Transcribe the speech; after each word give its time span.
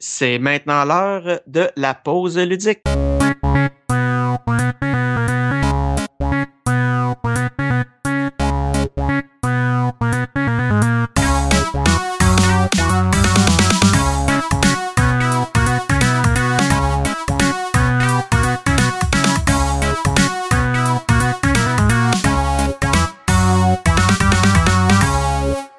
C'est 0.00 0.38
maintenant 0.38 0.84
l'heure 0.84 1.40
de 1.48 1.70
la 1.76 1.92
pause 1.92 2.38
ludique. 2.38 2.82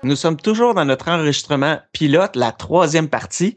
Nous 0.09 0.15
sommes 0.15 0.37
toujours 0.37 0.73
dans 0.73 0.85
notre 0.85 1.09
enregistrement 1.09 1.77
pilote, 1.93 2.35
la 2.35 2.51
troisième 2.51 3.09
partie. 3.09 3.55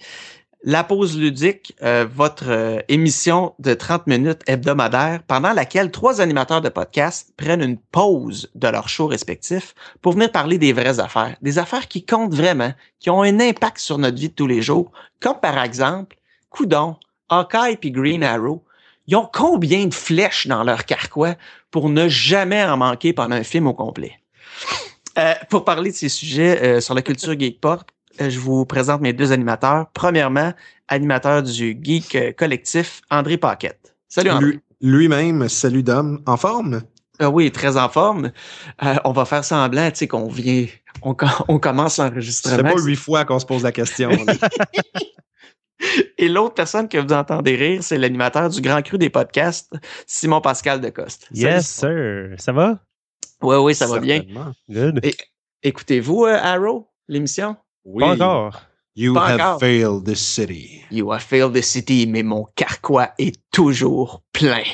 La 0.65 0.85
pause 0.85 1.19
ludique, 1.19 1.75
euh, 1.83 2.07
votre 2.09 2.49
euh, 2.49 2.79
émission 2.87 3.53
de 3.59 3.75
30 3.75 4.07
minutes 4.07 4.43
hebdomadaire 4.47 5.21
pendant 5.27 5.53
laquelle 5.53 5.91
trois 5.91 6.21
animateurs 6.21 6.61
de 6.61 6.69
podcast 6.69 7.33
prennent 7.37 7.63
une 7.63 7.79
pause 7.79 8.49
de 8.55 8.69
leur 8.69 8.89
show 8.89 9.09
respectif 9.09 9.75
pour 10.03 10.13
venir 10.13 10.31
parler 10.31 10.59
des 10.59 10.73
vraies 10.73 11.01
affaires, 11.01 11.37
des 11.43 11.59
affaires 11.59 11.89
qui 11.89 12.07
comptent 12.07 12.35
vraiment, 12.35 12.73
qui 13.01 13.11
ont 13.11 13.23
un 13.23 13.41
impact 13.41 13.79
sur 13.79 13.99
notre 13.99 14.17
vie 14.17 14.29
de 14.29 14.35
tous 14.35 14.47
les 14.47 14.63
jours, 14.63 14.93
comme 15.19 15.41
par 15.41 15.59
exemple, 15.59 16.17
Coudon, 16.49 16.95
Hawkeye 17.29 17.77
puis 17.77 17.91
Green 17.91 18.23
Arrow. 18.23 18.63
Ils 19.09 19.17
ont 19.17 19.29
combien 19.33 19.87
de 19.87 19.95
flèches 19.95 20.47
dans 20.47 20.63
leur 20.63 20.85
carquois 20.85 21.35
pour 21.73 21.89
ne 21.89 22.07
jamais 22.07 22.63
en 22.63 22.77
manquer 22.77 23.13
pendant 23.13 23.35
un 23.35 23.43
film 23.43 23.67
au 23.67 23.75
complet? 23.75 24.21
Euh, 25.19 25.35
pour 25.51 25.65
parler 25.65 25.91
de 25.91 25.97
ces 25.97 26.09
sujets 26.09 26.81
sur 26.81 26.95
la 26.95 27.03
culture 27.03 27.33
geekport, 27.39 27.81
euh, 27.81 28.02
je 28.19 28.39
vous 28.39 28.65
présente 28.65 29.01
mes 29.01 29.13
deux 29.13 29.33
animateurs. 29.33 29.87
Premièrement, 29.95 30.53
animateur 30.89 31.43
du 31.43 31.79
Geek 31.81 32.15
euh, 32.15 32.33
Collectif, 32.33 33.03
André 33.11 33.37
Paquette. 33.37 33.95
Salut 34.09 34.31
André. 34.31 34.61
Lui-même, 34.81 35.49
salut 35.49 35.83
Dom. 35.83 36.23
En 36.27 36.37
forme? 36.37 36.83
Euh, 37.21 37.27
oui, 37.27 37.51
très 37.53 37.77
en 37.77 37.89
forme. 37.89 38.33
on 39.05 39.13
va 39.13 39.25
faire 39.25 39.45
semblant, 39.45 39.91
tu 39.91 39.99
sais, 39.99 40.09
qu'on 40.09 40.29
vient, 40.29 40.67
on, 41.03 41.15
on 41.49 41.59
commence 41.59 41.99
l'enregistrement. 41.99 42.57
C'est 42.57 42.63
pas 42.63 42.83
huit 42.83 42.97
fois 42.97 43.25
qu'on 43.25 43.39
se 43.39 43.47
pose 43.47 43.63
la 43.63 43.73
question. 43.73 44.11
Et 46.19 46.29
l'autre 46.29 46.55
personne 46.55 46.89
que 46.89 46.99
vous 46.99 47.13
entendez 47.13 47.57
rire, 47.57 47.83
c'est 47.83 47.99
l'animateur 47.99 48.49
du 48.49 48.61
Grand 48.61 48.83
Cru 48.83 48.99
des 48.99 49.11
podcasts, 49.11 49.73
Simon 50.07 50.41
Pascal 50.41 50.81
Decoste. 50.81 51.29
Yes, 51.33 51.69
sir. 51.69 52.35
Ça 52.39 52.53
va? 52.53 52.79
Oui, 53.43 53.57
oui, 53.57 53.75
ça 53.75 53.87
va 53.87 53.99
bien. 53.99 54.23
Good. 54.71 55.01
Écoutez-vous 55.63 56.27
Arrow, 56.27 56.89
l'émission? 57.09 57.57
Oui. 57.85 58.03
Pas 58.03 58.13
encore. 58.13 58.63
You 58.95 59.17
have 59.17 59.59
failed 59.59 60.05
this 60.05 60.21
city. 60.21 60.85
You 60.91 61.11
have 61.13 61.23
failed 61.23 61.55
this 61.55 61.67
city, 61.67 62.07
mais 62.07 62.23
mon 62.23 62.47
carquois 62.57 63.09
est 63.19 63.41
toujours 63.51 64.23
plein. 64.35 64.65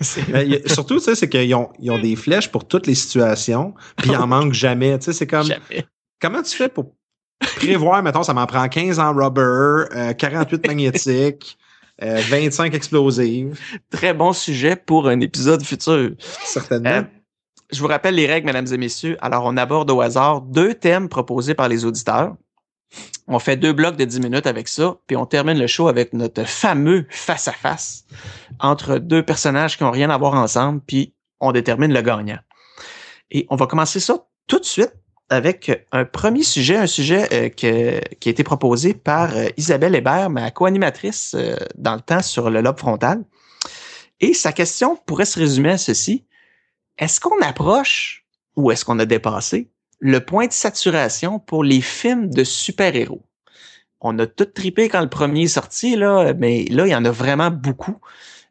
surtout, 0.00 0.98
tu 0.98 1.00
sais, 1.00 1.16
c'est 1.16 1.28
qu'ils 1.28 1.52
ont, 1.56 1.68
ils 1.80 1.90
ont 1.90 1.98
des 1.98 2.14
flèches 2.14 2.48
pour 2.52 2.68
toutes 2.68 2.86
les 2.86 2.94
situations, 2.94 3.74
puis 3.96 4.10
il 4.10 4.16
en 4.16 4.26
manque 4.28 4.52
jamais. 4.52 4.96
Tu 5.00 5.06
sais, 5.06 5.12
c'est 5.12 5.26
comme. 5.26 5.46
Jamais. 5.46 5.84
Comment 6.20 6.42
tu 6.42 6.56
fais 6.56 6.68
pour 6.68 6.94
prévoir, 7.56 8.02
mettons, 8.02 8.22
ça 8.22 8.32
m'en 8.34 8.46
prend 8.46 8.68
15 8.68 8.98
en 9.00 9.12
rubber, 9.12 10.14
48 10.16 10.54
euh, 10.54 10.68
magnétiques, 10.68 11.58
25 12.00 12.72
euh, 12.72 12.76
explosives. 12.76 13.60
Très 13.90 14.14
bon 14.14 14.32
sujet 14.32 14.76
pour 14.76 15.08
un 15.08 15.20
épisode 15.20 15.64
futur. 15.64 16.12
Certainement. 16.18 16.90
Euh, 16.90 17.02
je 17.70 17.80
vous 17.80 17.86
rappelle 17.86 18.14
les 18.14 18.26
règles, 18.26 18.46
mesdames 18.46 18.66
et 18.72 18.78
messieurs. 18.78 19.16
Alors, 19.20 19.44
on 19.44 19.56
aborde 19.56 19.90
au 19.90 20.00
hasard 20.00 20.40
deux 20.40 20.74
thèmes 20.74 21.08
proposés 21.08 21.54
par 21.54 21.68
les 21.68 21.84
auditeurs. 21.84 22.34
On 23.26 23.38
fait 23.38 23.56
deux 23.56 23.74
blocs 23.74 23.96
de 23.96 24.04
10 24.04 24.20
minutes 24.20 24.46
avec 24.46 24.68
ça, 24.68 24.96
puis 25.06 25.16
on 25.16 25.26
termine 25.26 25.58
le 25.58 25.66
show 25.66 25.88
avec 25.88 26.14
notre 26.14 26.44
fameux 26.44 27.06
face-à-face 27.10 28.04
entre 28.60 28.98
deux 28.98 29.22
personnages 29.22 29.76
qui 29.76 29.84
n'ont 29.84 29.90
rien 29.90 30.08
à 30.08 30.16
voir 30.16 30.34
ensemble, 30.34 30.80
puis 30.86 31.14
on 31.40 31.52
détermine 31.52 31.92
le 31.92 32.00
gagnant. 32.00 32.38
Et 33.30 33.46
on 33.50 33.56
va 33.56 33.66
commencer 33.66 34.00
ça 34.00 34.26
tout 34.46 34.58
de 34.58 34.64
suite 34.64 34.94
avec 35.28 35.86
un 35.92 36.06
premier 36.06 36.42
sujet, 36.42 36.76
un 36.76 36.86
sujet 36.86 37.28
euh, 37.32 37.48
qui 37.50 37.66
a 37.66 38.30
été 38.30 38.42
proposé 38.42 38.94
par 38.94 39.36
euh, 39.36 39.48
Isabelle 39.58 39.94
Hébert, 39.94 40.30
ma 40.30 40.50
co-animatrice 40.50 41.34
euh, 41.34 41.56
dans 41.76 41.94
le 41.94 42.00
temps 42.00 42.22
sur 42.22 42.48
le 42.48 42.62
lobe 42.62 42.78
frontal. 42.78 43.22
Et 44.20 44.32
sa 44.32 44.52
question 44.52 44.96
pourrait 45.04 45.26
se 45.26 45.38
résumer 45.38 45.72
à 45.72 45.78
ceci 45.78 46.24
est-ce 46.98 47.20
qu'on 47.20 47.40
approche 47.42 48.26
ou 48.56 48.70
est-ce 48.70 48.84
qu'on 48.84 48.98
a 48.98 49.06
dépassé 49.06 49.70
le 50.00 50.20
point 50.20 50.46
de 50.46 50.52
saturation 50.52 51.38
pour 51.38 51.64
les 51.64 51.80
films 51.80 52.30
de 52.30 52.44
super-héros? 52.44 53.22
On 54.00 54.18
a 54.18 54.26
tout 54.26 54.44
tripé 54.44 54.88
quand 54.88 55.00
le 55.00 55.08
premier 55.08 55.44
est 55.44 55.48
sorti, 55.48 55.96
là, 55.96 56.32
mais 56.34 56.64
là, 56.70 56.86
il 56.86 56.90
y 56.90 56.94
en 56.94 57.04
a 57.04 57.10
vraiment 57.10 57.50
beaucoup. 57.50 57.96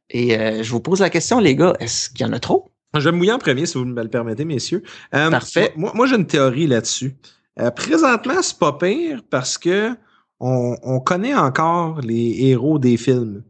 Et 0.10 0.38
euh, 0.38 0.64
je 0.64 0.72
vous 0.72 0.82
pose 0.82 1.00
la 1.00 1.10
question, 1.10 1.40
les 1.40 1.56
gars, 1.56 1.74
est-ce 1.80 2.10
qu'il 2.10 2.26
y 2.26 2.30
en 2.30 2.34
a 2.34 2.40
trop? 2.40 2.72
Je 2.94 3.04
vais 3.04 3.12
me 3.12 3.18
mouiller 3.18 3.34
en 3.34 3.40
premier, 3.40 3.66
si 3.66 3.78
vous 3.78 3.86
me 3.86 4.02
le 4.02 4.10
permettez, 4.10 4.46
messieurs. 4.46 4.84
Euh, 5.14 5.30
Parfait. 5.30 5.74
Moi, 5.76 5.92
moi 5.94 6.08
j'ai 6.08 6.16
une 6.16 6.28
théorie 6.28 6.68
là-dessus. 6.68 7.16
Euh, 7.60 7.72
présentement, 7.72 8.42
c'est 8.42 8.58
pas 8.58 8.74
pire 8.74 9.22
parce 9.30 9.58
que 9.58 9.92
on, 10.40 10.76
on, 10.84 11.00
connaît 11.00 11.34
encore 11.34 12.02
les 12.02 12.50
héros 12.50 12.78
des 12.78 12.98
films. 12.98 13.44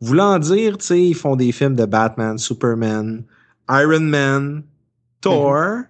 Voulant 0.00 0.38
dire, 0.38 0.78
tu 0.78 0.86
sais, 0.86 1.02
ils 1.02 1.14
font 1.14 1.34
des 1.34 1.50
films 1.50 1.74
de 1.74 1.84
Batman, 1.84 2.38
Superman, 2.38 3.24
Iron 3.70 4.00
Man, 4.00 4.62
Thor, 5.20 5.54
mm-hmm. 5.54 5.84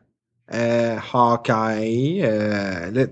euh, 0.54 0.96
Hawkeye. 1.12 2.20
Euh, 2.22 3.06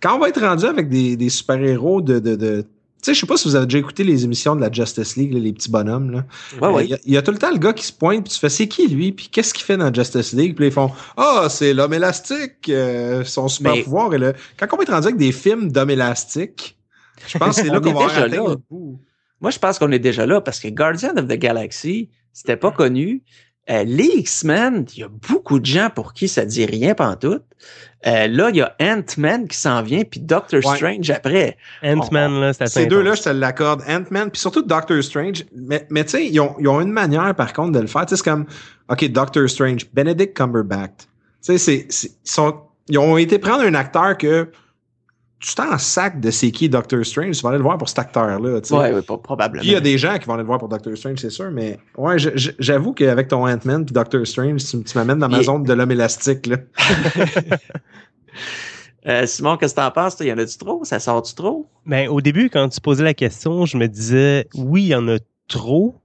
quand 0.00 0.16
on 0.16 0.18
va 0.18 0.28
être 0.28 0.40
rendu 0.40 0.64
avec 0.64 0.88
des, 0.88 1.16
des 1.16 1.28
super-héros 1.28 2.00
de, 2.00 2.18
de, 2.18 2.36
de 2.36 2.66
tu 3.02 3.06
sais, 3.06 3.14
je 3.14 3.20
sais 3.20 3.26
pas 3.26 3.36
si 3.36 3.48
vous 3.48 3.56
avez 3.56 3.66
déjà 3.66 3.78
écouté 3.78 4.04
les 4.04 4.22
émissions 4.22 4.54
de 4.54 4.60
la 4.60 4.70
Justice 4.70 5.16
League, 5.16 5.34
les 5.34 5.52
petits 5.52 5.68
bonhommes. 5.68 6.12
Là. 6.12 6.70
Ouais, 6.70 6.86
il, 6.86 7.12
y 7.12 7.16
a, 7.16 7.22
tout 7.22 7.32
le 7.32 7.38
temps 7.38 7.50
le 7.50 7.58
gars 7.58 7.72
qui 7.72 7.84
se 7.84 7.92
pointe, 7.92 8.22
puis 8.22 8.32
tu 8.32 8.38
fais 8.38 8.48
c'est 8.48 8.68
qui 8.68 8.86
lui, 8.86 9.10
puis 9.10 9.26
qu'est-ce 9.26 9.52
qu'il 9.52 9.64
fait 9.64 9.76
dans 9.76 9.92
Justice 9.92 10.32
League, 10.32 10.54
puis 10.54 10.66
ils 10.66 10.72
font 10.72 10.92
ah 11.16 11.48
c'est 11.50 11.74
l'homme 11.74 11.94
élastique, 11.94 12.68
euh, 12.68 13.24
son 13.24 13.48
super 13.48 13.74
pouvoir. 13.82 14.14
Et 14.14 14.18
là, 14.18 14.34
quand 14.56 14.68
on 14.72 14.76
va 14.76 14.84
être 14.84 14.92
rendu 14.92 15.08
avec 15.08 15.16
des 15.16 15.32
films 15.32 15.72
d'hommes 15.72 15.90
élastiques, 15.90 16.78
je 17.26 17.38
pense 17.38 17.56
que 17.56 17.62
c'est 17.62 17.72
là 17.72 17.80
qu'on 17.80 17.92
va 17.92 18.04
atteindre 18.04 18.60
Moi, 19.40 19.50
je 19.50 19.58
pense 19.58 19.80
qu'on 19.80 19.90
est 19.90 19.98
déjà 19.98 20.24
là 20.24 20.40
parce 20.40 20.60
que 20.60 20.68
Guardian 20.68 21.16
of 21.16 21.26
the 21.26 21.38
Galaxy, 21.38 22.08
c'était 22.32 22.56
pas 22.56 22.70
connu. 22.70 23.24
Euh, 23.70 23.84
les 23.84 24.10
X-Men, 24.16 24.86
il 24.94 25.00
y 25.00 25.02
a 25.04 25.08
beaucoup 25.08 25.60
de 25.60 25.66
gens 25.66 25.88
pour 25.88 26.14
qui 26.14 26.26
ça 26.26 26.44
dit 26.44 26.66
rien 26.66 26.94
pantoute. 26.94 27.44
Euh, 28.06 28.26
là, 28.26 28.50
il 28.50 28.56
y 28.56 28.60
a 28.60 28.74
Ant-Man 28.80 29.46
qui 29.46 29.56
s'en 29.56 29.82
vient, 29.82 30.02
puis 30.02 30.18
Doctor 30.18 30.60
Strange 30.60 31.08
après. 31.10 31.56
Ant-Man, 31.84 32.40
là, 32.40 32.52
c'est 32.52 32.66
Ces 32.66 32.86
deux-là, 32.86 33.14
je 33.14 33.22
te 33.22 33.28
l'accorde. 33.28 33.82
Ant-Man, 33.88 34.30
puis 34.32 34.40
surtout 34.40 34.62
Doctor 34.62 35.00
Strange. 35.04 35.44
Mais, 35.54 35.86
mais 35.90 36.02
tu 36.04 36.10
sais, 36.10 36.26
ils 36.26 36.40
ont, 36.40 36.56
ils 36.58 36.66
ont, 36.66 36.80
une 36.80 36.90
manière, 36.90 37.32
par 37.36 37.52
contre, 37.52 37.72
de 37.72 37.78
le 37.78 37.86
faire. 37.86 38.04
Tu 38.06 38.10
sais, 38.10 38.16
c'est 38.16 38.28
comme, 38.28 38.46
OK, 38.88 39.08
Doctor 39.12 39.48
Strange, 39.48 39.86
Benedict 39.92 40.36
Cumberbatch. 40.36 40.90
Tu 41.46 41.56
sais, 41.56 41.86
c'est, 41.88 42.10
ils 42.88 42.98
ont 42.98 43.16
été 43.16 43.38
prendre 43.38 43.62
un 43.62 43.74
acteur 43.74 44.18
que 44.18 44.48
tu 45.42 45.56
t'en 45.56 45.76
sac 45.76 46.20
de 46.20 46.30
c'est 46.30 46.52
qui 46.52 46.68
Doctor 46.68 47.04
Strange, 47.04 47.36
tu 47.36 47.42
vas 47.42 47.48
aller 47.50 47.58
le 47.58 47.64
voir 47.64 47.76
pour 47.76 47.88
cet 47.88 47.98
acteur-là. 47.98 48.38
Oui, 48.38 48.78
ouais, 48.78 49.02
probablement. 49.02 49.62
il 49.64 49.72
y 49.72 49.74
a 49.74 49.80
des 49.80 49.98
gens 49.98 50.16
qui 50.18 50.26
vont 50.26 50.34
aller 50.34 50.42
le 50.42 50.46
voir 50.46 50.60
pour 50.60 50.68
Doctor 50.68 50.96
Strange, 50.96 51.18
c'est 51.18 51.30
sûr, 51.30 51.50
mais 51.50 51.78
ouais, 51.98 52.16
j'avoue 52.58 52.92
qu'avec 52.92 53.28
ton 53.28 53.48
Ant-Man 53.48 53.82
et 53.82 53.92
Doctor 53.92 54.24
Strange, 54.24 54.62
tu, 54.64 54.82
m'amènes 54.94 55.18
dans 55.18 55.28
ma 55.28 55.42
zone 55.42 55.64
de 55.64 55.72
l'homme 55.72 55.90
élastique. 55.90 56.46
Là. 56.46 56.56
Euh, 59.04 59.26
Simon, 59.26 59.56
qu'est-ce 59.56 59.74
que 59.74 59.80
t'en 59.80 59.90
penses? 59.90 60.16
Il 60.20 60.28
y 60.28 60.32
en 60.32 60.38
a-tu 60.38 60.56
trop? 60.58 60.84
Ça 60.84 61.00
sort-tu 61.00 61.34
trop? 61.34 61.66
Ben, 61.86 62.08
au 62.08 62.20
début, 62.20 62.48
quand 62.48 62.68
tu 62.68 62.80
posais 62.80 63.02
la 63.02 63.14
question, 63.14 63.66
je 63.66 63.76
me 63.76 63.88
disais, 63.88 64.46
oui, 64.54 64.82
il 64.84 64.88
y 64.90 64.94
en 64.94 65.08
a 65.08 65.16
trop, 65.48 65.96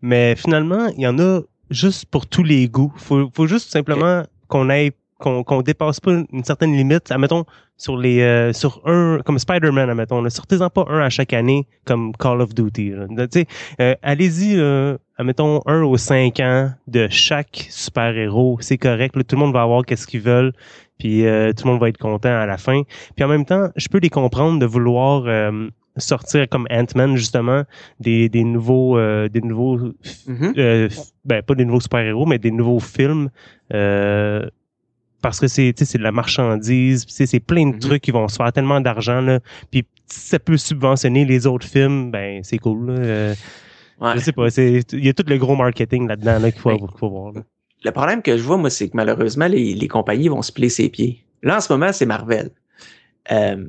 mais 0.00 0.34
finalement, 0.34 0.86
il 0.96 1.02
y 1.02 1.06
en 1.06 1.18
a 1.18 1.42
juste 1.68 2.06
pour 2.06 2.26
tous 2.26 2.44
les 2.44 2.66
goûts. 2.66 2.90
Faut, 2.96 3.28
faut 3.34 3.46
juste 3.46 3.70
simplement 3.70 4.22
qu'on 4.48 4.70
aille 4.70 4.92
qu'on 5.18 5.44
qu'on 5.44 5.60
dépasse 5.60 6.00
pas 6.00 6.12
une 6.32 6.44
certaine 6.44 6.72
limite. 6.72 7.10
Admettons, 7.10 7.44
sur 7.78 7.96
les 7.96 8.20
euh, 8.20 8.52
sur 8.52 8.82
un 8.84 9.20
comme 9.24 9.38
Spider-Man, 9.38 9.88
admettons, 9.88 10.20
ne 10.20 10.28
sortez-en 10.28 10.68
pas 10.68 10.84
un 10.88 10.98
à 11.00 11.08
chaque 11.08 11.32
année 11.32 11.66
comme 11.84 12.12
Call 12.16 12.40
of 12.40 12.52
Duty. 12.52 12.92
Euh, 12.92 13.94
allez-y, 14.02 14.58
euh, 14.58 14.98
admettons, 15.16 15.62
un 15.64 15.82
aux 15.82 15.96
cinq 15.96 16.40
ans 16.40 16.72
de 16.88 17.06
chaque 17.08 17.68
super-héros. 17.70 18.58
C'est 18.60 18.78
correct. 18.78 19.14
tout 19.14 19.36
le 19.36 19.40
monde 19.40 19.52
va 19.52 19.62
avoir 19.62 19.84
qu'est-ce 19.86 20.06
qu'ils 20.06 20.20
veulent. 20.20 20.52
Puis 20.98 21.24
euh, 21.24 21.52
tout 21.52 21.64
le 21.66 21.70
monde 21.70 21.80
va 21.80 21.88
être 21.88 21.98
content 21.98 22.36
à 22.36 22.46
la 22.46 22.58
fin. 22.58 22.82
Puis 23.14 23.24
en 23.24 23.28
même 23.28 23.44
temps, 23.44 23.68
je 23.76 23.88
peux 23.88 23.98
les 23.98 24.10
comprendre 24.10 24.58
de 24.58 24.66
vouloir 24.66 25.24
sortir 25.96 26.48
comme 26.48 26.66
Ant-Man 26.70 27.16
justement 27.16 27.62
des, 28.00 28.28
des 28.28 28.44
nouveaux 28.44 28.96
des 29.28 29.40
nouveaux 29.40 29.78
mm-hmm. 30.28 31.12
ben 31.24 31.42
pas 31.42 31.54
des 31.56 31.64
nouveaux 31.64 31.80
super-héros 31.80 32.24
mais 32.24 32.38
des 32.38 32.52
nouveaux 32.52 32.78
films 32.78 33.30
euh, 33.74 34.48
parce 35.22 35.40
que 35.40 35.48
c'est 35.48 35.72
c'est 35.76 35.98
de 35.98 36.02
la 36.02 36.12
marchandise, 36.12 37.04
c'est 37.08 37.40
plein 37.40 37.66
de 37.66 37.74
mhm. 37.74 37.80
trucs 37.80 38.02
qui 38.02 38.10
vont 38.10 38.28
se 38.28 38.36
faire 38.36 38.52
tellement 38.52 38.80
d'argent 38.80 39.20
là. 39.20 39.40
Puis 39.70 39.84
ça 40.06 40.38
peut 40.38 40.56
subventionner 40.56 41.24
les 41.24 41.46
autres 41.46 41.66
films, 41.66 42.10
ben 42.10 42.42
c'est 42.42 42.58
cool. 42.58 42.90
Là. 42.90 42.98
Euh, 42.98 43.34
Je 44.14 44.20
sais 44.20 44.32
pas, 44.32 44.50
c'est 44.50 44.82
il 44.92 45.04
y 45.04 45.08
a 45.08 45.12
tout 45.12 45.24
le 45.26 45.36
gros 45.38 45.56
marketing 45.56 46.08
là-dedans 46.08 46.38
là, 46.38 46.50
qu'il 46.50 46.60
faut, 46.60 46.88
faut, 46.98 47.10
voir. 47.10 47.32
Le 47.84 47.90
problème 47.90 48.22
que 48.22 48.36
je 48.36 48.42
vois 48.42 48.56
moi, 48.56 48.70
c'est 48.70 48.88
que 48.88 48.96
malheureusement 48.96 49.46
les, 49.46 49.74
les 49.74 49.88
compagnies 49.88 50.28
vont 50.28 50.42
se 50.42 50.52
plier 50.52 50.68
ses 50.68 50.88
pieds. 50.88 51.24
Là 51.42 51.56
en 51.56 51.60
ce 51.60 51.72
moment, 51.72 51.92
c'est 51.92 52.06
Marvel. 52.06 52.50
Euh, 53.30 53.66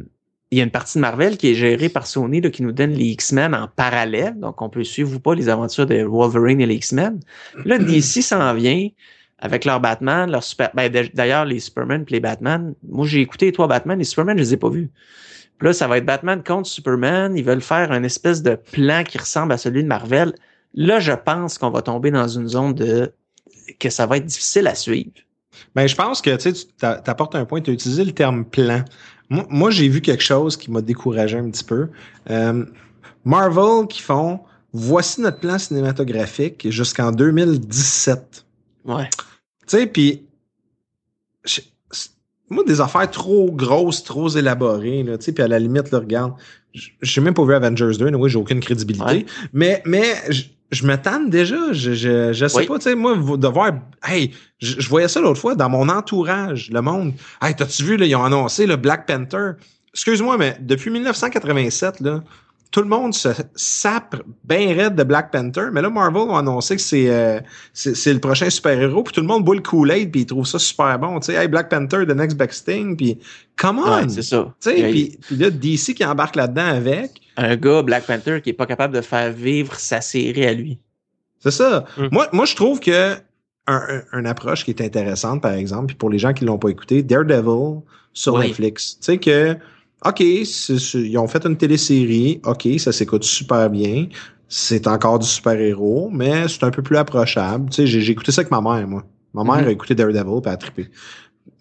il 0.52 0.58
y 0.58 0.62
a 0.62 0.64
une 0.64 0.72
partie 0.72 0.98
de 0.98 1.02
Marvel 1.02 1.38
qui 1.38 1.52
est 1.52 1.54
gérée 1.54 1.90
par 1.90 2.08
Sony 2.08 2.42
là, 2.42 2.50
qui 2.50 2.64
nous 2.64 2.72
donne 2.72 2.92
les 2.92 3.06
X-Men 3.06 3.54
en 3.54 3.68
parallèle. 3.68 4.40
Donc, 4.40 4.62
on 4.62 4.70
peut 4.70 4.84
suivre 4.84 5.16
ou 5.16 5.20
pas 5.20 5.36
les 5.36 5.48
aventures 5.48 5.86
de 5.86 6.04
Wolverine 6.04 6.60
et 6.60 6.66
les 6.66 6.76
X-Men. 6.76 7.20
Là, 7.66 7.78
DC 7.78 8.24
s'en 8.24 8.54
vient 8.56 8.90
avec 9.42 9.66
leur 9.66 9.80
Batman, 9.80 10.30
leur 10.30 10.44
super. 10.44 10.70
Ben, 10.74 10.92
d'ailleurs, 11.14 11.46
les 11.46 11.60
Superman 11.60 12.04
et 12.08 12.12
les 12.12 12.20
Batman. 12.20 12.74
Moi, 12.88 13.08
j'ai 13.08 13.22
écouté 13.22 13.48
les 13.48 13.52
trois 13.52 13.68
Batman, 13.68 13.98
les 13.98 14.06
Superman, 14.06 14.38
je 14.38 14.44
les 14.44 14.54
ai 14.54 14.58
pas 14.58 14.70
vus. 14.70 14.90
Puis 15.58 15.68
là, 15.68 15.74
ça 15.74 15.88
va 15.88 15.98
être 15.98 16.06
Batman 16.06 16.42
contre 16.44 16.68
Superman. 16.68 17.38
Ils 17.38 17.44
veulent 17.44 17.62
faire 17.62 17.92
un 17.92 18.04
espèce 18.04 18.42
de 18.42 18.56
plan 18.56 19.04
qui 19.04 19.18
ressemble 19.18 19.52
à 19.52 19.58
celui 19.58 19.84
de 19.84 19.88
Marvel. 19.88 20.34
Là, 20.74 21.00
je 21.00 21.12
pense 21.12 21.58
qu'on 21.58 21.70
va 21.70 21.82
tomber 21.82 22.12
dans 22.12 22.28
une 22.28 22.48
zone 22.48 22.74
de 22.74 23.12
que 23.80 23.90
ça 23.90 24.06
va 24.06 24.18
être 24.18 24.26
difficile 24.26 24.68
à 24.68 24.76
suivre. 24.76 25.12
Ben, 25.76 25.88
je 25.88 25.96
pense 25.96 26.22
que 26.22 26.36
tu 26.36 26.86
apportes 26.86 27.36
un 27.36 27.46
point, 27.46 27.62
tu 27.62 27.72
as 27.72 27.74
utilisé 27.74 28.04
le 28.04 28.12
terme 28.12 28.46
plan. 28.46 28.84
Moi, 29.30 29.70
j'ai 29.70 29.88
vu 29.90 30.02
quelque 30.02 30.24
chose 30.24 30.58
qui 30.58 30.72
m'a 30.72 30.82
découragé 30.82 31.38
un 31.38 31.50
petit 31.50 31.64
peu. 31.64 31.90
Euh, 32.30 32.66
Marvel 33.26 33.86
qui 33.88 34.02
font 34.02 34.40
voici 34.74 35.22
notre 35.22 35.40
plan 35.40 35.60
cinématographique 35.60 36.70
jusqu'en 36.70 37.12
2017. 37.12 38.46
Ouais. 38.86 39.10
Tu 39.70 39.78
sais, 39.78 39.88
puis 39.88 40.26
moi, 42.50 42.64
des 42.66 42.82
affaires 42.82 43.10
trop 43.10 43.52
grosses, 43.52 44.04
trop 44.04 44.30
élaborées, 44.30 45.04
là, 45.04 45.18
tu 45.18 45.26
sais, 45.26 45.32
puis 45.32 45.44
à 45.44 45.48
la 45.48 45.60
limite, 45.60 45.92
là, 45.92 46.00
regarde, 46.00 46.34
j'ai 46.74 47.22
même 47.22 47.34
pas 47.34 47.46
vu 47.46 47.54
Avengers 47.54 47.98
2, 47.98 48.16
oui, 48.16 48.30
j'ai 48.30 48.38
aucune 48.38 48.60
crédibilité, 48.60 49.26
mais, 49.54 49.82
mais 49.86 50.16
je 50.72 50.86
me 50.86 50.96
tanne 50.96 51.30
déjà. 51.30 51.72
Je, 51.72 51.94
je, 51.94 52.34
je 52.34 52.48
sais 52.48 52.66
pas, 52.66 52.78
tu 52.78 52.84
sais, 52.84 52.96
moi, 52.96 53.16
de 53.16 53.48
voir. 53.48 53.72
Hey, 54.04 54.34
je, 54.60 54.88
voyais 54.88 55.08
ça 55.08 55.20
l'autre 55.20 55.40
fois 55.40 55.56
dans 55.56 55.70
mon 55.70 55.90
entourage, 55.90 56.70
le 56.72 56.82
monde. 56.82 57.14
Hey, 57.42 57.56
t'as-tu 57.56 57.84
vu, 57.84 57.98
là, 57.98 58.06
ils 58.06 58.16
ont 58.16 58.24
annoncé 58.24 58.66
le 58.66 58.76
Black 58.76 59.08
Panther. 59.08 59.52
Excuse-moi, 59.94 60.38
mais 60.38 60.58
depuis 60.60 60.92
1987, 60.92 62.02
là, 62.02 62.24
tout 62.72 62.82
le 62.82 62.88
monde 62.88 63.14
se 63.16 63.30
sape 63.56 64.22
bien 64.44 64.76
raide 64.76 64.96
de 64.96 65.04
Black 65.04 65.32
Panther, 65.32 65.70
mais 65.72 65.82
là, 65.82 65.90
Marvel 65.90 66.30
a 66.30 66.40
annoncé 66.40 66.76
que 66.76 66.82
c'est 66.82 67.10
euh, 67.10 67.40
c'est 67.74 68.14
le 68.14 68.20
prochain 68.20 68.50
super-héros, 68.50 69.04
puis 69.04 69.14
tout 69.14 69.22
le 69.22 69.28
monde 69.28 69.44
boit 69.44 69.56
le 69.56 69.62
Kool-Aid, 69.62 70.12
puis 70.12 70.22
ils 70.22 70.26
trouvent 70.26 70.46
ça 70.46 70.60
super 70.60 71.00
bon. 71.00 71.20
Tu 71.20 71.28
sais, 71.28 71.34
hey, 71.34 71.48
Black 71.48 71.70
Panther, 71.70 72.06
the 72.06 72.16
next 72.16 72.38
best 72.38 72.68
thing, 72.68 72.96
puis 72.96 73.18
come 73.58 73.80
on! 73.80 74.08
c'est 74.08 74.22
ça. 74.22 74.54
Tu 74.62 74.70
sais, 74.70 75.18
puis 75.22 75.36
là, 75.36 75.50
DC 75.50 75.96
qui 75.96 76.06
embarque 76.06 76.36
là-dedans 76.36 76.68
avec. 76.68 77.22
Un 77.38 77.56
gars, 77.56 77.82
Black 77.82 78.06
Panther, 78.06 78.42
qui 78.42 78.52
est 78.52 78.54
pas 78.54 78.68
capable 78.68 78.94
de 78.94 79.02
faire 79.02 79.32
vivre 79.32 79.74
sa 79.76 80.02
série 80.02 80.46
à 80.46 80.54
lui. 80.54 80.80
C'est 81.40 81.52
ça. 81.52 81.86
Mm. 81.98 82.08
Moi, 82.12 82.28
moi, 82.34 82.46
je 82.46 82.56
trouve 82.56 82.80
que 82.80 83.16
un, 83.66 84.02
un, 84.12 84.26
approche 84.26 84.66
qui 84.66 84.72
est 84.72 84.82
intéressante, 84.82 85.42
par 85.42 85.54
exemple, 85.54 85.88
puis 85.88 85.96
pour 85.96 86.10
les 86.10 86.20
gens 86.20 86.34
qui 86.34 86.44
l'ont 86.44 86.58
pas 86.58 86.70
écouté, 86.70 87.02
Daredevil 87.02 87.82
sur 88.14 88.38
Netflix. 88.38 88.98
Tu 89.00 89.06
sais 89.06 89.18
que 89.18 89.58
OK, 90.06 90.22
ils 90.22 91.18
ont 91.18 91.28
fait 91.28 91.46
une 91.46 91.58
télésérie. 91.58 92.42
OK, 92.46 92.68
ça 92.78 92.92
s'écoute 92.92 93.24
super 93.24 93.70
bien. 93.70 94.08
C'est 94.48 94.88
encore 94.88 95.20
du 95.20 95.28
super-héros, 95.28 96.10
mais 96.12 96.48
c'est 96.48 96.64
un 96.64 96.72
peu 96.72 96.82
plus 96.82 96.98
approchable. 96.98 97.70
Tu 97.70 97.88
sais, 97.88 97.88
j'ai 97.88 98.12
écouté 98.12 98.32
ça 98.32 98.42
avec 98.42 98.52
ma 98.52 98.62
mère, 98.62 98.88
moi. 98.88 99.04
Ma 99.34 99.44
mère 99.44 99.64
mm-hmm. 99.64 99.68
a 99.68 99.72
écouté 99.72 99.96
Daredevil 99.96 100.42
et 100.46 100.50
a 100.50 100.58
trippé. 100.58 100.90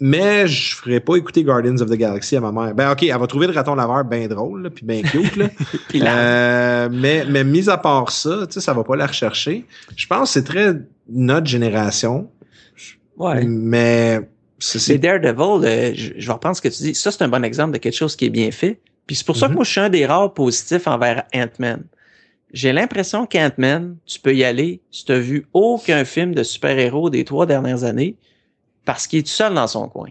Mais 0.00 0.46
je 0.46 0.76
ferais 0.76 1.00
pas 1.00 1.16
écouter 1.16 1.42
Guardians 1.42 1.80
of 1.80 1.90
the 1.90 1.94
Galaxy 1.94 2.36
à 2.36 2.40
ma 2.40 2.52
mère. 2.52 2.74
Ben 2.74 2.92
ok, 2.92 3.02
elle 3.02 3.18
va 3.18 3.26
trouver 3.26 3.48
le 3.48 3.52
raton 3.52 3.74
laveur 3.74 4.04
bien 4.04 4.28
drôle, 4.28 4.70
puis 4.70 4.84
bien 4.84 5.02
cute. 5.02 5.36
Là. 5.36 5.48
euh, 5.94 6.88
mais, 6.90 7.24
mais 7.28 7.42
mis 7.42 7.68
à 7.68 7.78
part 7.78 8.10
ça, 8.10 8.46
tu 8.46 8.54
sais, 8.54 8.60
ça 8.60 8.72
va 8.72 8.84
pas 8.84 8.96
la 8.96 9.06
rechercher. 9.06 9.66
Je 9.96 10.06
pense 10.06 10.28
que 10.28 10.40
c'est 10.40 10.44
très 10.44 10.74
notre 11.08 11.46
génération. 11.46 12.30
Ouais. 13.16 13.44
Mais 13.44 14.20
c'est 14.58 14.98
Daredevil, 14.98 15.64
euh, 15.64 15.92
je, 15.94 16.12
je, 16.16 16.26
vais 16.26 16.32
reprendre 16.32 16.56
ce 16.56 16.62
que 16.62 16.68
tu 16.68 16.82
dis. 16.82 16.94
Ça, 16.94 17.10
c'est 17.10 17.22
un 17.22 17.28
bon 17.28 17.44
exemple 17.44 17.72
de 17.72 17.78
quelque 17.78 17.94
chose 17.96 18.16
qui 18.16 18.26
est 18.26 18.30
bien 18.30 18.50
fait. 18.50 18.80
Puis 19.06 19.16
c'est 19.16 19.26
pour 19.26 19.36
ça 19.36 19.46
que 19.46 19.52
mhm. 19.52 19.56
moi, 19.56 19.64
je 19.64 19.70
suis 19.70 19.80
un 19.80 19.88
des 19.88 20.04
rares 20.06 20.34
positifs 20.34 20.86
envers 20.86 21.24
Ant-Man. 21.34 21.84
J'ai 22.52 22.72
l'impression 22.72 23.26
qu'Ant-Man, 23.26 23.96
tu 24.06 24.20
peux 24.20 24.34
y 24.34 24.44
aller 24.44 24.80
si 24.90 25.04
tu 25.04 25.18
vu 25.18 25.46
aucun 25.52 26.04
film 26.04 26.34
de 26.34 26.42
super-héros 26.42 27.10
des 27.10 27.24
trois 27.24 27.46
dernières 27.46 27.84
années 27.84 28.16
parce 28.84 29.06
qu'il 29.06 29.18
est 29.18 29.22
tout 29.22 29.28
seul 29.28 29.54
dans 29.54 29.66
son 29.66 29.88
coin. 29.88 30.10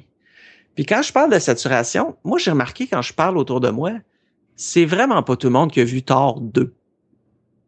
Puis 0.75 0.85
quand 0.85 1.01
je 1.01 1.11
parle 1.11 1.31
de 1.31 1.39
saturation, 1.39 2.15
moi, 2.23 2.37
j'ai 2.37 2.51
remarqué 2.51 2.87
quand 2.87 3.01
je 3.01 3.13
parle 3.13 3.37
autour 3.37 3.59
de 3.59 3.69
moi, 3.69 3.93
c'est 4.55 4.85
vraiment 4.85 5.23
pas 5.23 5.35
tout 5.35 5.47
le 5.47 5.53
monde 5.53 5.71
qui 5.71 5.81
a 5.81 5.83
vu 5.83 6.03
Thor 6.03 6.39
2 6.39 6.73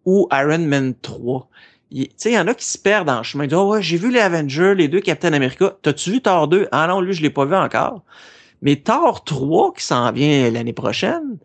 ou 0.06 0.28
Iron 0.32 0.60
Man 0.60 0.94
3 1.02 1.50
tu 1.92 2.08
sais, 2.18 2.32
il 2.32 2.36
y 2.36 2.40
en 2.40 2.48
a 2.48 2.54
qui 2.54 2.66
se 2.66 2.78
perdent 2.78 3.10
en 3.10 3.24
chemin. 3.24 3.46
Ils 3.46 3.48
disent, 3.48 3.58
oh 3.58 3.72
ouais, 3.72 3.82
j'ai 3.82 3.98
vu 3.98 4.12
les 4.12 4.20
Avengers, 4.20 4.76
les 4.76 4.88
deux 4.88 5.02
Captain 5.02 5.34
America. 5.34 5.76
T'as-tu 5.82 6.12
vu 6.12 6.22
Thor 6.22 6.48
2? 6.48 6.68
Ah 6.72 6.88
non, 6.88 7.02
lui, 7.02 7.14
je 7.14 7.22
l'ai 7.22 7.30
pas 7.30 7.46
vu 7.46 7.56
encore. 7.56 8.04
Mais 8.62 8.76
Thor 8.76 9.24
3, 9.24 9.74
qui 9.74 9.84
s'en 9.84 10.12
vient 10.12 10.52
l'année 10.52 10.74
prochaine, 10.74 11.38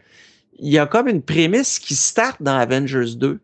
il 0.58 0.72
y 0.72 0.78
a 0.78 0.86
comme 0.86 1.08
une 1.08 1.22
prémisse 1.22 1.78
qui 1.78 1.94
start 1.94 2.42
dans 2.42 2.56
Avengers 2.56 3.16
2. 3.16 3.40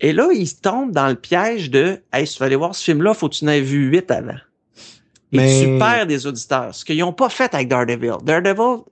Et 0.00 0.12
là, 0.12 0.28
il 0.32 0.54
tombe 0.56 0.92
dans 0.92 1.08
le 1.08 1.14
piège 1.14 1.70
de, 1.70 2.00
hey, 2.12 2.26
si 2.26 2.34
tu 2.34 2.40
veux 2.40 2.46
aller 2.46 2.56
voir 2.56 2.74
ce 2.74 2.84
film-là, 2.84 3.12
faut 3.12 3.28
que 3.28 3.34
tu 3.34 3.44
n'aies 3.44 3.60
vu 3.60 3.90
8 3.90 4.10
avant. 4.10 4.32
Et 5.32 5.62
tu 5.62 5.78
perds 5.78 6.06
des 6.06 6.26
auditeurs. 6.26 6.74
Ce 6.74 6.84
qu'ils 6.84 6.98
n'ont 6.98 7.12
pas 7.12 7.28
fait 7.28 7.54
avec 7.54 7.68
Daredevil. 7.68 8.14
Daredevil, 8.24 8.82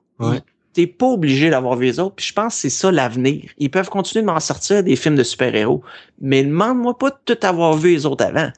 t'es 0.78 0.86
pas 0.86 1.06
obligé 1.06 1.50
d'avoir 1.50 1.74
vu 1.74 1.86
les 1.86 1.98
autres. 1.98 2.14
Puis 2.14 2.26
je 2.26 2.32
pense 2.32 2.54
que 2.54 2.60
c'est 2.60 2.70
ça 2.70 2.92
l'avenir. 2.92 3.50
Ils 3.58 3.68
peuvent 3.68 3.88
continuer 3.88 4.22
de 4.22 4.30
m'en 4.30 4.38
sortir 4.38 4.84
des 4.84 4.94
films 4.94 5.16
de 5.16 5.24
super-héros, 5.24 5.82
mais 6.20 6.44
demande-moi 6.44 6.96
pas 6.96 7.10
de 7.10 7.16
tout 7.24 7.44
avoir 7.44 7.76
vu 7.76 7.90
les 7.90 8.06
autres 8.06 8.24
avant. 8.24 8.52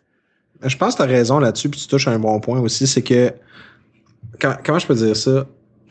Je 0.62 0.76
pense 0.76 0.92
que 0.92 0.98
tu 0.98 1.02
as 1.04 1.06
raison 1.06 1.38
là-dessus, 1.38 1.70
puis 1.70 1.80
tu 1.80 1.86
touches 1.86 2.08
à 2.08 2.10
un 2.10 2.18
bon 2.18 2.38
point 2.40 2.60
aussi, 2.60 2.86
c'est 2.86 3.00
que 3.00 3.32
comment 4.38 4.78
je 4.78 4.86
peux 4.86 4.94
dire 4.96 5.16
ça? 5.16 5.46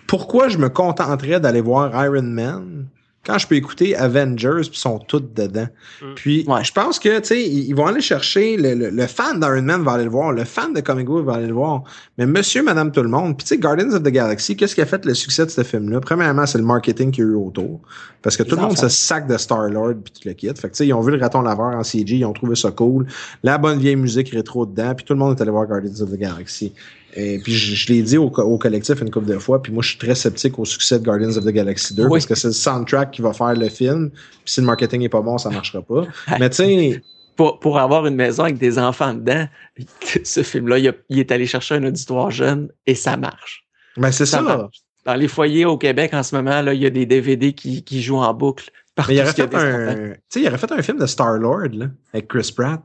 Pourquoi 0.06 0.50
je 0.50 0.60
me 0.60 0.70
contenterais 0.70 1.40
d'aller 1.40 1.62
voir 1.62 1.90
Iron 2.06 2.22
Man? 2.22 2.86
Quand 3.26 3.38
je 3.38 3.48
peux 3.48 3.56
écouter 3.56 3.96
Avengers 3.96 4.62
puis 4.70 4.80
sont 4.80 5.00
toutes 5.00 5.34
dedans. 5.34 5.68
Mm. 6.02 6.06
Puis 6.16 6.46
je 6.64 6.72
pense 6.72 7.00
que 7.00 7.20
tu 7.20 7.26
sais 7.26 7.44
ils 7.44 7.74
vont 7.74 7.88
aller 7.88 8.02
chercher 8.02 8.58
le, 8.58 8.90
le, 8.90 9.08
fan 9.08 9.40
d'Iron 9.40 9.62
Man 9.62 9.84
va 9.84 9.94
aller 9.94 10.06
le 10.06 10.10
voir, 10.10 10.32
le 10.32 10.46
fan 10.46 10.74
de 10.74 10.82
comic 10.82 11.06
book 11.06 11.26
va 11.26 11.34
aller 11.34 11.48
le 11.48 11.54
voir, 11.54 11.84
mais 12.18 12.26
monsieur 12.26 12.64
madame 12.64 12.92
tout 12.92 13.04
le 13.04 13.10
monde. 13.10 13.38
Puis 13.38 13.44
tu 13.44 13.56
sais 13.56 13.58
Guardians 13.58 13.92
of 13.94 14.04
the 14.04 14.10
Galaxy, 14.10 14.56
qu'est-ce 14.56 14.76
qui 14.76 14.82
a 14.82 14.86
fait 14.86 15.06
le 15.06 15.14
succès 15.14 15.46
de 15.46 15.52
ce 15.52 15.64
film 15.64 15.90
là 15.90 16.00
Premièrement, 16.00 16.46
c'est 16.46 16.58
le 16.58 16.64
marketing 16.64 17.12
qui 17.12 17.22
a 17.22 17.26
eu 17.26 17.36
autour 17.36 17.82
parce 18.22 18.36
que 18.36 18.44
tout 18.44 18.56
le 18.56 18.62
monde 18.62 18.78
se 18.78 18.90
sac 18.90 19.28
de 19.28 19.38
Star-Lord 19.38 19.96
puis 20.04 20.14
tout 20.14 20.28
le 20.28 20.34
kit. 20.34 20.48
Fait 20.48 20.68
que 20.70 20.74
tu 20.74 20.78
sais 20.78 20.88
ils 20.88 20.94
ont 20.94 21.02
vu 21.02 21.12
le 21.12 21.22
raton 21.22 21.42
laveur 21.42 21.76
en 21.76 21.84
CG, 21.84 22.18
ils 22.18 22.26
ont 22.26 22.34
trouvé 22.34 22.56
ça 22.56 22.72
cool, 22.72 23.06
la 23.44 23.58
bonne 23.58 23.80
vieille 23.80 23.96
musique 23.96 24.30
rétro 24.30 24.66
dedans, 24.66 24.94
puis 24.96 25.06
tout 25.06 25.14
le 25.14 25.20
monde 25.20 25.38
est 25.38 25.42
allé 25.42 25.52
voir 25.52 25.68
Guardians 25.68 26.02
of 26.02 26.12
the 26.12 26.18
Galaxy. 26.18 26.74
Et 27.16 27.40
puis 27.40 27.54
je, 27.54 27.92
l'ai 27.92 28.02
dit 28.02 28.18
au, 28.18 28.30
collectif 28.30 29.02
une 29.02 29.10
couple 29.10 29.28
de 29.28 29.40
fois, 29.40 29.62
puis 29.62 29.72
moi 29.72 29.82
je 29.82 29.90
suis 29.90 29.98
très 29.98 30.16
sceptique 30.16 30.60
au 30.60 30.66
succès 30.66 31.00
de 31.00 31.04
Guardians 31.04 31.36
of 31.38 31.44
the 31.44 31.50
Galaxy 31.50 31.96
2 31.96 32.08
parce 32.08 32.26
que 32.26 32.36
c'est 32.36 32.48
le 32.48 32.54
soundtrack 32.54 33.12
qui 33.12 33.22
va 33.22 33.34
faire 33.34 33.56
le 33.56 33.70
film, 33.70 34.10
puis 34.12 34.42
si 34.46 34.62
le 34.62 34.68
marketing 34.68 35.02
est 35.02 35.10
pas 35.10 35.22
bon, 35.22 35.38
ça 35.38 35.50
marchera 35.50 35.82
pas. 35.82 36.04
Mais 36.40 36.50
tu 36.50 36.58
sais 36.58 37.02
pour, 37.40 37.58
pour 37.60 37.80
avoir 37.80 38.06
une 38.06 38.16
maison 38.16 38.44
avec 38.44 38.58
des 38.58 38.78
enfants 38.78 39.14
dedans, 39.14 39.48
ce 40.24 40.44
film-là, 40.44 40.78
il, 40.78 41.20
est 41.20 41.32
allé 41.32 41.46
chercher 41.46 41.76
un 41.76 41.86
auditoire 41.86 42.32
jeune 42.32 42.70
et 42.86 42.96
ça 42.96 43.16
marche. 43.16 43.66
Mais 43.96 44.12
c'est 44.12 44.26
ça. 44.26 44.70
Dans 45.06 45.16
les 45.16 45.30
foyers 45.30 45.64
au 45.64 45.78
Québec 45.78 46.14
en 46.14 46.22
ce 46.22 46.36
moment, 46.36 46.62
là, 46.62 46.74
il 46.74 46.82
y 46.82 46.86
a 46.86 46.90
des 46.90 47.06
DVD 47.06 47.54
qui, 47.54 47.82
qui 47.86 48.02
jouent 48.02 48.18
en 48.18 48.34
boucle. 48.34 48.70
Mais 49.08 49.16
il 49.16 49.22
aurait, 49.22 49.32
fait 49.32 49.56
un, 49.56 50.14
il 50.36 50.48
aurait 50.48 50.58
fait 50.58 50.72
un 50.74 50.82
film 50.82 51.00
de 51.00 51.06
Star-Lord 51.06 51.70
avec 52.14 52.28
Chris 52.28 52.52
Pratt. 52.54 52.84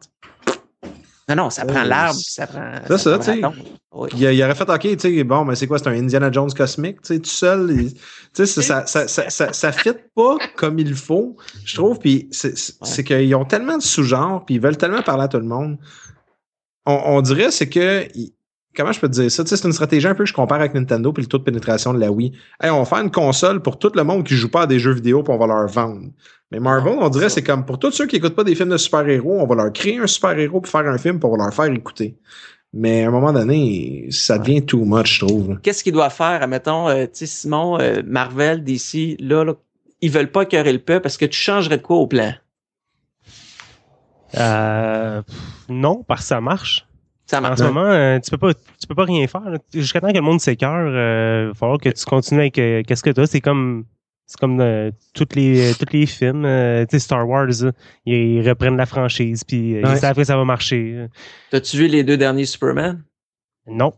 Non, 1.28 1.36
non, 1.36 1.50
ça 1.50 1.64
prend 1.64 1.84
l'arbre, 1.84 2.20
ça 2.22 2.46
prend. 2.46 2.72
C'est 2.86 2.98
ça, 2.98 3.18
tu 3.18 3.24
sais. 3.24 3.40
Il, 4.16 4.42
aurait 4.42 4.54
fait, 4.54 4.68
OK, 4.68 4.80
tu 4.80 4.98
sais, 4.98 5.24
bon, 5.24 5.44
mais 5.44 5.54
c'est 5.54 5.66
quoi, 5.66 5.78
c'est 5.78 5.88
un 5.88 5.94
Indiana 5.94 6.30
Jones 6.30 6.52
cosmique, 6.52 7.00
tu 7.00 7.14
sais, 7.14 7.20
tout 7.20 7.30
seul. 7.30 7.68
Tu 8.34 8.46
sais, 8.46 8.62
ça, 8.62 8.84
ça, 8.86 9.08
ça, 9.08 9.30
ça, 9.30 9.52
ça 9.52 9.72
fit 9.72 9.94
pas 10.14 10.36
comme 10.56 10.78
il 10.78 10.94
faut, 10.94 11.36
je 11.64 11.76
trouve. 11.76 11.98
Puis 11.98 12.28
c'est 12.30 13.04
qu'ils 13.04 13.34
ont 13.34 13.44
tellement 13.44 13.78
de 13.78 13.82
sous-genres, 13.82 14.44
puis 14.44 14.56
ils 14.56 14.60
veulent 14.60 14.76
tellement 14.76 15.02
parler 15.02 15.24
à 15.24 15.28
tout 15.28 15.38
le 15.38 15.44
monde. 15.44 15.78
On, 16.84 17.00
on 17.04 17.20
dirait, 17.22 17.50
c'est 17.50 17.68
que. 17.68 18.06
Comment 18.76 18.90
je 18.90 18.98
peux 18.98 19.08
te 19.08 19.12
dire 19.12 19.30
ça? 19.30 19.44
Tu 19.44 19.50
sais, 19.50 19.56
c'est 19.56 19.68
une 19.68 19.72
stratégie 19.72 20.08
un 20.08 20.16
peu 20.16 20.24
que 20.24 20.28
je 20.28 20.34
compare 20.34 20.58
avec 20.58 20.74
Nintendo 20.74 21.12
puis 21.12 21.22
le 21.22 21.28
taux 21.28 21.38
de 21.38 21.44
pénétration 21.44 21.94
de 21.94 22.00
la 22.00 22.10
Wii. 22.10 22.32
Hey, 22.60 22.70
on 22.70 22.80
va 22.80 22.84
faire 22.84 22.98
une 22.98 23.10
console 23.12 23.62
pour 23.62 23.78
tout 23.78 23.92
le 23.94 24.02
monde 24.02 24.26
qui 24.26 24.34
joue 24.34 24.50
pas 24.50 24.62
à 24.62 24.66
des 24.66 24.80
jeux 24.80 24.90
vidéo 24.90 25.22
puis 25.22 25.32
on 25.32 25.38
va 25.38 25.46
leur 25.46 25.68
vendre. 25.68 26.08
Mais 26.54 26.60
Marvel, 26.60 26.98
on 27.00 27.08
dirait, 27.08 27.30
c'est 27.30 27.42
comme 27.42 27.66
pour 27.66 27.80
tous 27.80 27.90
ceux 27.90 28.06
qui 28.06 28.14
écoutent 28.14 28.36
pas 28.36 28.44
des 28.44 28.54
films 28.54 28.68
de 28.68 28.76
super-héros, 28.76 29.40
on 29.40 29.46
va 29.46 29.56
leur 29.56 29.72
créer 29.72 29.98
un 29.98 30.06
super-héros 30.06 30.60
pour 30.60 30.70
faire 30.70 30.86
un 30.86 30.98
film 30.98 31.18
pour 31.18 31.36
leur 31.36 31.52
faire 31.52 31.64
écouter. 31.64 32.16
Mais 32.72 33.02
à 33.02 33.08
un 33.08 33.10
moment 33.10 33.32
donné, 33.32 34.06
ça 34.10 34.38
devient 34.38 34.64
too 34.64 34.84
much, 34.84 35.18
je 35.18 35.26
trouve. 35.26 35.58
Qu'est-ce 35.62 35.82
qu'il 35.82 35.94
doit 35.94 36.10
faire? 36.10 36.44
Admettons, 36.44 36.88
euh, 36.88 37.06
tu 37.06 37.10
sais, 37.14 37.26
Simon, 37.26 37.80
euh, 37.80 38.02
Marvel, 38.06 38.62
DC, 38.62 39.16
là, 39.18 39.42
là, 39.42 39.54
ils 40.00 40.12
veulent 40.12 40.30
pas 40.30 40.42
écœurer 40.42 40.72
le 40.72 40.78
peuple 40.78 41.02
parce 41.02 41.16
que 41.16 41.24
tu 41.24 41.36
changerais 41.36 41.78
de 41.78 41.82
quoi 41.82 41.96
au 41.96 42.06
plan? 42.06 42.32
Euh, 44.38 45.22
non, 45.68 46.04
parce 46.06 46.20
que 46.20 46.26
ça 46.28 46.40
marche. 46.40 46.86
Ça 47.26 47.40
marche. 47.40 47.60
En 47.60 47.64
ce 47.64 47.68
moment, 47.68 47.86
euh, 47.86 48.20
tu 48.20 48.30
peux 48.30 48.38
pas, 48.38 48.54
tu 48.54 48.86
peux 48.88 48.94
pas 48.94 49.06
rien 49.06 49.26
faire. 49.26 49.42
Jusqu'à 49.72 50.00
temps 50.00 50.10
que 50.10 50.14
le 50.14 50.20
monde 50.20 50.40
s'écœure, 50.40 50.86
il 50.86 51.48
va 51.48 51.54
falloir 51.54 51.78
que 51.78 51.88
tu 51.88 52.04
continues 52.04 52.42
avec 52.42 52.54
qu'est-ce 52.54 53.02
que 53.02 53.10
tu 53.10 53.20
as. 53.20 53.26
C'est 53.26 53.40
comme 53.40 53.86
c'est 54.26 54.38
comme 54.38 54.60
euh, 54.60 54.90
toutes 55.14 55.34
les 55.34 55.72
euh, 55.72 55.74
tous 55.78 55.92
les 55.92 56.06
films, 56.06 56.44
euh, 56.44 56.84
tu 56.86 56.92
sais 56.92 56.98
Star 56.98 57.28
Wars, 57.28 57.48
ils 58.06 58.48
reprennent 58.48 58.76
la 58.76 58.86
franchise 58.86 59.44
puis 59.44 59.72
ils 59.80 59.96
savent 59.98 60.16
que 60.16 60.24
ça 60.24 60.36
va 60.36 60.44
marcher. 60.44 61.06
T'as-tu 61.50 61.76
vu 61.76 61.86
les 61.88 62.02
deux 62.04 62.16
derniers 62.16 62.46
Superman? 62.46 63.02
Non. 63.66 63.92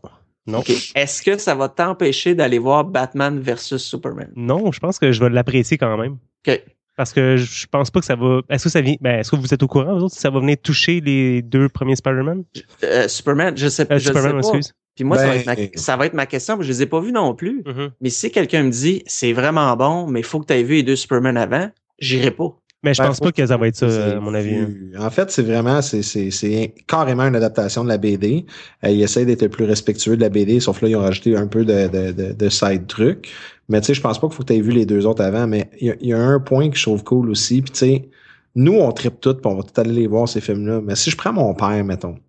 Non. 0.45 0.63
Est-ce 0.95 1.21
que 1.21 1.37
ça 1.37 1.55
va 1.55 1.67
t'empêcher 1.67 2.33
d'aller 2.33 2.57
voir 2.59 2.85
Batman 2.85 3.37
versus 3.39 3.83
Superman? 3.83 4.31
Non, 4.35 4.71
je 4.71 4.79
pense 4.79 4.97
que 4.97 5.11
je 5.11 5.21
vais 5.21 5.29
l'apprécier 5.29 5.77
quand 5.77 5.97
même. 5.97 6.17
OK. 6.47 6.63
Parce 6.95 7.11
que 7.13 7.35
je 7.37 7.67
pense 7.67 7.91
pas 7.91 7.99
que 7.99 8.05
ça 8.05 8.15
va. 8.15 8.39
Est-ce 8.49 8.63
que 8.63 8.69
ça 8.69 8.81
vient. 8.81 8.95
Ben, 9.01 9.19
est-ce 9.19 9.29
que 9.29 9.35
vous 9.35 9.53
êtes 9.53 9.61
au 9.61 9.67
courant, 9.67 9.93
vous 9.97 10.05
autres, 10.05 10.15
si 10.15 10.21
ça 10.21 10.29
va 10.29 10.39
venir 10.39 10.55
toucher 10.63 10.99
les 11.01 11.41
deux 11.41 11.67
premiers 11.69 11.95
Spider-Man? 11.97 12.43
Euh, 12.83 13.07
Superman, 13.07 13.55
je 13.57 13.67
sais, 13.67 13.83
Euh, 13.91 13.99
je 13.99 14.07
Superman, 14.07 14.41
sais 14.41 14.51
pas. 14.51 14.57
excuse. 14.57 14.73
Puis 14.97 15.05
moi, 15.05 15.17
ça, 15.17 15.27
va 15.27 15.33
Ben- 15.33 15.39
être 15.39 15.75
ma, 15.75 15.79
ça 15.81 15.95
va 15.95 16.05
être 16.07 16.13
ma 16.13 16.25
question, 16.25 16.61
je 16.61 16.67
les 16.67 16.81
ai 16.81 16.85
pas 16.87 16.99
vus 16.99 17.13
non 17.13 17.33
plus. 17.35 17.63
Mhm. 17.65 17.91
Mais 18.01 18.09
si 18.09 18.29
quelqu'un 18.31 18.63
me 18.63 18.71
dit, 18.71 19.03
c'est 19.05 19.31
vraiment 19.31 19.73
bon, 19.77 20.07
mais 20.07 20.19
il 20.19 20.25
faut 20.25 20.39
que 20.41 20.47
tu 20.47 20.53
aies 20.53 20.63
vu 20.63 20.73
les 20.75 20.83
deux 20.83 20.95
Superman 20.97 21.37
avant, 21.37 21.69
j'irai 21.99 22.31
pas. 22.31 22.53
Mais 22.83 22.93
je 22.93 23.01
Ben, 23.01 23.07
pense 23.07 23.19
pas 23.19 23.31
que 23.31 23.45
ça 23.45 23.57
va 23.57 23.67
être 23.67 23.75
ça, 23.75 23.87
à 23.87 24.19
mon 24.19 24.33
avis. 24.33 24.55
hein. 24.55 24.69
En 24.99 25.09
fait, 25.09 25.31
c'est 25.31 25.41
vraiment, 25.41 25.81
c'est, 25.81 26.03
c'est, 26.03 26.29
c'est 26.31 26.73
carrément 26.87 27.23
une 27.23 27.35
adaptation 27.35 27.83
de 27.83 27.89
la 27.89 27.97
BD. 27.97 28.45
Euh, 28.83 28.89
ils 28.89 29.01
essayent 29.01 29.25
d'être 29.25 29.41
le 29.41 29.49
plus 29.49 29.65
respectueux 29.65 30.15
de 30.15 30.21
la 30.21 30.29
BD, 30.29 30.59
sauf 30.59 30.81
là, 30.81 30.87
ils 30.89 30.95
ont 30.95 31.01
rajouté 31.01 31.35
un 31.35 31.47
peu 31.47 31.65
de, 31.65 31.87
de, 31.87 32.11
de, 32.11 32.33
de 32.33 32.49
side 32.49 32.85
trucs. 32.87 33.29
Mais 33.69 33.79
tu 33.81 33.87
sais, 33.87 33.93
je 33.95 34.01
pense 34.01 34.19
pas 34.19 34.27
qu'il 34.27 34.35
faut 34.35 34.43
que 34.43 34.47
tu 34.53 34.59
aies 34.59 34.61
vu 34.61 34.71
les 34.71 34.85
deux 34.85 35.05
autres 35.07 35.23
avant, 35.23 35.47
mais 35.47 35.69
il 35.81 35.87
y 35.87 35.91
a, 35.91 35.95
il 36.01 36.07
y 36.09 36.13
a 36.13 36.19
un 36.19 36.39
point 36.39 36.69
que 36.69 36.77
je 36.77 36.83
trouve 36.83 37.03
cool 37.03 37.29
aussi. 37.31 37.61
Puis 37.61 37.71
tu 37.71 37.77
sais, 37.79 38.09
nous, 38.55 38.73
on 38.73 38.91
tripe 38.91 39.19
tout, 39.21 39.33
puis 39.33 39.51
on 39.51 39.55
va 39.55 39.63
tout 39.63 39.81
aller 39.81 39.91
les 39.93 40.07
voir, 40.07 40.27
ces 40.29 40.39
films-là. 40.41 40.79
Mais 40.83 40.95
si 40.95 41.09
je 41.09 41.17
prends 41.17 41.33
mon 41.33 41.53
père, 41.55 41.83
mettons, 41.83 42.13
tu 42.13 42.19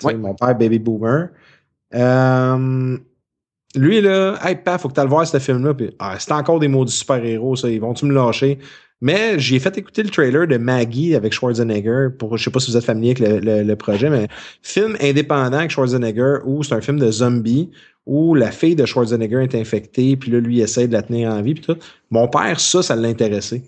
sais, 0.00 0.06
Ouais. 0.08 0.14
mon 0.14 0.34
père 0.34 0.56
baby 0.58 0.78
boomer, 0.80 1.28
euh, 1.94 2.96
lui, 3.74 4.00
là, 4.00 4.38
hey, 4.44 4.56
paf, 4.56 4.82
faut 4.82 4.88
que 4.88 4.94
tu 4.94 5.00
le 5.00 5.08
voir, 5.08 5.26
ce 5.26 5.38
film-là. 5.38 5.74
Puis, 5.74 5.90
ah, 5.98 6.16
c'est 6.18 6.32
encore 6.32 6.58
des 6.58 6.68
mots 6.68 6.84
du 6.84 6.92
super-héros, 6.92 7.56
ça. 7.56 7.68
Ils 7.70 7.80
vont-tu 7.80 8.04
me 8.06 8.14
lâcher? 8.14 8.58
Mais 9.00 9.36
j'ai 9.38 9.58
fait 9.58 9.76
écouter 9.78 10.04
le 10.04 10.10
trailer 10.10 10.46
de 10.46 10.56
Maggie 10.58 11.16
avec 11.16 11.32
Schwarzenegger 11.32 12.08
pour, 12.16 12.36
je 12.36 12.44
sais 12.44 12.50
pas 12.50 12.60
si 12.60 12.70
vous 12.70 12.76
êtes 12.76 12.84
familier 12.84 13.14
avec 13.18 13.18
le, 13.18 13.40
le- 13.40 13.62
le 13.64 13.76
projet, 13.76 14.08
mais 14.10 14.28
film 14.62 14.96
indépendant 15.00 15.58
avec 15.58 15.72
Schwarzenegger 15.72 16.36
où 16.44 16.62
c'est 16.62 16.74
un 16.74 16.80
film 16.80 17.00
de 17.00 17.10
zombie 17.10 17.70
où 18.06 18.34
la 18.36 18.52
fille 18.52 18.76
de 18.76 18.86
Schwarzenegger 18.86 19.42
est 19.42 19.54
infectée, 19.56 20.16
puis 20.16 20.30
là, 20.30 20.38
lui, 20.38 20.58
il 20.58 20.60
essaie 20.60 20.86
de 20.86 20.92
la 20.92 21.02
tenir 21.02 21.30
en 21.32 21.42
vie, 21.42 21.54
puis 21.54 21.64
tout. 21.64 21.76
Mon 22.10 22.28
père, 22.28 22.60
ça, 22.60 22.82
ça 22.82 22.94
l'intéressait. 22.94 23.62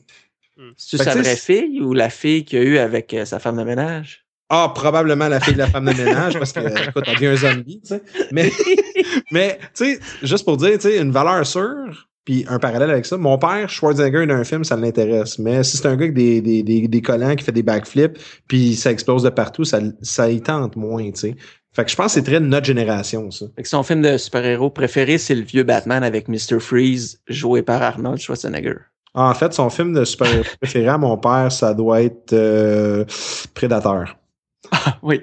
C'est 0.76 0.98
Fait 0.98 1.04
que 1.04 1.10
sa 1.10 1.16
vraie 1.22 1.36
fille 1.36 1.80
ou 1.80 1.94
la 1.94 2.10
fille 2.10 2.44
qu'il 2.44 2.58
a 2.60 2.62
eu 2.62 2.78
avec 2.78 3.12
euh, 3.14 3.24
sa 3.24 3.38
femme 3.40 3.56
de 3.56 3.64
ménage? 3.64 4.23
Ah, 4.50 4.70
probablement 4.74 5.28
la 5.28 5.40
fille 5.40 5.54
de 5.54 5.58
la 5.58 5.68
femme 5.68 5.86
de 5.86 5.92
ménage, 5.92 6.38
parce 6.38 6.52
que, 6.52 6.60
écoute, 6.88 7.04
elle 7.06 7.14
devient 7.14 7.26
un 7.28 7.36
zombie, 7.36 7.80
tu 7.80 7.88
sais. 7.88 8.02
Mais, 8.30 8.52
mais 9.32 9.58
tu 9.74 9.94
sais, 9.94 10.00
juste 10.22 10.44
pour 10.44 10.56
dire, 10.58 10.72
tu 10.72 10.80
sais, 10.80 10.98
une 10.98 11.10
valeur 11.10 11.46
sûre, 11.46 12.08
puis 12.24 12.44
un 12.48 12.58
parallèle 12.58 12.90
avec 12.90 13.06
ça, 13.06 13.16
mon 13.16 13.38
père, 13.38 13.68
Schwarzenegger 13.68 14.26
d'un 14.26 14.44
film, 14.44 14.64
ça 14.64 14.76
l'intéresse. 14.76 15.38
Mais 15.38 15.62
si 15.62 15.76
c'est 15.76 15.86
un 15.86 15.96
gars 15.96 16.04
avec 16.04 16.14
des, 16.14 16.40
des, 16.40 16.62
des, 16.62 16.88
des 16.88 17.02
collants 17.02 17.34
qui 17.36 17.44
fait 17.44 17.52
des 17.52 17.62
backflips, 17.62 18.18
puis 18.48 18.76
ça 18.76 18.90
explose 18.90 19.22
de 19.22 19.30
partout, 19.30 19.64
ça, 19.64 19.80
ça 20.02 20.30
y 20.30 20.40
tente 20.40 20.76
moins, 20.76 21.10
tu 21.10 21.20
sais. 21.20 21.36
Fait 21.74 21.84
que 21.84 21.90
je 21.90 21.96
pense 21.96 22.06
que 22.06 22.12
c'est 22.12 22.22
très 22.22 22.40
de 22.40 22.46
notre 22.46 22.66
génération, 22.66 23.30
ça. 23.30 23.46
Fait 23.56 23.62
que 23.62 23.68
son 23.68 23.82
film 23.82 24.00
de 24.00 24.16
super-héros 24.16 24.70
préféré, 24.70 25.18
c'est 25.18 25.34
le 25.34 25.42
vieux 25.42 25.64
Batman 25.64 26.04
avec 26.04 26.28
Mr. 26.28 26.60
Freeze, 26.60 27.20
joué 27.26 27.62
par 27.62 27.82
Arnold 27.82 28.18
Schwarzenegger. 28.18 28.76
En 29.14 29.34
fait, 29.34 29.52
son 29.52 29.70
film 29.70 29.92
de 29.92 30.04
super 30.04 30.28
préféré 30.60 30.88
à 30.88 30.98
mon 30.98 31.16
père, 31.16 31.50
ça 31.50 31.74
doit 31.74 32.02
être 32.02 32.32
euh, 32.32 33.04
Prédateur. 33.54 34.16
Ah 34.70 34.98
oui. 35.02 35.20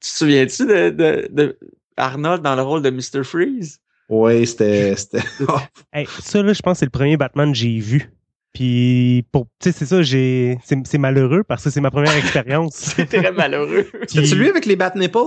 Tu 0.00 0.10
te 0.10 0.16
souviens-tu 0.16 0.66
de, 0.66 0.90
de, 0.90 1.28
de 1.30 1.58
Arnold 1.96 2.42
dans 2.42 2.54
le 2.54 2.62
rôle 2.62 2.82
de 2.82 2.90
Mr. 2.90 3.24
Freeze? 3.24 3.80
Oui, 4.08 4.46
c'était. 4.46 4.94
Hey, 5.92 6.06
ça, 6.20 6.42
là, 6.42 6.52
je 6.52 6.62
pense 6.62 6.74
que 6.74 6.78
c'est 6.80 6.86
le 6.86 6.90
premier 6.90 7.16
Batman 7.16 7.52
que 7.52 7.58
j'ai 7.58 7.78
vu. 7.78 8.10
Puis, 8.54 9.24
pour, 9.30 9.44
tu 9.60 9.70
sais, 9.70 9.72
c'est 9.78 9.86
ça, 9.86 10.02
j'ai, 10.02 10.58
c'est, 10.64 10.76
c'est 10.86 10.98
malheureux 10.98 11.44
parce 11.44 11.64
que 11.64 11.70
c'est 11.70 11.80
ma 11.80 11.90
première 11.90 12.16
expérience. 12.16 12.72
C'est 12.96 13.06
très 13.06 13.30
malheureux. 13.32 13.86
Puis- 14.08 14.26
C'est 14.26 14.34
lui 14.34 14.48
avec 14.48 14.64
les 14.66 14.74
bat 14.76 14.92
nipples? 14.96 15.18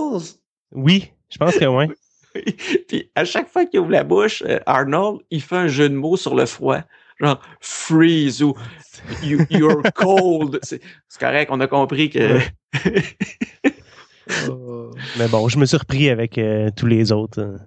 Oui, 0.72 1.12
je 1.30 1.38
pense 1.38 1.56
que 1.56 1.64
oui. 1.64 1.86
Puis 2.88 3.10
à 3.14 3.24
chaque 3.24 3.48
fois 3.48 3.64
qu'il 3.66 3.80
ouvre 3.80 3.90
la 3.90 4.04
bouche, 4.04 4.42
euh, 4.46 4.58
Arnold, 4.66 5.20
il 5.30 5.40
fait 5.42 5.56
un 5.56 5.68
jeu 5.68 5.88
de 5.88 5.94
mots 5.94 6.16
sur 6.16 6.34
le 6.34 6.46
froid. 6.46 6.80
Genre 7.20 7.40
freeze 7.60 8.42
ou 8.42 8.54
you, 9.22 9.40
you're 9.50 9.82
cold. 9.94 10.58
C'est 10.62 10.80
correct, 11.18 11.50
on 11.52 11.60
a 11.60 11.66
compris 11.66 12.10
que. 12.10 12.38
Mais 15.18 15.28
bon, 15.28 15.48
je 15.48 15.58
me 15.58 15.66
suis 15.66 15.76
repris 15.76 16.08
avec 16.08 16.38
euh, 16.38 16.70
tous 16.76 16.86
les 16.86 17.12
autres. 17.12 17.40
euh. 17.40 17.58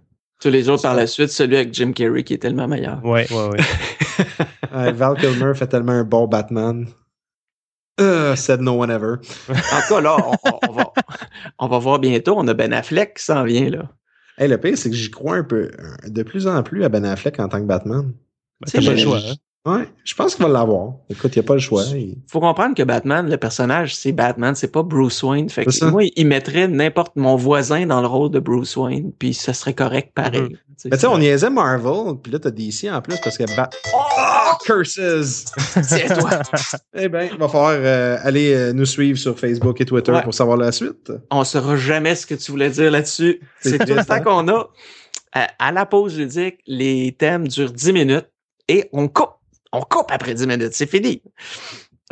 Tous 0.42 0.50
les 0.50 0.68
autres 0.70 0.84
par 0.84 0.96
la 0.96 1.08
suite, 1.08 1.30
celui 1.30 1.56
avec 1.56 1.74
Jim 1.74 1.92
Carrey 1.94 2.24
qui 2.24 2.34
est 2.34 2.38
tellement 2.38 2.68
meilleur. 2.68 3.04
Ouais, 3.04 3.26
ouais, 3.32 3.48
ouais. 3.50 3.60
Ouais, 4.74 4.92
Val 4.92 5.16
Kilmer 5.18 5.54
fait 5.54 5.68
tellement 5.68 5.94
un 5.94 6.04
bon 6.04 6.28
Batman. 6.28 6.86
Euh, 8.02 8.36
said 8.36 8.60
no 8.60 8.82
one 8.82 8.92
ever. 8.92 9.16
En 9.50 9.82
tout 9.88 9.94
cas, 9.96 10.02
là, 10.02 10.18
on, 10.68 10.72
va, 10.74 10.92
on 11.60 11.68
va 11.68 11.80
voir 11.80 12.00
bientôt. 12.00 12.36
On 12.38 12.46
a 12.50 12.54
Ben 12.54 12.74
Affleck 12.74 13.14
qui 13.18 13.24
s'en 13.24 13.44
vient, 13.46 13.70
là. 13.70 13.84
Hey, 14.38 14.50
le 14.50 14.58
pire, 14.58 14.78
c'est 14.78 14.90
que 14.90 14.96
j'y 14.96 15.10
crois 15.10 15.38
un 15.38 15.44
peu, 15.46 15.72
de 16.06 16.24
plus 16.24 16.46
en 16.48 16.62
plus 16.62 16.84
à 16.84 16.90
Ben 16.90 17.06
Affleck 17.06 17.40
en 17.40 17.48
tant 17.48 17.60
que 17.62 17.66
Batman. 17.68 18.12
Ben, 18.62 18.68
C'est 18.68 18.80
t'as 18.80 18.86
pas 18.86 18.92
le 18.92 18.98
choix. 18.98 19.18
hein. 19.18 19.34
Ouais, 19.68 19.88
je 20.04 20.14
pense 20.14 20.36
qu'il 20.36 20.46
va 20.46 20.52
l'avoir. 20.52 20.94
Écoute, 21.10 21.36
il 21.36 21.40
n'y 21.40 21.44
a 21.46 21.48
pas 21.48 21.56
le 21.56 21.60
choix. 21.60 21.84
Il- 21.96 22.18
Faut 22.32 22.40
comprendre 22.40 22.76
que 22.76 22.84
Batman, 22.84 23.28
le 23.28 23.36
personnage, 23.38 23.96
c'est 23.96 24.12
Batman, 24.12 24.54
c'est 24.54 24.72
pas 24.72 24.84
Bruce 24.84 25.24
Wayne. 25.24 25.50
Fait 25.50 25.66
que 25.66 25.72
C'est 25.72 25.90
moi, 25.90 26.04
il 26.16 26.28
mettrait 26.28 26.68
n'importe 26.68 27.16
mon 27.16 27.36
voisin 27.36 27.88
dans 27.88 28.00
le 28.00 28.06
rôle 28.06 28.30
de 28.30 28.40
Bruce 28.40 28.78
Wayne, 28.78 29.12
puis 29.18 29.34
ce 29.34 29.54
serait 29.54 29.74
correct 29.74 30.12
pareil. 30.14 30.42
Mhm. 30.42 30.50
Mais 30.86 30.92
tu 30.92 31.00
sais, 31.00 31.08
on 31.08 31.18
niaisait 31.18 31.50
Marvel, 31.50 32.14
puis 32.22 32.32
là, 32.32 32.38
t'as 32.38 32.52
DC 32.52 32.92
en 32.92 33.02
plus 33.02 33.18
parce 33.24 33.40
que 33.40 33.56
Bat... 33.56 33.72
Oh, 33.96 34.54
curses! 34.64 35.46
Tiens-toi. 35.90 36.30
eh 36.96 37.10
bien, 37.10 37.24
il 37.32 37.38
va 37.40 37.48
falloir 37.48 37.72
euh, 37.74 38.18
aller 38.22 38.54
euh, 38.54 38.72
nous 38.72 38.86
suivre 38.86 39.18
sur 39.18 39.40
Facebook 39.40 39.82
et 39.82 39.86
Twitter 39.86 40.12
Ouais. 40.12 40.22
pour 40.22 40.34
savoir 40.36 40.58
la 40.58 40.72
suite. 40.72 41.12
On 41.32 41.44
saura 41.44 41.76
jamais 41.76 42.14
ce 42.14 42.28
que 42.28 42.36
tu 42.36 42.52
voulais 42.52 42.70
dire 42.70 42.92
là-dessus. 42.92 43.40
C'est 43.62 43.70
C'est 43.72 43.78
tout 43.80 43.96
le 43.96 44.06
temps 44.06 44.14
hein? 44.14 44.20
qu'on 44.22 44.48
a. 44.50 44.70
À, 45.34 45.48
à 45.60 45.72
la 45.72 45.86
pause 45.88 46.18
ludique, 46.20 46.60
les 46.68 47.14
thèmes 47.18 47.48
durent 47.48 47.72
10 47.74 47.92
minutes 47.92 48.28
et 48.68 48.90
on 48.94 49.08
coupe. 49.08 49.32
On 49.72 49.82
coupe 49.82 50.10
après 50.10 50.34
10 50.34 50.48
minutes. 50.48 50.74
C'est 50.74 50.90
fini. 50.90 51.22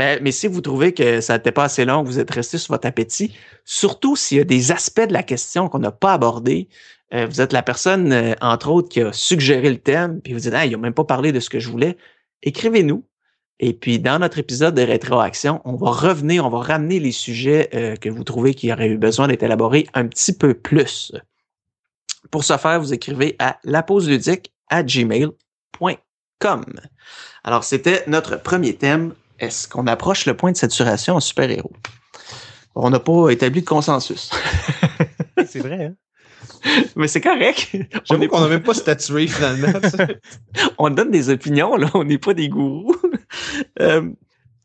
Euh, 0.01 0.17
mais 0.22 0.31
si 0.31 0.48
vous 0.48 0.62
trouvez 0.62 0.93
que 0.93 1.22
ça 1.22 1.38
n'était 1.38 1.51
pas 1.51 1.65
assez 1.65 1.86
long, 1.86 2.03
vous 2.03 2.19
êtes 2.19 2.31
resté 2.31 2.57
sur 2.57 2.74
votre 2.74 2.88
appétit, 2.88 3.36
surtout 3.63 4.15
s'il 4.15 4.38
y 4.38 4.41
a 4.41 4.43
des 4.43 4.72
aspects 4.72 5.07
de 5.07 5.13
la 5.13 5.24
question 5.24 5.69
qu'on 5.69 5.79
n'a 5.79 5.91
pas 5.91 6.13
abordés, 6.13 6.67
euh, 7.13 7.27
vous 7.27 7.41
êtes 7.41 7.53
la 7.53 7.62
personne, 7.62 8.12
euh, 8.12 8.33
entre 8.41 8.69
autres, 8.69 8.89
qui 8.89 9.01
a 9.01 9.13
suggéré 9.13 9.69
le 9.69 9.77
thème, 9.77 10.19
puis 10.22 10.33
vous 10.33 10.39
dites, 10.39 10.53
ah, 10.53 10.65
il 10.65 10.72
n'a 10.72 10.77
même 10.77 10.95
pas 10.95 11.03
parlé 11.03 11.31
de 11.31 11.39
ce 11.39 11.50
que 11.50 11.60
je 11.60 11.69
voulais, 11.69 11.95
écrivez-nous. 12.41 13.05
Et 13.60 13.74
puis, 13.74 14.00
dans 14.00 14.17
notre 14.19 14.39
épisode 14.39 14.74
de 14.74 14.81
rétroaction, 14.81 15.62
on 15.63 15.75
va 15.75 15.91
revenir, 15.91 16.45
on 16.45 16.50
va 16.50 16.60
ramener 16.60 17.00
les 17.00 17.12
sujets 17.12 17.69
que 18.01 18.10
vous 18.10 18.24
trouvez 18.24 18.55
qui 18.55 18.74
auraient 18.74 18.88
eu 18.89 18.98
besoin 18.98 19.27
d'être 19.27 19.43
élaborés 19.43 19.88
un 19.93 20.07
petit 20.07 20.33
peu 20.33 20.55
plus. 20.55 21.13
Pour 22.31 22.43
ce 22.43 22.57
faire, 22.57 22.79
vous 22.81 22.93
écrivez 22.93 23.36
à 23.39 23.60
lapauseludique 23.63 24.51
à 24.69 24.83
gmail.com. 24.83 25.95
Alors, 27.44 27.63
c'était 27.63 28.04
notre 28.08 28.42
premier 28.42 28.75
thème. 28.75 29.13
Est-ce 29.40 29.68
qu'on 29.68 29.88
approche 29.88 30.25
le 30.25 30.36
point 30.36 30.52
de 30.52 30.58
saturation 30.58 31.16
en 31.16 31.20
super-héros? 31.20 31.74
On 32.75 32.90
n'a 32.90 33.00
pas 33.00 33.30
établi 33.30 33.62
de 33.62 33.68
consensus. 33.68 34.32
C'est 35.48 35.60
vrai, 35.60 35.86
hein? 35.86 35.96
Mais 36.96 37.08
c'est 37.08 37.22
correct. 37.22 37.75
On, 38.10 38.28
qu'on 38.28 38.42
n'a 38.42 38.48
même 38.48 38.63
pas 38.63 38.74
statué 38.74 39.28
finalement. 39.28 39.80
on 40.78 40.90
donne 40.90 41.12
des 41.12 41.30
opinions, 41.30 41.75
là. 41.75 41.90
On 41.94 42.04
n'est 42.04 42.18
pas 42.18 42.34
des 42.34 42.50
gourous. 42.50 42.96
Euh, 43.80 44.10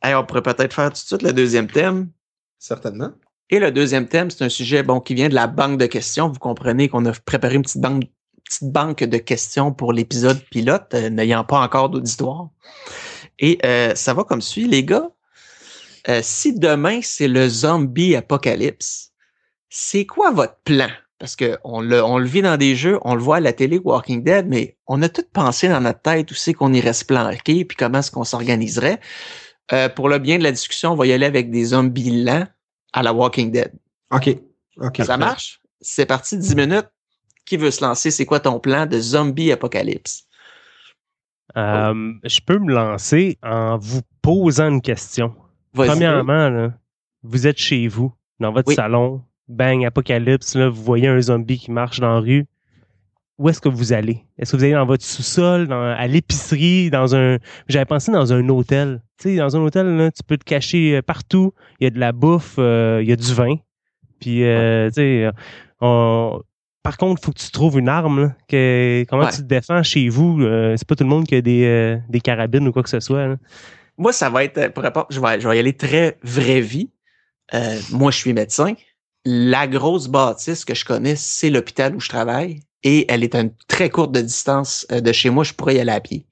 hey, 0.02 0.14
on 0.14 0.24
pourrait 0.24 0.42
peut-être 0.42 0.72
faire 0.72 0.88
tout 0.88 0.94
de 0.94 1.06
suite 1.06 1.22
le 1.22 1.32
deuxième 1.32 1.68
thème. 1.68 2.10
Certainement. 2.58 3.10
Et 3.50 3.58
le 3.58 3.72
deuxième 3.72 4.08
thème, 4.08 4.30
c'est 4.30 4.44
un 4.44 4.48
sujet 4.48 4.82
bon 4.82 5.00
qui 5.00 5.14
vient 5.14 5.28
de 5.28 5.34
la 5.34 5.46
banque 5.46 5.78
de 5.78 5.86
questions. 5.86 6.28
Vous 6.28 6.38
comprenez 6.38 6.88
qu'on 6.88 7.04
a 7.06 7.12
préparé 7.12 7.54
une 7.54 7.62
petite 7.62 7.80
banque, 7.80 8.04
petite 8.48 8.72
banque 8.72 9.04
de 9.04 9.18
questions 9.18 9.72
pour 9.72 9.92
l'épisode 9.92 10.40
pilote, 10.50 10.94
euh, 10.94 11.10
n'ayant 11.10 11.44
pas 11.44 11.60
encore 11.60 11.90
d'auditoire. 11.90 12.48
Et 13.38 13.58
euh, 13.64 13.94
ça 13.94 14.14
va 14.14 14.24
comme 14.24 14.40
suit, 14.40 14.66
les 14.66 14.84
gars. 14.84 15.10
Euh, 16.08 16.20
si 16.22 16.58
demain 16.58 17.00
c'est 17.02 17.28
le 17.28 17.48
zombie 17.48 18.16
apocalypse, 18.16 19.12
c'est 19.68 20.06
quoi 20.06 20.30
votre 20.30 20.56
plan? 20.64 20.88
Parce 21.18 21.36
que 21.36 21.58
on 21.64 21.80
le, 21.80 22.02
on 22.02 22.18
le 22.18 22.26
vit 22.26 22.42
dans 22.42 22.56
des 22.56 22.76
jeux, 22.76 22.98
on 23.02 23.14
le 23.14 23.20
voit 23.20 23.36
à 23.36 23.40
la 23.40 23.52
télé 23.52 23.78
Walking 23.78 24.22
Dead, 24.22 24.46
mais 24.46 24.76
on 24.86 25.02
a 25.02 25.08
tout 25.08 25.24
pensé 25.32 25.68
dans 25.68 25.80
notre 25.80 26.00
tête 26.00 26.30
où 26.30 26.34
c'est 26.34 26.54
qu'on 26.54 26.72
irait 26.72 26.92
se 26.92 27.04
planquer, 27.04 27.64
puis 27.64 27.76
comment 27.76 27.98
est-ce 27.98 28.10
qu'on 28.10 28.24
s'organiserait. 28.24 29.00
Euh, 29.72 29.88
pour 29.88 30.08
le 30.08 30.18
bien 30.18 30.38
de 30.38 30.44
la 30.44 30.52
discussion, 30.52 30.92
on 30.92 30.96
va 30.96 31.06
y 31.06 31.12
aller 31.12 31.26
avec 31.26 31.50
des 31.50 31.64
zombies 31.66 32.22
lents 32.22 32.46
à 32.92 33.02
la 33.02 33.12
Walking 33.12 33.50
Dead. 33.50 33.72
OK. 34.12 34.30
OK. 34.80 35.02
Ça 35.04 35.16
marche? 35.16 35.60
C'est 35.80 36.06
parti, 36.06 36.38
10 36.38 36.54
minutes. 36.54 36.88
Qui 37.48 37.56
veut 37.56 37.70
se 37.70 37.82
lancer? 37.82 38.10
C'est 38.10 38.26
quoi 38.26 38.40
ton 38.40 38.60
plan 38.60 38.84
de 38.84 39.00
zombie 39.00 39.50
apocalypse? 39.52 40.24
Euh, 41.56 42.12
je 42.24 42.40
peux 42.44 42.58
me 42.58 42.72
lancer 42.72 43.38
en 43.42 43.78
vous 43.78 44.02
posant 44.20 44.68
une 44.68 44.82
question. 44.82 45.34
Premièrement, 45.72 46.50
là, 46.50 46.74
vous 47.22 47.46
êtes 47.46 47.56
chez 47.58 47.88
vous, 47.88 48.12
dans 48.38 48.52
votre 48.52 48.68
Oui. 48.68 48.74
salon, 48.74 49.22
bang, 49.48 49.82
apocalypse, 49.86 50.54
là, 50.56 50.68
vous 50.68 50.82
voyez 50.82 51.08
un 51.08 51.20
zombie 51.20 51.58
qui 51.58 51.70
marche 51.70 52.00
dans 52.00 52.12
la 52.14 52.20
rue. 52.20 52.46
Où 53.38 53.48
est-ce 53.48 53.60
que 53.62 53.68
vous 53.70 53.92
allez? 53.94 54.26
Est-ce 54.36 54.52
que 54.52 54.56
vous 54.58 54.64
allez 54.64 54.72
dans 54.74 54.84
votre 54.84 55.04
sous-sol, 55.04 55.72
à 55.72 56.06
l'épicerie, 56.06 56.90
dans 56.90 57.14
un... 57.14 57.38
J'avais 57.68 57.84
pensé 57.86 58.12
dans 58.12 58.32
un 58.32 58.46
hôtel. 58.48 59.00
Tu 59.16 59.30
sais, 59.30 59.36
dans 59.36 59.56
un 59.56 59.60
hôtel, 59.60 59.86
là, 59.96 60.10
tu 60.10 60.22
peux 60.24 60.36
te 60.36 60.44
cacher 60.44 60.96
euh, 60.96 61.02
partout. 61.02 61.54
Il 61.80 61.84
y 61.84 61.86
a 61.86 61.90
de 61.90 61.98
la 62.00 62.12
bouffe, 62.12 62.56
euh, 62.58 62.98
il 63.00 63.08
y 63.08 63.12
a 63.12 63.16
du 63.16 63.32
vin. 63.32 63.54
Puis, 64.20 64.44
euh, 64.44 64.88
tu 64.88 64.94
sais, 64.94 65.30
on- 65.80 66.42
par 66.88 66.96
contre, 66.96 67.22
faut 67.22 67.32
que 67.32 67.38
tu 67.38 67.50
trouves 67.50 67.78
une 67.78 67.90
arme. 67.90 68.22
là, 68.22 68.34
que, 68.48 69.04
comment 69.10 69.24
Ouais. 69.24 69.30
tu 69.30 69.36
te 69.38 69.42
défends 69.42 69.82
chez 69.82 70.08
vous? 70.08 70.40
euh, 70.40 70.74
c'est 70.78 70.88
pas 70.88 70.94
tout 70.94 71.04
le 71.04 71.10
monde 71.10 71.26
qui 71.26 71.34
a 71.34 71.42
des, 71.42 71.64
euh, 71.66 71.98
des 72.08 72.20
carabines 72.20 72.66
ou 72.66 72.72
quoi 72.72 72.82
que 72.82 72.88
ce 72.88 72.98
soit. 72.98 73.26
là. 73.26 73.36
Moi, 73.98 74.14
ça 74.14 74.30
va 74.30 74.42
être, 74.42 74.68
pour 74.72 74.82
je 75.10 75.20
vais, 75.20 75.38
je 75.38 75.46
vais 75.46 75.56
y 75.56 75.58
aller 75.60 75.74
très 75.74 76.16
vraie 76.22 76.62
vie. 76.62 76.88
Euh, 77.52 77.78
moi, 77.90 78.10
je 78.10 78.16
suis 78.16 78.32
médecin. 78.32 78.72
La 79.26 79.66
grosse 79.66 80.08
bâtisse 80.08 80.64
que 80.64 80.74
je 80.74 80.86
connais, 80.86 81.14
c'est 81.14 81.50
l'hôpital 81.50 81.94
où 81.94 82.00
je 82.00 82.08
travaille 82.08 82.60
et 82.82 83.04
elle 83.12 83.22
est 83.22 83.34
à 83.34 83.40
une 83.40 83.52
très 83.66 83.90
courte 83.90 84.12
de 84.12 84.22
distance 84.22 84.86
de 84.90 85.12
chez 85.12 85.28
moi. 85.28 85.44
Je 85.44 85.52
pourrais 85.52 85.74
y 85.74 85.80
aller 85.80 85.92
à 85.92 86.00
pied. 86.00 86.24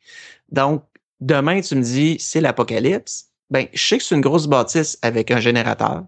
Donc, 0.50 0.84
demain, 1.20 1.60
tu 1.60 1.74
me 1.74 1.82
dis, 1.82 2.16
c'est 2.18 2.40
l'apocalypse. 2.40 3.26
Ben, 3.50 3.66
je 3.74 3.82
sais 3.86 3.98
que 3.98 4.04
c'est 4.04 4.14
une 4.14 4.22
grosse 4.22 4.46
bâtisse 4.46 4.98
avec 5.02 5.30
un 5.30 5.38
générateur. 5.40 6.04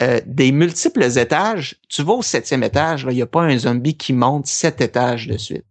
Euh, 0.00 0.20
des 0.26 0.52
multiples 0.52 1.18
étages. 1.18 1.74
Tu 1.88 2.02
vas 2.04 2.12
au 2.12 2.22
septième 2.22 2.62
étage, 2.62 3.04
il 3.10 3.16
n'y 3.16 3.22
a 3.22 3.26
pas 3.26 3.42
un 3.42 3.58
zombie 3.58 3.96
qui 3.96 4.12
monte 4.12 4.46
sept 4.46 4.80
étages 4.80 5.26
de 5.26 5.36
suite. 5.36 5.64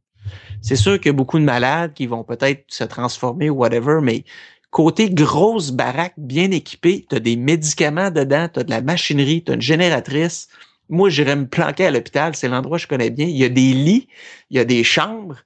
C'est 0.61 0.75
sûr 0.75 0.97
qu'il 0.97 1.07
y 1.07 1.09
a 1.09 1.13
beaucoup 1.13 1.39
de 1.39 1.45
malades 1.45 1.93
qui 1.93 2.07
vont 2.07 2.25
peut-être 2.25 2.65
se 2.67 2.83
transformer 2.83 3.49
ou 3.49 3.55
whatever, 3.55 3.99
mais 4.01 4.25
côté 4.69 5.09
grosse 5.09 5.71
baraque 5.71 6.15
bien 6.17 6.51
équipée, 6.51 7.05
tu 7.09 7.15
as 7.15 7.19
des 7.21 7.37
médicaments 7.37 8.11
dedans, 8.11 8.49
tu 8.53 8.59
as 8.59 8.63
de 8.63 8.69
la 8.69 8.81
machinerie, 8.81 9.43
tu 9.45 9.51
as 9.51 9.55
une 9.55 9.61
génératrice. 9.61 10.49
Moi, 10.89 11.09
j'irais 11.09 11.37
me 11.37 11.47
planquer 11.47 11.85
à 11.85 11.91
l'hôpital, 11.91 12.35
c'est 12.35 12.49
l'endroit 12.49 12.77
que 12.77 12.83
je 12.83 12.87
connais 12.87 13.09
bien. 13.09 13.27
Il 13.27 13.37
y 13.37 13.45
a 13.45 13.49
des 13.49 13.73
lits, 13.73 14.09
il 14.49 14.57
y 14.57 14.59
a 14.59 14.65
des 14.65 14.83
chambres. 14.83 15.37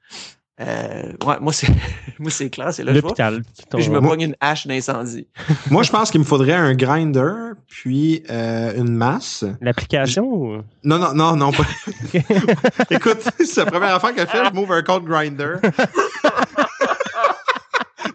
Euh, 0.62 1.04
ouais, 1.26 1.36
moi, 1.42 1.52
c'est 1.54 1.68
moi 2.20 2.30
c'est 2.30 2.50
clair, 2.52 2.72
c'est 2.72 2.84
là 2.84 2.92
que 2.92 2.98
je 2.98 3.02
vais. 3.02 3.08
L'hôpital. 3.08 3.42
Puis 3.74 3.84
je 3.84 3.90
me 3.90 4.00
pogne 4.00 4.22
une 4.22 4.36
hache 4.40 4.68
d'incendie. 4.68 5.28
Moi, 5.72 5.82
je 5.82 5.90
pense 5.92 6.12
qu'il 6.12 6.20
me 6.20 6.26
faudrait 6.26 6.54
un 6.54 6.76
grinder, 6.76 7.32
puis 7.68 8.24
euh, 8.30 8.74
une 8.76 8.94
masse. 8.94 9.44
L'application? 9.60 10.24
ou- 10.26 10.62
Non, 10.84 11.00
non, 11.00 11.14
non, 11.16 11.36
non, 11.36 11.52
pas. 11.52 11.64
Écoute, 12.92 13.20
c'est 13.40 13.58
la 13.58 13.66
première 13.66 13.96
affaire 13.96 14.14
qu'elle 14.14 14.28
fait, 14.28 14.46
je 14.46 14.54
m'ouvre 14.54 14.74
un 14.74 14.82
code 14.84 15.06
grinder. 15.06 15.56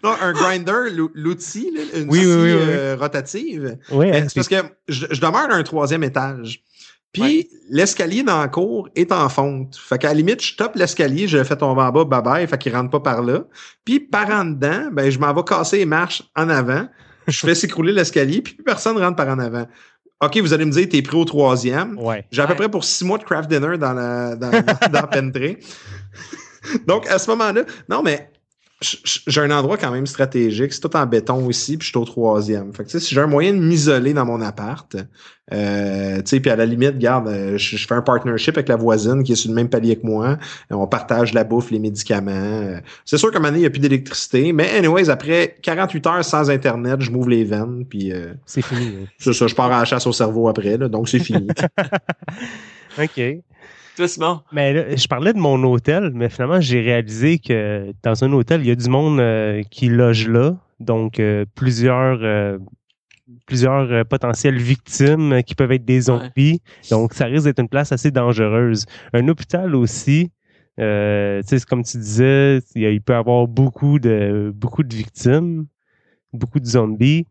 non, 0.05 0.13
un 0.21 0.33
grinder, 0.33 0.91
l'ou- 0.95 1.11
l'outil, 1.15 1.71
une 1.95 2.09
Oui, 2.09 2.19
oui, 2.19 2.25
scie 2.25 2.27
oui, 2.27 2.53
oui. 2.53 2.59
euh, 2.69 2.97
rotative. 2.99 3.79
Hein, 3.91 4.27
C'est 4.29 4.35
parce 4.35 4.49
que 4.49 4.57
je, 4.89 5.07
je 5.11 5.21
demeure 5.21 5.51
à 5.51 5.55
un 5.55 5.63
troisième 5.63 6.05
étage. 6.05 6.61
Puis 7.21 7.39
Ouais. 7.39 7.49
l'escalier 7.71 8.23
dans 8.23 8.39
la 8.41 8.49
cour 8.49 8.89
est 8.95 9.11
en 9.13 9.29
fonte. 9.29 9.77
Fait 9.77 9.99
qu'à 9.99 10.09
la 10.09 10.15
limite, 10.15 10.43
je 10.45 10.55
top 10.57 10.77
l'escalier, 10.77 11.27
je 11.29 11.39
le 11.39 11.45
fais 11.45 11.57
tomber 11.57 11.83
en 11.83 11.91
bas, 11.93 12.05
bye 12.05 12.23
bye, 12.23 12.47
fait 12.47 12.59
qu'il 12.59 12.75
rentre 12.75 12.91
pas 12.91 13.01
par 13.01 13.23
là. 13.23 13.45
Puis 13.85 14.01
par 14.01 14.29
en 14.31 14.45
dedans, 14.45 14.89
ben 14.93 15.11
je 15.11 15.19
m'en 15.19 15.33
vais 15.33 15.43
casser 15.45 15.79
les 15.79 15.87
marches 15.87 16.23
en 16.37 16.49
avant. 16.49 16.87
Je 17.27 17.39
fais 17.39 17.55
s'écrouler 17.57 17.93
l'escalier, 17.93 18.43
puis 18.43 18.55
plus 18.55 18.65
personne 18.65 18.97
rentre 18.99 19.17
par 19.17 19.29
en 19.29 19.39
avant. 19.39 19.67
OK, 20.23 20.39
vous 20.39 20.53
allez 20.55 20.65
me 20.65 20.71
dire, 20.73 20.89
t'es 20.89 21.03
pris 21.03 21.17
au 21.17 21.25
troisième. 21.27 21.99
ouais. 21.99 22.25
J'ai 22.31 22.41
à 22.43 22.47
peu 22.47 22.55
près 22.55 22.71
pour 22.71 22.85
six 22.85 23.05
mois 23.05 23.19
de 23.19 23.25
craft 23.25 23.51
dinner 23.51 23.77
dans 23.79 23.93
la 23.93 24.35
dans, 24.37 24.51
dans, 24.91 25.01
dans 25.01 25.07
Pentré. 25.07 25.59
Donc, 26.87 27.07
à 27.09 27.19
ce 27.19 27.31
moment-là, 27.31 27.63
non, 27.89 28.03
mais 28.03 28.31
j'ai 29.27 29.41
un 29.41 29.51
endroit 29.51 29.77
quand 29.77 29.91
même 29.91 30.07
stratégique. 30.07 30.73
C'est 30.73 30.81
tout 30.81 30.97
en 30.97 31.07
béton 31.07 31.45
aussi, 31.47 31.77
puis 31.77 31.87
je 31.87 31.91
suis 31.93 31.99
au 31.99 32.05
troisième. 32.05 32.73
Fait 32.73 32.85
que, 32.85 32.89
tu 32.91 32.99
sais, 32.99 33.05
si 33.05 33.15
j'ai 33.15 33.21
un 33.21 33.27
moyen 33.27 33.53
de 33.53 33.59
m'isoler 33.59 34.13
dans 34.15 34.25
mon 34.25 34.41
appart, 34.41 34.97
euh, 35.53 36.17
tu 36.17 36.23
sais, 36.27 36.41
puis 36.41 36.51
à 36.51 36.57
la 36.57 36.67
limite, 36.67 36.99
garde, 36.99 37.29
euh, 37.29 37.57
je, 37.57 37.77
je 37.77 37.87
fais 37.87 37.95
un 37.95 38.03
partnership 38.03 38.57
avec 38.57 38.69
la 38.69 38.77
voisine 38.77 39.23
qui 39.23 39.33
est 39.33 39.37
sur 39.37 39.49
le 39.51 39.55
même 39.55 39.69
palier 39.69 39.97
que 39.97 40.07
moi. 40.07 40.39
On 40.71 40.87
partage 40.87 41.33
la 41.35 41.45
bouffe, 41.45 41.71
les 41.71 41.79
médicaments. 41.79 42.31
Euh, 42.33 42.81
C'est 43.05 43.17
sûr 43.19 43.31
qu'à 43.31 43.39
un 43.39 43.41
moment 43.41 43.49
donné, 43.51 43.59
il 43.59 43.63
n'y 43.63 43.67
a 43.67 43.71
plus 43.71 43.81
d'électricité. 43.81 44.53
Mais 44.53 44.71
anyways, 44.77 45.09
après 45.09 45.57
48 45.63 46.07
heures 46.07 46.25
sans 46.25 46.51
Internet, 46.51 47.01
je 47.01 47.11
m'ouvre 47.11 47.29
les 47.29 47.45
veines, 47.45 47.85
puis 47.89 48.13
euh, 48.13 48.35
C'est 48.45 48.63
fini. 48.63 48.87
hein. 49.03 49.07
c'est 49.19 49.33
ça, 49.33 49.47
je 49.47 49.55
pars 49.55 49.71
à 49.73 49.79
la 49.79 49.85
chasse 49.85 50.07
au 50.07 50.13
cerveau 50.13 50.49
après, 50.49 50.77
là, 50.77 50.89
donc 50.89 51.09
c'est 51.09 51.21
fini. 51.21 51.47
OK. 52.99 53.21
Mais 54.53 54.73
là, 54.73 54.95
je 54.95 55.07
parlais 55.07 55.33
de 55.33 55.39
mon 55.39 55.63
hôtel, 55.65 56.11
mais 56.15 56.29
finalement, 56.29 56.61
j'ai 56.61 56.81
réalisé 56.81 57.39
que 57.39 57.93
dans 58.03 58.25
un 58.25 58.33
hôtel, 58.33 58.61
il 58.61 58.69
y 58.69 58.71
a 58.71 58.75
du 58.75 58.89
monde 58.89 59.21
euh, 59.21 59.63
qui 59.71 59.89
loge 59.89 60.29
là. 60.29 60.57
Donc, 60.81 61.19
euh, 61.19 61.47
plusieurs, 61.55 62.19
euh, 62.23 62.59
plusieurs 63.47 64.05
potentielles 64.07 64.59
victimes 64.59 65.43
qui 65.43 65.55
peuvent 65.55 65.73
être 65.73 65.85
des 65.85 66.03
zombies. 66.03 66.61
Donc, 66.91 67.15
ça 67.15 67.25
risque 67.25 67.45
d'être 67.47 67.61
une 67.61 67.69
place 67.69 67.91
assez 67.93 68.11
dangereuse. 68.11 68.85
Un 69.15 69.29
hôpital 69.29 69.75
aussi, 69.75 70.31
tu 70.79 70.83
sais, 70.83 71.43
c'est 71.45 71.65
comme 71.65 71.83
tu 71.83 71.97
disais, 71.97 72.61
il, 72.75 73.01
peut 73.01 73.15
y 73.15 73.17
avoir 73.17 73.49
beaucoup 73.49 73.99
de, 73.99 74.53
beaucoup 74.55 74.83
de 74.83 74.95
victimes, 74.95 75.67
beaucoup 76.35 76.61
de 76.61 76.67
zombies. 76.67 77.27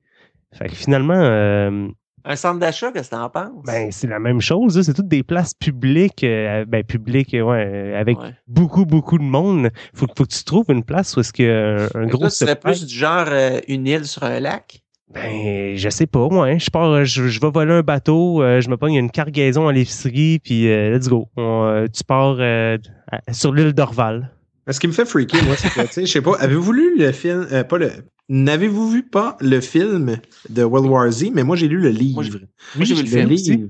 Fait 0.51 0.67
que 0.67 0.75
finalement, 0.75 1.91
Un 2.27 2.35
centre 2.35 2.59
d'achat, 2.59 2.91
qu'est-ce 2.91 3.11
que 3.11 3.15
t'en 3.15 3.29
penses? 3.29 3.63
ben, 3.65 3.91
c'est 3.91 4.07
la 4.07 4.17
même 4.19 4.41
chose. 4.41 4.81
C'est 4.81 4.93
toutes 4.93 5.07
des 5.07 5.21
places 5.23 5.53
publiques, 5.53 6.23
euh, 6.23 6.65
ben, 6.67 6.83
publiques, 6.83 7.33
euh, 7.35 7.41
ouais, 7.43 7.65
euh, 7.65 7.99
avec 7.99 8.17
Ouais. 8.19 8.33
beaucoup, 8.47 8.85
beaucoup 8.85 9.17
de 9.19 9.23
monde. 9.23 9.69
Faut, 9.93 10.07
faut 10.17 10.23
que 10.25 10.33
tu 10.35 10.43
trouves 10.43 10.65
une 10.69 10.83
place 10.83 11.15
où 11.15 11.19
est-ce 11.19 11.31
qu'il 11.31 11.45
y 11.45 11.49
a 11.49 11.75
un, 11.75 11.83
un 11.93 12.07
que 12.07 12.11
gros 12.11 12.29
serais 12.29 12.51
supply. 12.55 12.71
plus 12.73 12.85
du 12.87 12.95
genre 12.95 13.25
euh, 13.29 13.59
une 13.67 13.85
île 13.87 14.05
sur 14.05 14.23
un 14.23 14.39
lac? 14.39 14.81
Ben, 15.13 15.77
je 15.77 15.87
sais 15.89 16.07
pas, 16.07 16.27
moi. 16.29 16.47
hein. 16.47 16.57
Je 16.57 16.69
pars, 16.71 17.05
je, 17.05 17.27
je 17.27 17.39
vais 17.39 17.51
voler 17.51 17.73
un 17.73 17.81
bateau, 17.83 18.41
euh, 18.41 18.59
je 18.59 18.69
me 18.69 18.75
pogne 18.75 18.95
une 18.95 19.11
cargaison 19.11 19.67
à 19.67 19.71
l'épicerie, 19.71 20.39
puis 20.39 20.67
euh, 20.67 20.97
let's 20.97 21.07
go. 21.07 21.29
On, 21.37 21.63
euh, 21.65 21.85
tu 21.93 22.03
pars 22.03 22.37
euh, 22.39 22.77
à- 23.11 23.33
sur 23.33 23.53
l'île 23.53 23.73
d'Orval. 23.73 24.31
Ce 24.67 24.79
qui 24.79 24.87
me 24.87 24.93
fait 24.93 25.05
freaker, 25.05 25.43
moi, 25.43 25.55
c'est 25.57 25.69
que, 25.69 25.81
tu 25.81 25.87
sais, 25.91 26.05
je 26.07 26.11
sais 26.11 26.21
pas, 26.23 26.35
avez-vous 26.39 26.71
lu 26.71 26.97
le 26.97 27.11
film, 27.11 27.45
euh, 27.51 27.63
pas 27.63 27.77
le, 27.77 27.91
n'avez-vous 28.29 28.89
vu 28.89 29.03
pas 29.03 29.37
le 29.39 29.61
film 29.61 30.17
de 30.49 30.63
World 30.63 30.89
War 30.89 31.11
Z, 31.11 31.31
mais 31.33 31.43
moi, 31.43 31.55
j'ai 31.55 31.67
lu 31.67 31.79
le 31.79 31.89
livre. 31.89 32.15
Moi, 32.15 32.23
j'ai- 32.23 32.31
j'ai 32.85 32.95
vu 32.95 33.01
le 33.03 33.07
film 33.09 33.29
livre. 33.51 33.69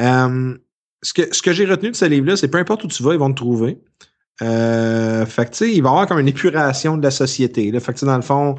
Euh, 0.00 0.56
ce 1.02 1.12
que, 1.12 1.34
ce 1.34 1.42
que 1.42 1.52
j'ai 1.52 1.64
retenu 1.64 1.90
de 1.90 1.96
ce 1.96 2.04
livre-là, 2.04 2.36
c'est 2.36 2.48
peu 2.48 2.58
importe 2.58 2.84
où 2.84 2.88
tu 2.88 3.02
vas, 3.02 3.12
ils 3.14 3.18
vont 3.18 3.30
te 3.30 3.36
trouver. 3.36 3.78
Euh, 4.42 5.26
fait 5.26 5.46
que, 5.46 5.50
tu 5.50 5.56
sais, 5.56 5.74
il 5.74 5.82
va 5.82 5.88
y 5.88 5.92
avoir 5.92 6.06
comme 6.06 6.20
une 6.20 6.28
épuration 6.28 6.96
de 6.96 7.02
la 7.02 7.10
société. 7.10 7.70
Là. 7.72 7.80
Fait 7.80 7.92
que, 7.92 8.04
dans 8.04 8.16
le 8.16 8.22
fond, 8.22 8.54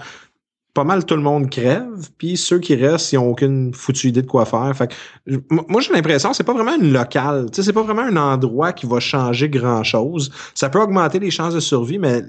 pas 0.73 0.83
mal 0.83 1.05
tout 1.05 1.15
le 1.15 1.21
monde 1.21 1.49
crève, 1.49 2.09
puis 2.17 2.37
ceux 2.37 2.59
qui 2.59 2.75
restent, 2.75 3.11
ils 3.11 3.17
ont 3.17 3.29
aucune 3.29 3.73
foutue 3.73 4.09
idée 4.09 4.21
de 4.21 4.27
quoi 4.27 4.45
faire. 4.45 4.71
Fait 4.75 4.87
que, 4.87 5.41
moi, 5.49 5.81
j'ai 5.81 5.91
l'impression 5.93 6.29
que 6.29 6.35
c'est 6.35 6.43
pas 6.43 6.53
vraiment 6.53 6.75
une 6.75 6.93
locale. 6.93 7.47
C'est 7.51 7.73
pas 7.73 7.83
vraiment 7.83 8.03
un 8.03 8.15
endroit 8.15 8.71
qui 8.71 8.85
va 8.85 8.99
changer 8.99 9.49
grand-chose. 9.49 10.31
Ça 10.53 10.69
peut 10.69 10.79
augmenter 10.79 11.19
les 11.19 11.31
chances 11.31 11.53
de 11.53 11.59
survie, 11.59 11.97
mais 11.97 12.23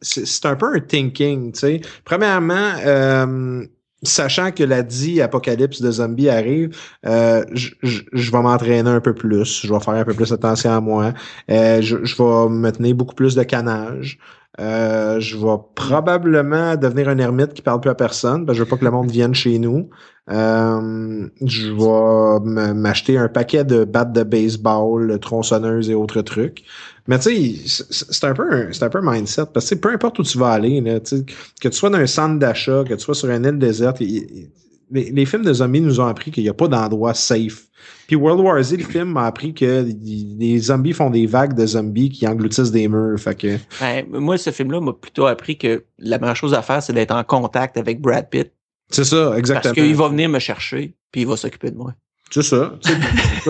c'est 0.00 0.46
un 0.46 0.56
peu 0.56 0.74
un 0.74 0.80
thinking, 0.80 1.52
tu 1.52 1.60
sais. 1.60 1.80
Premièrement, 2.04 2.72
euh, 2.84 3.64
sachant 4.02 4.50
que 4.50 4.64
la 4.64 4.82
dit 4.82 5.20
apocalypse 5.20 5.80
de 5.80 5.90
zombies 5.90 6.28
arrive, 6.28 6.76
euh, 7.06 7.44
je 7.52 8.30
vais 8.30 8.42
m'entraîner 8.42 8.90
un 8.90 9.00
peu 9.00 9.14
plus. 9.14 9.62
Je 9.64 9.72
vais 9.72 9.80
faire 9.80 9.94
un 9.94 10.04
peu 10.04 10.14
plus 10.14 10.32
attention 10.32 10.72
à 10.72 10.80
moi. 10.80 11.12
Euh, 11.50 11.80
je, 11.80 11.96
vais 11.96 12.48
me 12.48 12.70
tenir 12.70 12.94
beaucoup 12.94 13.14
plus 13.14 13.34
de 13.34 13.42
canage. 13.42 14.18
Euh, 14.60 15.18
je 15.18 15.36
vais 15.38 15.56
probablement 15.74 16.76
devenir 16.76 17.08
un 17.08 17.18
ermite 17.18 17.54
qui 17.54 17.62
parle 17.62 17.80
plus 17.80 17.90
à 17.90 17.94
personne. 17.94 18.44
que 18.44 18.52
je 18.52 18.62
veux 18.62 18.68
pas 18.68 18.76
que 18.76 18.84
le 18.84 18.90
monde 18.90 19.10
vienne 19.10 19.34
chez 19.34 19.58
nous. 19.58 19.88
Je 20.28 21.72
vais 21.72 22.74
m'acheter 22.74 23.16
un 23.18 23.28
paquet 23.28 23.64
de 23.64 23.84
battes 23.84 24.12
de 24.12 24.24
baseball, 24.24 25.18
tronçonneuses 25.20 25.88
et 25.90 25.94
autres 25.94 26.22
trucs. 26.22 26.64
Mais 27.08 27.18
tu 27.18 27.56
sais, 27.66 27.84
c'est 27.90 28.24
un 28.24 28.34
peu 28.34 28.52
un, 28.52 28.72
c'est 28.72 28.84
un 28.84 28.88
peu 28.88 28.98
un 28.98 29.12
mindset 29.12 29.46
parce 29.52 29.68
que 29.68 29.74
peu 29.74 29.92
importe 29.92 30.18
où 30.18 30.22
tu 30.22 30.38
vas 30.38 30.50
aller, 30.50 30.80
là, 30.80 31.00
que 31.00 31.68
tu 31.68 31.76
sois 31.76 31.90
dans 31.90 31.98
un 31.98 32.06
centre 32.06 32.38
d'achat, 32.38 32.84
que 32.86 32.94
tu 32.94 33.00
sois 33.00 33.14
sur 33.14 33.30
une 33.30 33.44
île 33.44 33.58
déserte, 33.58 33.98
les, 34.00 34.50
les 34.92 35.26
films 35.26 35.44
de 35.44 35.52
zombies 35.52 35.80
nous 35.80 36.00
ont 36.00 36.06
appris 36.06 36.30
qu'il 36.30 36.44
n'y 36.44 36.48
a 36.48 36.54
pas 36.54 36.68
d'endroit 36.68 37.14
safe. 37.14 37.66
Puis 38.06 38.16
World 38.16 38.40
War 38.40 38.62
Z, 38.62 38.76
le 38.76 38.84
film 38.84 39.12
m'a 39.12 39.26
appris 39.26 39.54
que 39.54 39.86
les 40.04 40.58
zombies 40.58 40.92
font 40.92 41.10
des 41.10 41.26
vagues 41.26 41.54
de 41.54 41.66
zombies 41.66 42.10
qui 42.10 42.26
engloutissent 42.26 42.70
des 42.70 42.88
murs. 42.88 43.18
Fait 43.18 43.34
que 43.34 43.56
Ben, 43.80 44.06
moi, 44.08 44.36
ce 44.38 44.50
film-là 44.50 44.80
m'a 44.80 44.92
plutôt 44.92 45.26
appris 45.26 45.56
que 45.56 45.84
la 45.98 46.18
meilleure 46.18 46.36
chose 46.36 46.54
à 46.54 46.62
faire, 46.62 46.82
c'est 46.82 46.92
d'être 46.92 47.14
en 47.14 47.24
contact 47.24 47.76
avec 47.76 48.00
Brad 48.00 48.28
Pitt. 48.28 48.52
c'est 48.90 49.04
ça, 49.04 49.36
exactement. 49.36 49.74
Parce 49.74 49.86
qu'il 49.86 49.96
va 49.96 50.08
venir 50.08 50.28
me 50.28 50.38
chercher, 50.38 50.94
puis 51.10 51.22
il 51.22 51.26
va 51.26 51.36
s'occuper 51.36 51.70
de 51.70 51.76
moi. 51.76 51.94
C'est 52.34 52.42
ça. 52.42 52.72
Tu 52.82 52.92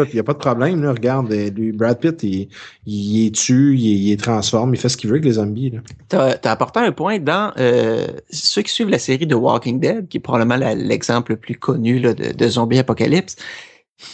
il 0.08 0.14
n'y 0.14 0.18
a 0.18 0.24
pas 0.24 0.32
de 0.32 0.38
problème. 0.38 0.82
Là. 0.82 0.90
Regarde, 0.90 1.30
euh, 1.32 1.50
lui, 1.50 1.70
Brad 1.70 2.00
Pitt, 2.00 2.20
il, 2.24 2.48
il 2.84 3.26
est 3.26 3.34
tue, 3.34 3.76
il, 3.78 4.08
il 4.08 4.12
est 4.12 4.16
transforme, 4.16 4.74
il 4.74 4.80
fait 4.80 4.88
ce 4.88 4.96
qu'il 4.96 5.08
veut 5.08 5.14
avec 5.14 5.24
les 5.24 5.34
zombies. 5.34 5.72
T'as 6.08 6.36
as 6.42 6.50
apporté 6.50 6.80
un 6.80 6.90
point 6.90 7.20
dans 7.20 7.52
euh, 7.58 8.08
ceux 8.30 8.62
qui 8.62 8.72
suivent 8.72 8.88
la 8.88 8.98
série 8.98 9.26
de 9.26 9.36
Walking 9.36 9.78
Dead, 9.78 10.08
qui 10.08 10.16
est 10.16 10.20
probablement 10.20 10.56
l'exemple 10.74 11.32
le 11.32 11.36
plus 11.38 11.54
connu 11.54 12.00
là, 12.00 12.12
de, 12.12 12.32
de 12.32 12.48
zombie 12.48 12.78
apocalypse. 12.78 13.36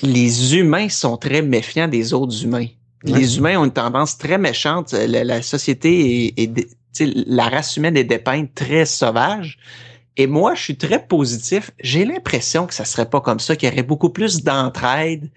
Les 0.03 0.57
humains 0.57 0.91
sont 0.91 1.17
très 1.17 1.41
méfiants 1.41 1.89
des 1.89 2.13
autres 2.13 2.45
humains. 2.45 2.67
Ouais. 3.05 3.19
Les 3.19 3.39
humains 3.39 3.59
ont 3.59 3.65
une 3.65 3.73
tendance 3.73 4.19
très 4.19 4.37
méchante. 4.37 4.93
La, 4.93 5.25
la 5.25 5.41
société 5.41 6.27
est, 6.27 6.39
est 6.39 6.69
tu 6.95 7.11
la 7.27 7.49
race 7.49 7.77
humaine 7.77 7.97
est 7.97 8.05
dépeinte 8.05 8.55
très 8.55 8.85
sauvage. 8.85 9.59
Et 10.19 10.27
moi, 10.27 10.55
je 10.55 10.63
suis 10.63 10.77
très 10.77 11.07
positif. 11.07 11.71
J'ai 11.81 12.05
l'impression 12.05 12.67
que 12.67 12.75
ça 12.75 12.85
serait 12.85 13.09
pas 13.09 13.21
comme 13.21 13.39
ça, 13.39 13.57
qu'il 13.57 13.69
y 13.69 13.73
aurait 13.73 13.85
beaucoup 13.85 14.11
plus 14.11 14.43
d'entraide. 14.43 15.31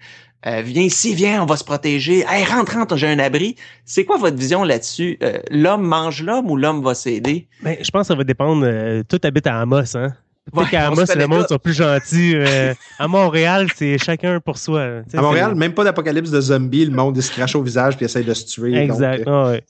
Euh, 0.44 0.60
viens 0.60 0.82
ici, 0.82 1.14
viens, 1.14 1.40
on 1.40 1.46
va 1.46 1.56
se 1.56 1.62
protéger. 1.62 2.24
Hey, 2.28 2.44
rentre, 2.44 2.74
rentre, 2.74 2.96
j'ai 2.96 3.06
un 3.06 3.20
abri. 3.20 3.54
C'est 3.84 4.04
quoi 4.04 4.18
votre 4.18 4.36
vision 4.36 4.64
là-dessus? 4.64 5.16
Euh, 5.22 5.38
l'homme 5.52 5.86
mange 5.86 6.20
l'homme 6.24 6.50
ou 6.50 6.56
l'homme 6.56 6.82
va 6.82 6.94
s'aider? 6.94 7.46
Ben, 7.62 7.76
je 7.80 7.88
pense 7.92 8.02
que 8.02 8.06
ça 8.08 8.14
va 8.16 8.24
dépendre. 8.24 8.64
euh, 8.66 9.04
tout 9.08 9.20
habite 9.22 9.46
à 9.46 9.60
Amos, 9.60 9.96
hein? 9.96 10.08
Se 10.50 10.76
Amos, 10.76 11.04
le 11.16 11.26
monde 11.26 11.46
sont 11.48 11.58
plus 11.58 11.72
gentils. 11.72 12.34
mais 12.36 12.74
à 12.98 13.06
Montréal, 13.06 13.68
c'est 13.76 13.96
chacun 13.98 14.40
pour 14.40 14.58
soi. 14.58 15.02
À 15.14 15.20
Montréal, 15.22 15.54
même 15.54 15.72
pas 15.72 15.84
d'apocalypse 15.84 16.30
de 16.30 16.40
zombies, 16.40 16.84
le 16.86 16.92
monde 16.92 17.16
il 17.16 17.22
se 17.22 17.30
crache 17.30 17.54
au 17.54 17.62
visage 17.62 17.96
puis 17.96 18.06
essaye 18.06 18.24
de 18.24 18.34
se 18.34 18.46
tuer. 18.46 18.74
Exact. 18.76 19.24
donc, 19.24 19.28
euh, 19.28 19.30
Ah 19.44 19.50
ouais. 19.52 19.64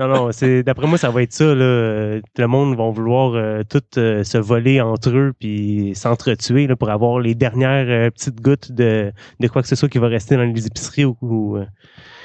Non, 0.00 0.06
non, 0.06 0.28
c'est 0.32 0.62
d'après 0.62 0.86
moi, 0.86 0.96
ça 0.96 1.10
va 1.10 1.22
être 1.22 1.32
ça. 1.32 1.44
Là. 1.44 1.64
Euh, 1.64 2.20
Le 2.36 2.46
monde 2.46 2.76
va 2.76 2.88
vouloir 2.88 3.32
euh, 3.34 3.62
tout 3.68 3.82
euh, 3.96 4.22
se 4.22 4.38
voler 4.38 4.80
entre 4.80 5.10
eux 5.10 5.32
puis 5.38 5.90
s'entretuer 5.96 6.68
là, 6.68 6.76
pour 6.76 6.88
avoir 6.90 7.18
les 7.18 7.34
dernières 7.34 7.86
euh, 7.88 8.08
petites 8.10 8.40
gouttes 8.40 8.70
de, 8.70 9.12
de 9.40 9.48
quoi 9.48 9.60
que 9.62 9.66
ce 9.68 9.74
soit 9.74 9.88
qui 9.88 9.98
va 9.98 10.06
rester 10.06 10.36
dans 10.36 10.42
les 10.44 10.66
épiceries 10.68 11.04
ou, 11.04 11.16
ou, 11.20 11.56
euh, 11.56 11.64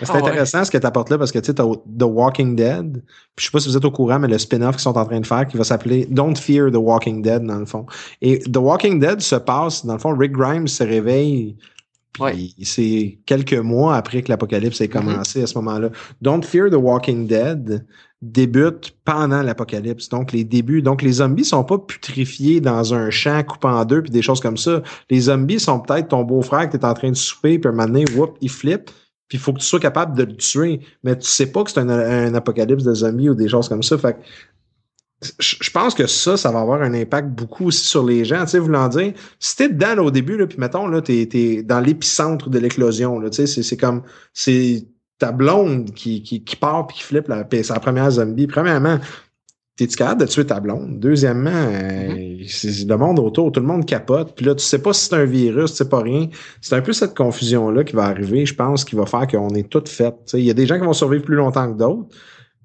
C'est 0.04 0.12
Ah 0.12 0.14
ouais. 0.18 0.30
intéressant 0.30 0.64
ce 0.64 0.70
que 0.70 0.78
tu 0.78 0.86
apportes 0.86 1.10
là 1.10 1.18
parce 1.18 1.32
que 1.32 1.40
tu 1.40 1.48
sais, 1.48 1.56
t'as 1.56 1.64
The 1.66 2.04
Walking 2.04 2.56
Dead. 2.56 3.02
Puis 3.36 3.44
je 3.44 3.46
sais 3.46 3.52
pas 3.52 3.60
si 3.60 3.70
vous 3.70 3.78
êtes 3.78 3.86
au 3.86 3.90
courant, 3.92 4.20
mais 4.20 4.28
le 4.28 4.38
spin-off 4.38 4.76
qu'ils 4.76 4.82
sont 4.84 4.96
en 4.96 5.06
train 5.06 5.20
de 5.20 5.26
faire 5.26 5.48
qui 5.48 5.58
va 5.58 5.64
s'appeler 5.64 6.06
Don't 6.12 6.36
Fear 6.38 6.70
the 6.70 6.76
Walking 6.76 7.24
Dead 7.24 7.42
dans 7.42 7.58
le 7.58 7.66
fond. 7.66 7.83
Et 8.22 8.40
The 8.40 8.58
Walking 8.58 9.00
Dead 9.00 9.22
se 9.22 9.36
passe, 9.36 9.86
dans 9.86 9.94
le 9.94 10.00
fond, 10.00 10.16
Rick 10.18 10.32
Grimes 10.34 10.68
se 10.68 10.84
réveille. 10.84 11.56
Puis 12.14 12.24
Ouais. 12.24 12.38
c'est 12.62 13.18
quelques 13.26 13.56
mois 13.56 13.96
après 13.96 14.22
que 14.22 14.30
l'apocalypse 14.30 14.80
ait 14.82 14.88
commencé 14.88 15.42
à 15.42 15.48
ce 15.48 15.58
moment-là. 15.58 15.90
Don't 16.22 16.44
Fear 16.44 16.70
the 16.70 16.76
Walking 16.76 17.26
Dead 17.26 17.86
débute 18.22 18.96
pendant 19.04 19.42
l'apocalypse. 19.42 20.10
Donc 20.10 20.32
les 20.32 20.44
débuts, 20.44 20.82
donc 20.84 21.02
les 21.02 21.14
zombies 21.14 21.44
sont 21.44 21.64
pas 21.64 21.80
putrifiés 21.80 22.62
dans 22.62 22.94
un 22.94 23.10
champ 23.10 23.42
coupé 23.44 23.68
en 23.68 23.84
deux 23.84 24.04
puis 24.04 24.12
des 24.12 24.22
choses 24.22 24.40
comme 24.40 24.58
ça. 24.58 24.84
Les 25.10 25.22
zombies 25.22 25.60
sont 25.60 25.80
peut-être 25.80 26.10
ton 26.10 26.24
beau-frère 26.24 26.70
que 26.70 26.78
tu 26.78 26.84
es 26.84 26.86
en 26.86 26.94
train 26.94 27.10
de 27.10 27.16
souper 27.16 27.58
puis 27.58 27.68
un 27.68 27.72
moment 27.72 27.88
donné, 27.88 28.06
whoop, 28.16 28.38
il 28.42 28.50
flippe 28.50 28.92
puis 29.28 29.38
il 29.38 29.40
faut 29.40 29.52
que 29.52 29.60
tu 29.60 29.66
sois 29.66 29.80
capable 29.80 30.16
de 30.16 30.24
le 30.24 30.36
tuer, 30.38 30.82
mais 31.04 31.18
tu 31.18 31.26
sais 31.28 31.48
pas 31.52 31.64
que 31.64 31.72
c'est 31.72 31.80
un, 31.80 31.90
un 31.90 32.36
apocalypse 32.36 32.84
de 32.84 32.94
zombies 32.94 33.30
ou 33.30 33.34
des 33.36 33.50
choses 33.50 33.68
comme 33.68 33.82
ça. 33.82 33.98
Fait 33.98 34.14
que 34.14 34.20
je 35.40 35.70
pense 35.72 35.94
que 35.94 36.08
ça, 36.08 36.38
ça 36.38 36.52
va 36.52 36.60
avoir 36.60 36.82
un 36.82 36.94
impact 36.94 37.30
beaucoup 37.30 37.68
aussi 37.68 37.86
sur 37.86 38.06
les 38.06 38.26
gens. 38.26 38.44
Tu 38.46 38.52
sais, 38.52 38.60
voulant 38.60 38.88
dire, 38.88 39.14
si 39.40 39.56
t'es 39.56 39.70
dedans 39.70 39.96
là, 39.96 40.04
au 40.04 40.12
début, 40.12 40.38
là, 40.38 40.48
puis 40.48 40.58
mettons, 40.60 40.88
là, 40.88 41.02
t'es, 41.02 41.26
t'es 41.28 41.64
dans 41.64 41.80
l'épicentre 41.80 42.50
de 42.50 42.60
l'éclosion, 42.60 43.20
là, 43.20 43.30
tu 43.30 43.38
sais, 43.38 43.48
c'est, 43.48 43.64
c'est 43.64 43.78
comme, 43.78 44.04
c'est 44.34 44.86
ta 45.20 45.32
blonde 45.32 45.94
qui, 45.94 46.24
qui, 46.24 46.44
qui 46.44 46.56
part 46.56 46.88
puis 46.88 46.98
qui 46.98 47.04
flippe, 47.04 47.32
puis 47.50 47.64
c'est 47.64 47.74
la 47.74 47.80
première 47.80 48.12
zombie. 48.12 48.48
Premièrement, 48.48 49.00
t'es-tu 49.78 49.96
capable 49.96 50.22
de 50.22 50.26
tuer 50.26 50.46
ta 50.46 50.60
blonde? 50.60 51.00
Deuxièmement, 51.00 51.50
euh, 51.54 52.44
c'est 52.48 52.88
le 52.88 52.98
monde 52.98 53.20
autour, 53.20 53.52
tout 53.52 53.60
le 53.60 53.66
monde 53.66 53.86
capote, 53.86 54.34
puis 54.36 54.46
là, 54.46 54.56
tu 54.56 54.64
sais 54.64 54.80
pas 54.80 54.94
si 54.94 55.08
c'est 55.08 55.16
un 55.16 55.26
virus, 55.26 55.72
tu 55.72 55.78
sais 55.78 55.90
pas 55.90 56.02
rien. 56.02 56.28
C'est 56.62 56.76
un 56.76 56.82
peu 56.82 56.94
cette 56.94 57.16
confusion-là 57.16 57.84
qui 57.84 57.96
va 57.96 58.04
arriver, 58.06 58.46
je 58.46 58.56
pense, 58.56 58.86
qui 58.86 58.96
va 58.96 59.06
faire 59.06 59.28
qu'on 59.28 59.50
est 59.50 59.70
toutes 59.70 59.90
faites. 59.90 60.18
Tu 60.26 60.32
sais, 60.32 60.40
Il 60.40 60.46
y 60.46 60.52
a 60.52 60.54
des 60.54 60.66
gens 60.66 60.78
qui 60.80 60.86
vont 60.86 60.94
survivre 60.94 61.24
plus 61.24 61.36
longtemps 61.36 61.72
que 61.72 61.78
d'autres, 61.78 62.08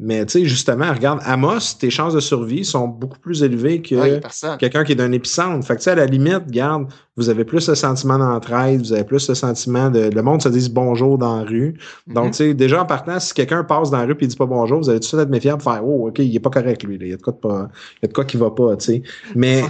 mais 0.01 0.25
tu 0.27 0.33
sais, 0.41 0.45
justement, 0.45 0.93
regarde, 0.93 1.21
Amos, 1.25 1.75
tes 1.81 1.91
chances 1.91 2.15
de 2.15 2.21
survie 2.21 2.65
sont 2.65 2.87
beaucoup 2.89 3.19
plus 3.19 3.43
élevées 3.43 3.83
que 3.83 4.57
quelqu'un 4.59 4.85
qui 4.85 4.93
est 4.93 4.95
d'un 4.95 5.13
épicentre. 5.13 5.67
Fait 5.67 5.75
que 5.75 5.79
tu 5.81 5.85
sais, 5.85 5.91
à 5.91 5.95
la 5.97 6.07
limite, 6.07 6.43
regarde, 6.47 6.87
vous 7.17 7.29
avez 7.29 7.45
plus 7.45 7.69
le 7.69 7.75
sentiment 7.75 8.17
d'entraide, 8.19 8.81
vous 8.81 8.93
avez 8.93 9.03
plus 9.05 9.29
le 9.29 9.35
sentiment 9.35 9.91
de. 9.91 10.11
Le 10.15 10.23
monde 10.23 10.41
se 10.41 10.49
dit 10.49 10.71
bonjour 10.71 11.19
dans 11.19 11.39
la 11.39 11.43
rue. 11.45 11.75
Donc, 12.07 12.27
Mhm. 12.27 12.31
tu 12.31 12.37
sais, 12.37 12.55
déjà 12.55 12.83
en 12.83 12.87
partant, 12.87 13.19
si 13.19 13.35
quelqu'un 13.35 13.65
passe 13.65 13.91
dans 13.91 13.99
la 13.99 14.05
rue 14.05 14.17
et 14.21 14.27
dit 14.27 14.37
pas 14.37 14.47
bonjour, 14.47 14.79
vous 14.79 14.89
allez 14.89 14.99
tout 15.01 15.05
de 15.05 15.07
suite 15.09 15.21
être 15.21 15.31
méfiant 15.31 15.59
pour 15.59 15.73
faire 15.73 15.85
Oh, 15.85 16.09
OK, 16.09 16.21
il 16.21 16.35
est 16.35 16.41
pas 16.41 16.51
correct, 16.51 16.85
lui. 16.85 16.97
là. 16.99 17.05
Il 17.07 17.11
y 17.11 17.15
a 17.15 17.17
de 17.17 17.23
quoi 17.23 17.33
de 17.33 17.39
pas. 17.39 17.69
Il 17.97 17.99
y 18.03 18.05
a 18.05 18.09
de 18.09 18.13
quoi 18.13 18.25
qui 18.25 18.37
va 18.37 18.51
pas, 18.51 18.77
tu 18.77 18.85
sais. 18.85 19.03
Mais 19.35 19.63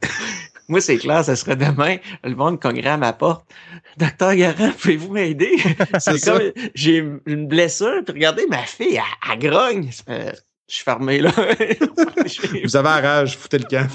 Moi, 0.72 0.80
c'est 0.80 0.96
clair, 0.96 1.22
ça 1.22 1.36
serait 1.36 1.54
demain, 1.54 1.98
le 2.24 2.34
monde 2.34 2.58
cognerait 2.58 2.88
à 2.88 2.96
ma 2.96 3.12
porte. 3.12 3.44
Docteur 3.98 4.34
Garant, 4.34 4.70
pouvez-vous 4.80 5.12
m'aider? 5.12 5.54
C'est 5.98 6.18
comme, 6.24 6.40
j'ai 6.74 7.04
une 7.26 7.46
blessure, 7.46 8.02
puis 8.02 8.14
regardez, 8.14 8.46
ma 8.46 8.62
fille, 8.62 8.94
elle, 8.94 9.32
elle 9.32 9.38
grogne. 9.38 9.90
Euh, 10.08 10.32
je 10.66 10.74
suis 10.74 10.82
fermé, 10.82 11.18
là. 11.18 11.30
vous 12.64 12.76
avez 12.76 12.88
la 12.88 13.00
rage, 13.02 13.36
foutez 13.36 13.58
le 13.58 13.64
camp. 13.64 13.86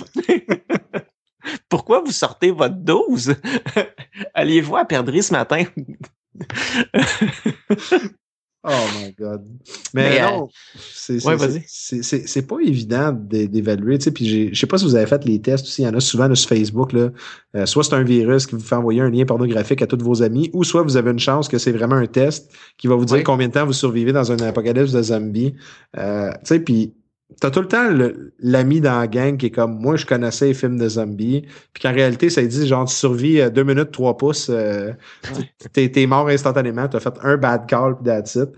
Pourquoi 1.68 2.02
vous 2.02 2.12
sortez 2.12 2.52
votre 2.52 2.76
dose? 2.76 3.34
Alliez-vous 4.36 4.78
à 4.78 4.86
perdre 4.86 5.20
ce 5.20 5.34
matin? 5.34 5.64
Oh 8.64 8.72
my 9.00 9.14
God. 9.18 9.44
Mais, 9.94 10.10
Mais, 10.10 10.20
euh, 10.22 10.26
non, 10.30 10.50
c'est 10.78 11.14
ouais, 11.14 11.20
c'est- 11.20 11.36
vas-y. 11.36 11.64
c'est- 11.68 12.04
c'est- 12.04 12.28
c'est 12.28 12.42
pas 12.42 12.58
évident 12.66 13.14
d'é- 13.14 13.48
d'évaluer. 13.48 13.98
tu 13.98 14.06
sais, 14.06 14.12
Puis 14.12 14.28
j'ai- 14.28 14.50
je 14.54 14.60
sais 14.60 14.68
pas 14.68 14.78
si 14.78 14.84
vous 14.84 14.96
avez 14.96 15.06
fait 15.06 15.24
les 15.24 15.40
tests 15.40 15.66
aussi. 15.66 15.84
Il 15.84 15.86
y 15.86 15.88
en 15.88 15.94
a 15.94 16.00
souvent 16.02 16.28
là, 16.28 16.36
sur 16.36 16.50
Facebook. 16.50 16.92
Là. 16.92 17.12
Euh, 17.56 17.66
soit 17.66 17.84
c'est 17.86 17.94
un 17.94 18.04
virus 18.04 18.46
qui 18.46 18.56
vous 18.56 18.62
fait 18.62 18.76
envoyer 18.76 19.00
un 19.00 19.10
lien 19.10 19.24
pornographique 19.26 19.82
à 19.82 19.88
tous 19.88 20.04
vos 20.04 20.22
amis, 20.22 20.50
ou 20.54 20.64
soit 20.66 20.82
vous 20.84 20.98
avez 20.98 21.12
une 21.12 21.20
chance 21.20 21.48
que 21.48 21.58
c'est 21.60 21.72
vraiment 21.72 21.96
un 21.96 22.08
test 22.08 22.52
qui 22.78 22.88
va 22.88 22.96
vous 22.96 23.06
dire 23.06 23.24
combien 23.24 23.48
de 23.48 23.54
temps 23.54 23.66
vous 23.66 23.74
survivez 23.74 24.12
dans 24.12 24.32
un 24.32 24.38
apocalypse 24.40 24.92
de 24.92 25.02
zombies. 25.02 25.54
Euh, 25.98 26.30
tu 26.32 26.38
sais, 26.44 26.60
puis 26.60 26.94
t'as 27.40 27.52
tout 27.52 27.62
le 27.62 27.68
temps 27.68 27.90
l'ami 28.40 28.82
dans 28.82 29.00
la 29.00 29.08
gang 29.08 29.38
qui 29.38 29.48
est 29.48 29.52
comme 29.52 29.80
moi, 29.80 29.96
je 29.96 30.06
connaissais 30.06 30.48
les 30.48 30.54
films 30.54 30.78
de 30.78 30.88
zombies. 30.90 31.44
Puis 31.74 31.82
qu'en 31.84 31.94
réalité, 31.94 32.30
ça 32.30 32.42
dit 32.44 32.68
genre 32.68 32.86
tu 32.88 32.96
survis 32.96 33.40
euh, 33.42 33.50
deux 33.50 33.64
minutes, 33.64 33.92
trois 33.92 34.18
pouces. 34.18 34.50
euh, 34.50 34.92
Ouais. 35.74 35.90
T'es 35.90 36.06
mort 36.08 36.28
instantanément, 36.28 36.88
t'as 36.88 37.00
fait 37.00 37.14
un 37.24 37.38
bad 37.38 37.68
call, 37.68 37.96
puis 37.96 38.06
that's 38.06 38.36
it. 38.36 38.50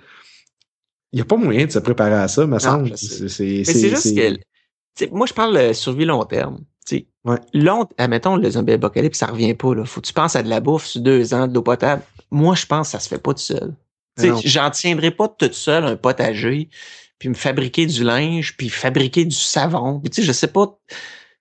Il 1.12 1.16
n'y 1.18 1.22
a 1.22 1.26
pas 1.26 1.38
moyen 1.38 1.66
de 1.66 1.72
se 1.72 1.80
préparer 1.80 2.14
à 2.14 2.28
ça, 2.28 2.46
me 2.46 2.60
semble. 2.60 2.90
je 2.90 2.96
sais. 2.96 3.08
C'est 3.08 3.30
c'est- 3.30 3.44
Mais 3.44 3.64
c'est 3.66 3.90
juste 3.90 4.16
que, 4.16 5.06
moi, 5.12 5.26
je 5.26 5.34
parle 5.34 5.58
de 5.70 5.74
survie 5.74 6.06
long 6.06 6.24
terme. 6.26 6.60
Tu 6.88 6.98
sais, 6.98 7.08
Ouais. 7.26 7.38
long, 7.54 7.88
admettons, 7.98 8.36
le 8.36 8.50
zombie 8.50 8.74
apocalypse, 8.74 9.18
ça 9.18 9.28
revient 9.28 9.54
pas, 9.56 9.74
là. 9.76 9.86
Faut 9.86 10.02
que 10.02 10.06
tu 10.08 10.14
penses 10.14 10.36
à 10.36 10.44
de 10.44 10.50
la 10.50 10.60
bouffe 10.60 10.86
sur 10.86 11.02
deux 11.02 11.34
ans, 11.34 11.48
de 11.48 11.54
l'eau 11.56 11.62
potable. 11.64 12.04
Moi, 12.32 12.54
je 12.56 12.66
pense 12.66 12.88
que 12.88 12.92
ça 12.94 13.00
se 13.00 13.10
fait 13.10 13.18
pas 13.22 13.34
tout 13.34 13.40
seul. 13.42 13.74
Tu 14.20 14.28
Non. 14.28 14.38
sais, 14.40 14.48
j'en 14.48 14.70
tiendrai 14.70 15.12
pas 15.12 15.28
toute 15.30 15.54
seule 15.54 15.86
un 15.86 15.96
potager, 15.96 16.70
puis 17.20 17.30
me 17.30 17.34
fabriquer 17.36 17.86
du 17.86 18.04
linge, 18.04 18.56
puis 18.58 18.70
fabriquer 18.70 19.26
du 19.26 19.36
savon. 19.36 20.00
Puis, 20.00 20.10
tu 20.10 20.22
sais, 20.22 20.28
je 20.28 20.32
sais 20.32 20.48
pas, 20.48 20.80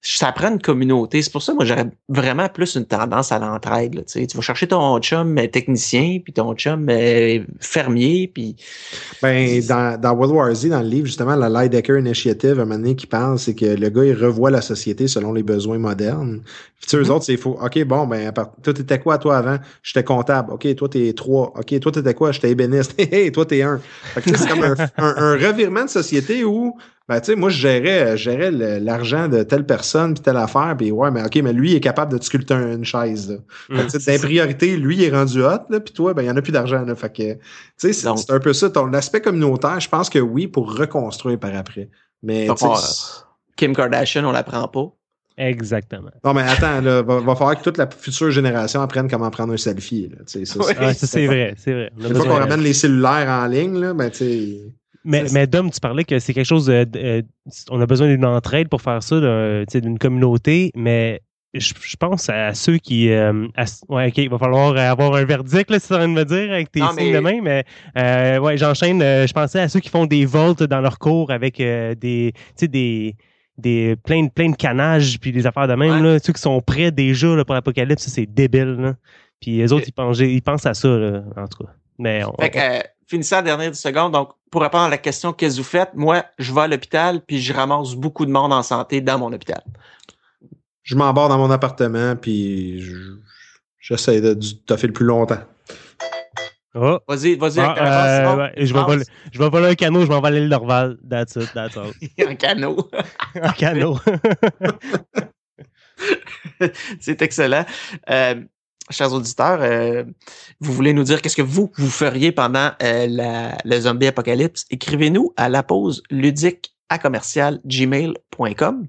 ça 0.00 0.30
prend 0.30 0.48
une 0.52 0.60
communauté. 0.62 1.20
C'est 1.22 1.32
pour 1.32 1.42
ça, 1.42 1.52
moi, 1.54 1.64
j'aurais 1.64 1.86
vraiment 2.08 2.48
plus 2.48 2.76
une 2.76 2.84
tendance 2.86 3.32
à 3.32 3.38
l'entraide, 3.40 3.94
tu 3.96 4.02
sais. 4.06 4.26
Tu 4.28 4.36
vas 4.36 4.42
chercher 4.42 4.68
ton 4.68 4.98
chum 5.00 5.36
euh, 5.36 5.48
technicien, 5.48 6.18
puis 6.22 6.32
ton 6.32 6.54
chum 6.54 6.86
euh, 6.88 7.40
fermier, 7.60 8.30
puis... 8.32 8.54
Ben, 9.22 9.60
dans, 9.66 10.00
dans 10.00 10.12
World 10.12 10.34
War 10.34 10.54
Z, 10.54 10.68
dans 10.68 10.80
le 10.82 10.88
livre, 10.88 11.06
justement, 11.06 11.34
la 11.34 11.48
Lidecker 11.64 11.98
Initiative, 11.98 12.52
un 12.60 12.64
moment 12.64 12.76
donné, 12.76 12.94
qui 12.94 13.06
parle, 13.08 13.38
c'est 13.40 13.54
que 13.54 13.64
le 13.66 13.88
gars, 13.88 14.04
il 14.04 14.14
revoit 14.14 14.50
la 14.52 14.60
société 14.60 15.08
selon 15.08 15.32
les 15.32 15.42
besoins 15.42 15.78
modernes. 15.78 16.42
Puis, 16.78 16.86
tu 16.86 16.90
sais, 16.90 16.96
eux 16.98 17.02
Mhm. 17.04 17.10
autres, 17.10 17.24
c'est 17.24 17.36
faux. 17.36 17.58
OK, 17.60 17.84
bon, 17.84 18.06
ben, 18.06 18.28
à 18.28 18.32
part- 18.32 18.52
toi, 18.62 18.72
t'étais 18.72 19.00
quoi, 19.00 19.18
toi, 19.18 19.38
avant? 19.38 19.58
J'étais 19.82 20.04
comptable. 20.04 20.52
OK, 20.52 20.74
toi, 20.76 20.88
t'es 20.88 21.12
trois. 21.12 21.52
OK, 21.58 21.80
toi, 21.80 21.90
t'étais 21.90 22.14
quoi? 22.14 22.30
J'étais 22.30 22.50
ébéniste. 22.52 22.94
Hé, 23.00 23.26
hé, 23.26 23.32
toi, 23.32 23.44
t'es 23.44 23.62
un. 23.62 23.80
Fait 24.14 24.22
que, 24.22 24.30
tu 24.30 24.36
sais, 24.36 24.44
c'est 24.44 24.48
comme 24.48 24.62
un, 24.62 24.76
un, 24.96 25.14
un 25.16 25.32
revirement 25.34 25.84
de 25.84 25.90
société 25.90 26.44
où, 26.44 26.76
ben, 27.08 27.20
tu 27.20 27.26
sais, 27.26 27.36
moi, 27.36 27.48
je 27.48 27.56
gérais, 27.58 28.16
je 28.18 28.22
gérais 28.24 28.50
l'argent 28.50 29.28
de 29.28 29.42
telle 29.42 29.64
personne 29.64 30.12
puis 30.14 30.22
telle 30.22 30.36
affaire, 30.36 30.74
puis 30.76 30.90
ouais, 30.92 31.10
mais 31.10 31.24
OK, 31.24 31.36
mais 31.36 31.54
lui, 31.54 31.70
il 31.70 31.76
est 31.76 31.80
capable 31.80 32.12
de 32.12 32.18
te 32.18 32.24
sculpter 32.24 32.54
une 32.54 32.84
chaise, 32.84 33.30
là. 33.30 33.36
Fait 33.88 33.98
dans 34.16 34.20
priorité, 34.20 34.76
lui, 34.76 34.96
il 34.96 35.02
est 35.04 35.10
rendu 35.10 35.42
hot, 35.42 35.64
là, 35.70 35.80
puis 35.80 35.94
toi, 35.94 36.12
ben, 36.12 36.22
il 36.22 36.26
y 36.26 36.30
en 36.30 36.36
a 36.36 36.42
plus 36.42 36.52
d'argent, 36.52 36.82
là. 36.82 36.94
Fait 36.94 37.10
que, 37.10 37.32
tu 37.34 37.38
sais, 37.78 37.92
c'est 37.94 38.30
un 38.30 38.40
peu 38.40 38.52
ça. 38.52 38.68
Ton 38.68 38.92
aspect 38.92 39.22
communautaire, 39.22 39.80
je 39.80 39.88
pense 39.88 40.10
que 40.10 40.18
oui, 40.18 40.48
pour 40.48 40.76
reconstruire 40.76 41.38
par 41.38 41.54
après. 41.56 41.88
Mais, 42.22 42.46
Kim 43.56 43.74
Kardashian, 43.74 44.24
on 44.24 44.32
la 44.32 44.42
prend 44.42 44.68
pas. 44.68 44.92
Exactement. 45.40 46.10
non, 46.24 46.34
mais 46.34 46.42
attends, 46.42 46.80
là, 46.80 47.00
va, 47.02 47.20
va 47.20 47.34
falloir 47.36 47.56
que 47.56 47.62
toute 47.62 47.78
la 47.78 47.88
future 47.88 48.30
génération 48.32 48.80
apprenne 48.82 49.08
comment 49.08 49.30
prendre 49.30 49.52
un 49.52 49.56
selfie, 49.56 50.08
là. 50.08 50.16
Tu 50.26 50.40
sais, 50.40 50.44
ça, 50.44 50.58
Ouais. 50.58 50.74
c'est- 50.74 50.78
Ah, 50.84 50.94
c'est 50.94 51.26
vrai, 51.26 51.54
c'est 51.56 51.72
vrai. 51.72 51.92
Une 51.96 52.14
fois 52.14 52.26
qu'on 52.26 52.34
ramène 52.34 52.60
les 52.60 52.72
cellulaires 52.72 53.28
en 53.28 53.46
ligne, 53.46 53.78
là, 53.78 53.94
ben, 53.94 54.10
tu 54.10 54.16
sais. 54.18 54.58
Mais, 55.04 55.24
mais 55.32 55.46
Dom, 55.46 55.70
tu 55.70 55.80
parlais 55.80 56.04
que 56.04 56.18
c'est 56.18 56.34
quelque 56.34 56.46
chose 56.46 56.66
de, 56.66 56.84
de- 56.84 56.98
euh, 56.98 57.22
on 57.70 57.80
a 57.80 57.86
besoin 57.86 58.08
d'une 58.08 58.24
entraide 58.24 58.68
pour 58.68 58.82
faire 58.82 59.02
ça, 59.02 59.16
d'une 59.74 59.98
communauté, 59.98 60.70
mais 60.74 61.22
je, 61.54 61.72
je 61.80 61.96
pense 61.96 62.28
à 62.28 62.52
ceux 62.52 62.76
qui 62.78 63.10
euh, 63.10 63.46
à- 63.56 63.64
ouais, 63.88 64.08
ok, 64.08 64.18
il 64.18 64.28
va 64.28 64.38
falloir 64.38 64.76
avoir 64.76 65.14
un 65.14 65.24
verdict, 65.24 65.70
là, 65.70 65.78
si 65.78 65.86
tu 65.88 65.92
es 65.94 65.96
en 65.96 66.00
train 66.00 66.08
de 66.08 66.12
me 66.14 66.24
dire, 66.24 66.52
avec 66.52 66.70
tes 66.70 66.80
Non, 66.80 66.90
signes 66.90 67.06
mais- 67.06 67.12
de 67.14 67.18
main, 67.20 67.40
mais 67.42 67.64
euh, 67.96 68.38
ouais, 68.38 68.56
j'enchaîne, 68.58 69.00
euh, 69.00 69.26
je 69.26 69.32
pensais 69.32 69.60
à 69.60 69.68
ceux 69.68 69.80
qui 69.80 69.88
font 69.88 70.04
des 70.04 70.26
volts 70.26 70.62
dans 70.64 70.80
leur 70.80 70.98
cours 70.98 71.30
avec 71.30 71.56
des, 71.58 72.32
tu 72.34 72.42
sais, 72.56 72.68
des 72.68 73.14
des 73.56 73.96
plein 74.04 74.22
de 74.24 74.30
plein 74.30 74.50
de 74.50 74.56
canages 74.56 75.18
puis 75.18 75.32
des 75.32 75.44
affaires 75.44 75.66
de 75.66 75.74
même 75.74 76.00
Ouais. 76.04 76.12
là, 76.12 76.18
ceux 76.20 76.32
qui 76.32 76.40
sont 76.40 76.60
prêts 76.60 76.92
déjà 76.92 77.34
là, 77.34 77.44
pour 77.44 77.54
l'apocalypse, 77.56 78.06
c'est 78.06 78.26
débile 78.26 78.76
là. 78.78 78.94
Puis 79.40 79.56
les 79.56 79.72
autres 79.72 79.86
ils 79.88 79.92
pensent 79.92 80.20
ils 80.20 80.42
pensent 80.42 80.66
à 80.66 80.74
ça 80.74 80.88
là, 80.88 81.22
en 81.36 81.46
tout 81.48 81.64
cas. 81.64 81.70
Mais 81.98 82.22
on- 82.24 82.34
Fait 82.40 82.50
que, 82.50 82.58
finissant 83.08 83.36
la 83.36 83.42
dernière 83.42 83.74
seconde, 83.74 84.12
donc, 84.12 84.30
pour 84.50 84.62
répondre 84.62 84.84
à 84.84 84.88
la 84.88 84.98
question 84.98 85.32
qu'est-ce 85.32 85.56
que 85.56 85.62
vous 85.62 85.68
faites, 85.68 85.90
moi, 85.94 86.24
je 86.38 86.52
vais 86.52 86.60
à 86.62 86.68
l'hôpital, 86.68 87.20
puis 87.26 87.40
je 87.40 87.52
ramasse 87.52 87.94
beaucoup 87.94 88.24
de 88.26 88.30
monde 88.30 88.52
en 88.52 88.62
santé 88.62 89.00
dans 89.00 89.18
mon 89.18 89.32
hôpital. 89.32 89.62
Je 90.82 90.94
m'embarque 90.94 91.30
dans 91.30 91.38
mon 91.38 91.50
appartement, 91.50 92.14
puis 92.16 92.80
je- 92.82 93.16
j'essaie 93.80 94.20
de 94.20 94.34
du 94.34 94.58
toffer 94.60 94.86
le 94.86 94.92
plus 94.92 95.06
longtemps. 95.06 95.40
Oh. 96.74 96.98
Vas-y, 97.08 97.34
vas-y, 97.36 97.60
Ah, 97.60 98.32
euh, 98.32 98.36
ouais, 98.36 98.52
je, 98.58 98.72
vais 98.72 98.82
voler, 98.82 99.04
je 99.32 99.38
vais 99.38 99.48
voler 99.48 99.66
un 99.68 99.74
canot, 99.74 100.02
je 100.04 100.10
m'en 100.10 100.20
vais 100.20 100.28
à 100.28 100.30
l'île 100.30 100.48
d'Orval. 100.50 100.98
That's 101.08 101.34
it, 101.36 101.50
that's 101.54 101.76
all. 101.76 101.90
un 102.28 102.34
canot. 102.36 102.88
un 103.34 103.52
canot. 103.52 103.98
C'est 107.00 107.20
excellent. 107.22 107.64
Euh, 108.10 108.42
chers 108.90 109.12
auditeurs, 109.12 109.60
euh, 109.62 110.04
vous 110.60 110.72
voulez 110.72 110.92
nous 110.92 111.04
dire 111.04 111.22
qu'est-ce 111.22 111.36
que 111.36 111.42
vous, 111.42 111.70
vous 111.76 111.90
feriez 111.90 112.32
pendant 112.32 112.70
euh, 112.82 113.06
la, 113.08 113.56
le 113.64 113.80
zombie 113.80 114.06
apocalypse? 114.06 114.66
Écrivez-nous 114.70 115.32
à 115.36 115.48
la 115.48 115.62
pause 115.62 116.02
ludique 116.10 116.74
à 116.88 116.98
commercial 116.98 117.60
gmail.com. 117.64 118.86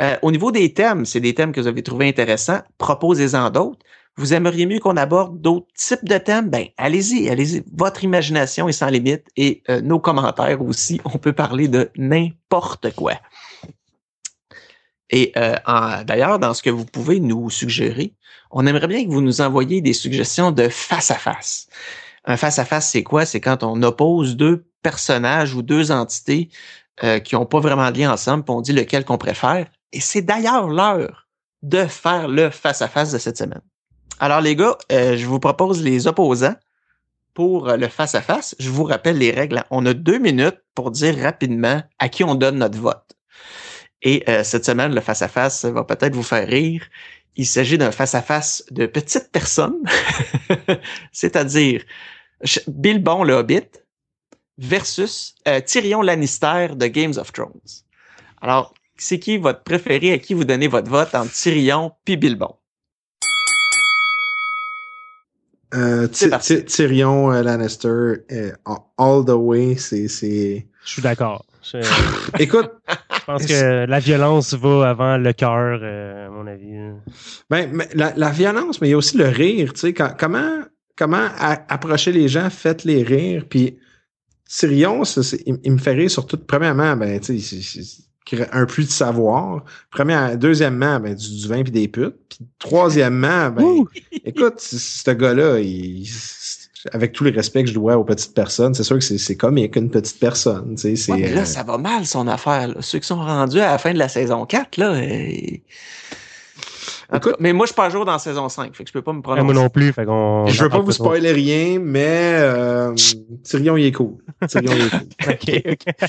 Euh, 0.00 0.16
au 0.22 0.30
niveau 0.30 0.50
des 0.50 0.72
thèmes, 0.72 1.04
c'est 1.04 1.20
des 1.20 1.34
thèmes 1.34 1.52
que 1.52 1.60
vous 1.60 1.66
avez 1.66 1.82
trouvés 1.82 2.08
intéressants. 2.08 2.60
Proposez-en 2.78 3.50
d'autres. 3.50 3.78
Vous 4.18 4.32
aimeriez 4.32 4.64
mieux 4.64 4.78
qu'on 4.78 4.96
aborde 4.96 5.40
d'autres 5.40 5.66
types 5.74 6.04
de 6.04 6.16
thèmes? 6.16 6.48
Ben, 6.48 6.66
allez-y, 6.78 7.28
allez-y. 7.28 7.62
Votre 7.76 8.02
imagination 8.02 8.66
est 8.66 8.72
sans 8.72 8.88
limite 8.88 9.26
et 9.36 9.62
euh, 9.68 9.82
nos 9.82 10.00
commentaires 10.00 10.62
aussi. 10.62 11.00
On 11.04 11.18
peut 11.18 11.34
parler 11.34 11.68
de 11.68 11.90
n'importe 11.96 12.94
quoi. 12.94 13.14
Et 15.10 15.32
euh, 15.36 15.54
d'ailleurs, 16.04 16.38
dans 16.38 16.54
ce 16.54 16.62
que 16.62 16.70
vous 16.70 16.84
pouvez 16.84 17.20
nous 17.20 17.50
suggérer, 17.50 18.14
on 18.50 18.66
aimerait 18.66 18.88
bien 18.88 19.04
que 19.04 19.10
vous 19.10 19.20
nous 19.20 19.40
envoyiez 19.40 19.80
des 19.80 19.92
suggestions 19.92 20.50
de 20.50 20.68
face 20.68 21.10
à 21.10 21.16
face. 21.16 21.68
Un 22.24 22.36
face 22.36 22.58
à 22.58 22.64
face, 22.64 22.90
c'est 22.90 23.04
quoi? 23.04 23.24
C'est 23.24 23.40
quand 23.40 23.62
on 23.62 23.82
oppose 23.82 24.36
deux 24.36 24.66
personnages 24.82 25.54
ou 25.54 25.62
deux 25.62 25.92
entités 25.92 26.48
euh, 27.04 27.20
qui 27.20 27.34
n'ont 27.34 27.46
pas 27.46 27.60
vraiment 27.60 27.90
de 27.90 27.98
lien 27.98 28.12
ensemble, 28.12 28.44
puis 28.44 28.54
on 28.54 28.60
dit 28.60 28.72
lequel 28.72 29.04
qu'on 29.04 29.18
préfère. 29.18 29.66
Et 29.92 30.00
c'est 30.00 30.22
d'ailleurs 30.22 30.68
l'heure 30.68 31.28
de 31.62 31.84
faire 31.86 32.28
le 32.28 32.50
face 32.50 32.82
à 32.82 32.88
face 32.88 33.12
de 33.12 33.18
cette 33.18 33.38
semaine. 33.38 33.62
Alors 34.18 34.40
les 34.40 34.56
gars, 34.56 34.76
euh, 34.90 35.16
je 35.16 35.26
vous 35.26 35.38
propose 35.38 35.82
les 35.82 36.06
opposants 36.06 36.54
pour 37.34 37.68
le 37.68 37.88
face 37.88 38.14
à 38.14 38.22
face. 38.22 38.56
Je 38.58 38.70
vous 38.70 38.84
rappelle 38.84 39.18
les 39.18 39.30
règles. 39.30 39.62
On 39.70 39.84
a 39.86 39.92
deux 39.92 40.18
minutes 40.18 40.58
pour 40.74 40.90
dire 40.90 41.16
rapidement 41.18 41.82
à 41.98 42.08
qui 42.08 42.24
on 42.24 42.34
donne 42.34 42.58
notre 42.58 42.78
vote. 42.78 43.15
Et 44.06 44.22
euh, 44.28 44.44
cette 44.44 44.64
semaine, 44.64 44.94
le 44.94 45.00
face 45.00 45.20
à 45.20 45.26
face 45.26 45.64
va 45.64 45.82
peut-être 45.82 46.14
vous 46.14 46.22
faire 46.22 46.46
rire. 46.46 46.84
Il 47.34 47.44
s'agit 47.44 47.76
d'un 47.76 47.90
face 47.90 48.14
à 48.14 48.22
face 48.22 48.64
de 48.70 48.86
petites 48.86 49.32
personnes, 49.32 49.82
c'est-à-dire 51.12 51.82
Bilbon 52.68 53.24
le 53.24 53.34
Hobbit 53.34 53.66
versus 54.58 55.34
euh, 55.48 55.60
Tyrion 55.60 56.02
Lannister 56.02 56.68
de 56.76 56.86
Games 56.86 57.14
of 57.16 57.32
Thrones. 57.32 57.82
Alors, 58.40 58.74
c'est 58.96 59.18
qui 59.18 59.38
votre 59.38 59.64
préféré, 59.64 60.12
à 60.12 60.18
qui 60.18 60.34
vous 60.34 60.44
donnez 60.44 60.68
votre 60.68 60.88
vote 60.88 61.12
entre 61.16 61.32
Tyrion 61.32 61.90
puis 62.04 62.16
Bilbon? 62.16 62.54
Euh, 65.74 66.06
Tyrion 66.06 67.32
euh, 67.32 67.42
Lannister, 67.42 67.88
euh, 67.88 68.52
all 68.98 69.24
the 69.24 69.30
way, 69.30 69.74
c'est... 69.76 70.06
Je 70.06 70.64
suis 70.84 71.02
d'accord. 71.02 71.44
Écoute, 72.38 72.70
pense 73.26 73.46
que 73.46 73.86
la 73.86 73.98
violence 73.98 74.54
va 74.54 74.88
avant 74.88 75.16
le 75.16 75.32
cœur, 75.32 75.82
à 75.82 76.30
mon 76.30 76.46
avis. 76.46 76.92
Ben, 77.50 77.70
mais 77.72 77.88
la, 77.94 78.12
la, 78.16 78.30
violence, 78.30 78.80
mais 78.80 78.88
il 78.88 78.90
y 78.92 78.94
a 78.94 78.96
aussi 78.96 79.16
le 79.16 79.28
rire. 79.28 79.72
Tu 79.72 79.80
sais, 79.80 79.94
comment 79.94 80.62
comment 80.96 81.28
approcher 81.68 82.10
les 82.10 82.28
gens, 82.28 82.50
faites-les 82.50 83.02
rire. 83.02 83.44
Puis 83.48 83.78
Tyrion, 84.48 85.02
il, 85.64 85.72
me 85.72 85.78
fait 85.78 85.92
rire 85.92 86.10
surtout, 86.10 86.38
premièrement, 86.38 86.96
ben, 86.96 87.20
tu 87.20 87.38
sais, 87.40 88.04
un 88.52 88.66
plus 88.66 88.84
de 88.84 88.90
savoir. 88.90 89.64
Deuxièmement, 90.36 90.98
ben, 90.98 91.14
du, 91.14 91.46
vin 91.46 91.62
puis 91.62 91.72
des 91.72 91.88
putes. 91.88 92.16
Puis 92.28 92.38
troisièmement, 92.58 93.50
ben, 93.50 93.84
écoute, 94.24 94.60
ce 94.60 95.10
gars-là, 95.10 95.60
avec 96.92 97.12
tout 97.12 97.24
le 97.24 97.30
respect 97.30 97.64
que 97.64 97.68
je 97.68 97.74
dois 97.74 97.96
aux 97.96 98.04
petites 98.04 98.34
personnes, 98.34 98.74
c'est 98.74 98.82
sûr 98.82 98.98
que 98.98 99.02
c'est 99.02 99.36
comique, 99.36 99.76
une 99.76 99.90
petite 99.90 100.18
personne. 100.18 100.74
Tu 100.76 100.96
sais, 100.96 101.16
là, 101.16 101.40
euh, 101.42 101.44
ça 101.44 101.62
va 101.62 101.78
mal, 101.78 102.06
son 102.06 102.28
affaire. 102.28 102.74
Ceux 102.80 102.98
qui 102.98 103.06
sont 103.06 103.16
rendus 103.16 103.60
à 103.60 103.72
la 103.72 103.78
fin 103.78 103.92
de 103.92 103.98
la 103.98 104.08
saison 104.08 104.46
4, 104.46 104.76
là, 104.76 104.94
mais 107.38 107.52
moi, 107.52 107.66
je 107.66 107.68
suis 107.68 107.76
pas 107.76 107.86
à 107.86 107.90
jour 107.90 108.04
dans 108.04 108.12
la 108.12 108.18
saison 108.18 108.48
5, 108.48 108.74
fait 108.74 108.82
que 108.82 108.88
je 108.88 108.92
peux 108.92 109.02
pas 109.02 109.12
me 109.12 109.22
prononcer. 109.22 109.44
moi 109.44 109.54
non 109.54 109.68
plus, 109.68 109.92
fait 109.92 110.04
qu'on. 110.04 110.46
Je 110.46 110.64
veux 110.64 110.68
pas 110.68 110.80
vous 110.80 110.92
spoiler 110.92 111.32
rien, 111.32 111.78
mais 111.78 112.36
euh, 112.40 112.94
Tyrion, 113.44 113.76
il 113.76 113.86
est 113.86 113.92
cool. 113.92 114.16
Tyrion, 114.48 114.72
il 114.74 115.54
est 115.54 115.84
cool. 115.84 115.92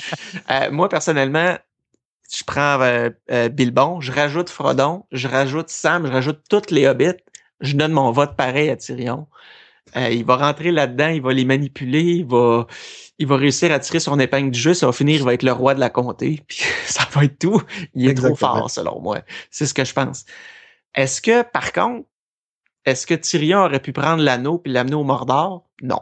Euh, 0.50 0.70
moi, 0.70 0.88
personnellement, 0.88 1.56
je 2.34 2.44
prends 2.44 2.80
euh, 2.80 3.10
euh, 3.30 3.48
Bilbon, 3.48 4.00
je 4.00 4.12
rajoute 4.12 4.50
Frodon, 4.50 5.04
je 5.12 5.28
rajoute 5.28 5.70
Sam, 5.70 6.06
je 6.06 6.12
rajoute 6.12 6.40
toutes 6.48 6.70
les 6.70 6.86
hobbits, 6.86 7.16
je 7.60 7.76
donne 7.76 7.92
mon 7.92 8.10
vote 8.12 8.36
pareil 8.36 8.70
à 8.70 8.76
Tyrion. 8.76 9.26
Euh, 9.96 10.10
il 10.10 10.24
va 10.24 10.36
rentrer 10.36 10.70
là-dedans, 10.70 11.08
il 11.08 11.22
va 11.22 11.32
les 11.32 11.44
manipuler, 11.44 12.02
il 12.02 12.26
va, 12.26 12.66
il 13.18 13.26
va 13.26 13.36
réussir 13.36 13.72
à 13.72 13.78
tirer 13.78 14.00
son 14.00 14.18
épingle 14.18 14.50
du 14.50 14.58
jeu, 14.58 14.74
ça 14.74 14.86
va 14.86 14.92
finir, 14.92 15.16
il 15.16 15.24
va 15.24 15.34
être 15.34 15.42
le 15.42 15.52
roi 15.52 15.74
de 15.74 15.80
la 15.80 15.90
comté, 15.90 16.42
puis 16.48 16.58
ça 16.86 17.06
va 17.12 17.24
être 17.24 17.38
tout. 17.38 17.62
Il 17.94 18.08
est 18.08 18.14
trop 18.14 18.34
fort, 18.34 18.70
selon 18.70 19.00
moi. 19.00 19.20
C'est 19.50 19.66
ce 19.66 19.74
que 19.74 19.84
je 19.84 19.92
pense. 19.92 20.24
Est-ce 20.94 21.20
que, 21.20 21.42
par 21.42 21.72
contre, 21.72 22.06
est-ce 22.84 23.06
que 23.06 23.14
Tyrion 23.14 23.58
aurait 23.58 23.80
pu 23.80 23.92
prendre 23.92 24.22
l'anneau 24.22 24.58
puis 24.58 24.72
l'amener 24.72 24.94
au 24.94 25.04
Mordor? 25.04 25.68
Non. 25.82 26.00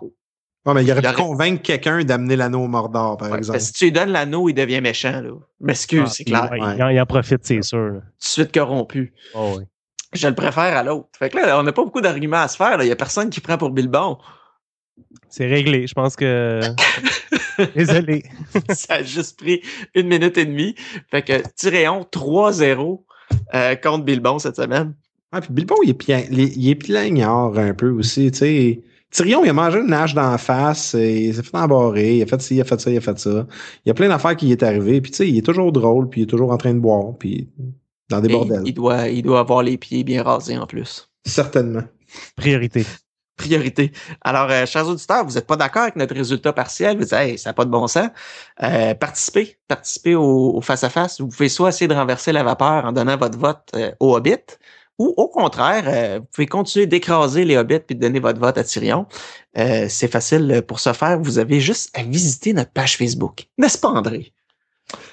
Non, 0.64 0.74
mais 0.74 0.84
il 0.84 0.90
aurait 0.90 1.02
pu 1.02 1.12
convaincre 1.12 1.62
quelqu'un 1.62 2.02
d'amener 2.02 2.34
l'anneau 2.34 2.60
au 2.64 2.68
Mordor, 2.68 3.16
par 3.16 3.36
exemple. 3.36 3.60
si 3.60 3.72
tu 3.72 3.84
lui 3.84 3.92
donnes 3.92 4.10
l'anneau, 4.10 4.48
il 4.48 4.54
devient 4.54 4.80
méchant, 4.80 5.20
là. 5.20 5.30
M'excuse, 5.60 6.02
ah, 6.06 6.10
c'est 6.10 6.24
clair. 6.24 6.50
il, 6.54 7.00
en, 7.00 7.06
profite, 7.06 7.44
c'est 7.44 7.62
sûr. 7.62 7.94
Tout 7.94 8.00
de 8.00 8.04
suite 8.18 8.52
corrompu. 8.52 9.14
Oh, 9.34 9.54
oui. 9.58 9.64
Je 10.12 10.28
le 10.28 10.34
préfère 10.34 10.76
à 10.76 10.82
l'autre. 10.82 11.08
Fait 11.18 11.30
que 11.30 11.36
là, 11.36 11.58
on 11.58 11.62
n'a 11.62 11.72
pas 11.72 11.84
beaucoup 11.84 12.00
d'arguments 12.00 12.38
à 12.38 12.48
se 12.48 12.56
faire. 12.56 12.80
Il 12.80 12.86
n'y 12.86 12.92
a 12.92 12.96
personne 12.96 13.30
qui 13.30 13.40
prend 13.40 13.58
pour 13.58 13.70
Bilbon. 13.70 14.18
C'est 15.28 15.46
réglé. 15.46 15.86
Je 15.86 15.94
pense 15.94 16.16
que. 16.16 16.60
Désolé. 17.74 18.24
Ça 18.70 18.94
a 18.94 19.02
juste 19.02 19.38
pris 19.38 19.62
une 19.94 20.08
minute 20.08 20.38
et 20.38 20.46
demie. 20.46 20.74
Fait 21.10 21.22
que 21.22 21.42
Tyréon 21.54 22.06
3-0 22.12 23.02
euh, 23.54 23.74
contre 23.76 24.04
Bilbon 24.04 24.38
cette 24.38 24.56
semaine. 24.56 24.94
Ah, 25.32 25.40
puis 25.40 25.52
Bilbon, 25.52 25.76
il 25.82 25.90
est, 25.90 25.94
plein, 25.94 26.22
il 26.30 26.68
est 26.68 26.74
plaignard 26.76 27.58
un 27.58 27.74
peu 27.74 27.90
aussi. 27.90 28.30
Tu 28.30 28.38
sais. 28.38 28.82
Tyrion, 29.10 29.44
il 29.44 29.50
a 29.50 29.52
mangé 29.52 29.78
une 29.78 29.86
nage 29.86 30.14
d'en 30.14 30.36
face, 30.36 30.94
il 30.98 31.34
s'est 31.34 31.42
fait 31.42 31.56
embarrer, 31.56 32.16
il 32.18 32.22
a 32.22 32.26
fait 32.26 32.40
ci, 32.42 32.56
il 32.56 32.60
a 32.60 32.64
fait 32.64 32.80
ça, 32.80 32.90
il 32.90 32.96
a 32.96 33.00
fait 33.00 33.18
ça. 33.18 33.46
Il 33.84 33.88
y 33.88 33.90
a 33.90 33.94
plein 33.94 34.08
d'affaires 34.08 34.36
qui 34.36 34.48
y 34.48 34.52
est 34.52 34.62
arrivé, 34.62 35.00
puis 35.00 35.10
tu 35.10 35.18
sais, 35.18 35.28
il 35.28 35.38
est 35.38 35.46
toujours 35.46 35.72
drôle, 35.72 36.08
puis 36.08 36.20
il 36.20 36.24
est 36.24 36.26
toujours 36.26 36.50
en 36.50 36.56
train 36.56 36.74
de 36.74 36.80
boire, 36.80 37.16
puis 37.18 37.48
dans 38.10 38.20
des 38.20 38.28
bordels. 38.28 38.62
Il 38.64 38.74
doit, 38.74 39.08
il 39.08 39.22
doit 39.22 39.40
avoir 39.40 39.62
les 39.62 39.76
pieds 39.76 40.04
bien 40.04 40.22
rasés 40.22 40.58
en 40.58 40.66
plus. 40.66 41.10
Certainement. 41.24 41.82
Priorité. 42.36 42.86
Priorité. 43.36 43.92
Alors, 44.22 44.50
euh, 44.50 44.64
chers 44.64 44.88
auditeurs, 44.88 45.26
vous 45.26 45.34
n'êtes 45.34 45.46
pas 45.46 45.56
d'accord 45.56 45.82
avec 45.82 45.96
notre 45.96 46.14
résultat 46.14 46.52
partiel, 46.54 46.96
vous 46.96 47.04
dites, 47.04 47.12
hey, 47.12 47.36
ça 47.36 47.50
n'a 47.50 47.54
pas 47.54 47.66
de 47.66 47.70
bon 47.70 47.86
sens. 47.86 48.08
Euh, 48.62 48.94
participez, 48.94 49.58
participez 49.68 50.14
au 50.14 50.60
face-à-face. 50.62 51.20
Vous 51.20 51.28
pouvez 51.28 51.50
soit 51.50 51.68
essayer 51.68 51.88
de 51.88 51.94
renverser 51.94 52.32
la 52.32 52.42
vapeur 52.42 52.86
en 52.86 52.92
donnant 52.92 53.16
votre 53.18 53.38
vote 53.38 53.70
euh, 53.74 53.92
au 54.00 54.16
Hobbit, 54.16 54.56
ou 54.98 55.12
au 55.16 55.28
contraire, 55.28 55.84
euh, 55.86 56.18
vous 56.20 56.26
pouvez 56.32 56.46
continuer 56.46 56.86
d'écraser 56.86 57.44
les 57.44 57.56
hobbits 57.56 57.80
puis 57.80 57.96
de 57.96 58.00
donner 58.00 58.20
votre 58.20 58.40
vote 58.40 58.56
à 58.56 58.64
Tyrion. 58.64 59.06
Euh, 59.58 59.86
c'est 59.90 60.08
facile 60.08 60.62
pour 60.66 60.80
ce 60.80 60.92
faire. 60.92 61.20
Vous 61.20 61.38
avez 61.38 61.60
juste 61.60 61.90
à 61.98 62.02
visiter 62.02 62.54
notre 62.54 62.70
page 62.70 62.96
Facebook. 62.96 63.46
N'est-ce 63.58 63.76
pas, 63.76 63.88
André? 63.88 64.32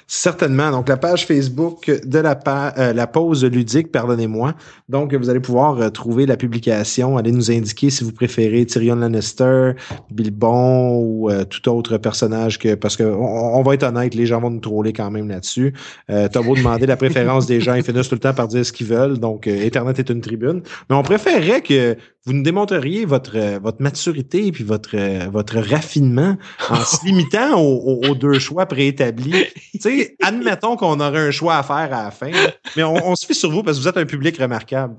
Certainement. 0.06 0.70
Donc, 0.70 0.88
la 0.88 0.98
page 0.98 1.26
Facebook 1.26 1.90
de 2.04 2.18
la, 2.18 2.38
euh, 2.78 2.92
la 2.92 3.06
pause 3.06 3.44
ludique, 3.44 3.90
pardonnez-moi. 3.90 4.54
Donc, 4.88 5.14
vous 5.14 5.30
allez 5.30 5.40
pouvoir 5.40 5.80
euh, 5.80 5.88
trouver 5.88 6.26
la 6.26 6.36
publication. 6.36 7.16
Allez 7.16 7.32
nous 7.32 7.50
indiquer 7.50 7.88
si 7.88 8.04
vous 8.04 8.12
préférez 8.12 8.66
Tyrion 8.66 8.96
Lannister, 8.96 9.72
Bilbon 10.10 10.98
ou 10.98 11.30
euh, 11.30 11.44
tout 11.44 11.66
autre 11.70 11.96
personnage 11.96 12.58
que, 12.58 12.74
parce 12.74 12.96
que 12.96 13.04
on, 13.04 13.62
va 13.62 13.74
être 13.74 13.84
honnête, 13.84 14.14
les 14.14 14.26
gens 14.26 14.40
vont 14.40 14.50
nous 14.50 14.60
troller 14.60 14.92
quand 14.92 15.10
même 15.10 15.28
là-dessus. 15.28 15.72
T'as 16.08 16.42
beau 16.42 16.54
demander 16.54 16.86
la 16.86 16.96
préférence 16.96 17.46
des 17.46 17.60
gens, 17.60 17.74
ils 17.74 17.82
finissent 17.82 18.08
tout 18.08 18.14
le 18.14 18.20
temps 18.20 18.34
par 18.34 18.48
dire 18.48 18.64
ce 18.64 18.72
qu'ils 18.72 18.86
veulent. 18.86 19.18
Donc, 19.18 19.46
Internet 19.46 19.98
est 19.98 20.10
une 20.10 20.20
tribune. 20.20 20.62
Mais 20.90 20.96
on 20.96 21.02
préférerait 21.02 21.62
que 21.62 21.96
vous 22.26 22.32
nous 22.32 22.42
démontreriez 22.42 23.04
votre, 23.04 23.58
votre 23.58 23.82
maturité 23.82 24.50
puis 24.50 24.64
votre, 24.64 24.96
votre 25.28 25.58
raffinement 25.58 26.36
en 26.70 26.76
se 26.76 27.04
limitant 27.04 27.60
aux, 27.60 28.14
deux 28.14 28.38
choix 28.38 28.64
préétablis. 28.64 29.44
tu 29.72 29.80
sais, 29.80 30.16
admettons 30.22 30.76
qu'on 30.76 31.00
aurait 31.00 31.28
un 31.28 31.30
choix 31.30 31.56
à 31.56 31.62
faire 31.62 31.76
à 31.76 32.04
la 32.04 32.10
fin, 32.10 32.30
mais 32.76 32.82
on, 32.82 33.14
se 33.14 33.26
fie 33.26 33.34
sur 33.34 33.50
vous 33.50 33.62
parce 33.62 33.76
que 33.76 33.82
vous 33.82 33.88
êtes 33.88 33.96
un 33.98 34.06
public 34.06 34.38
remarquable. 34.38 34.96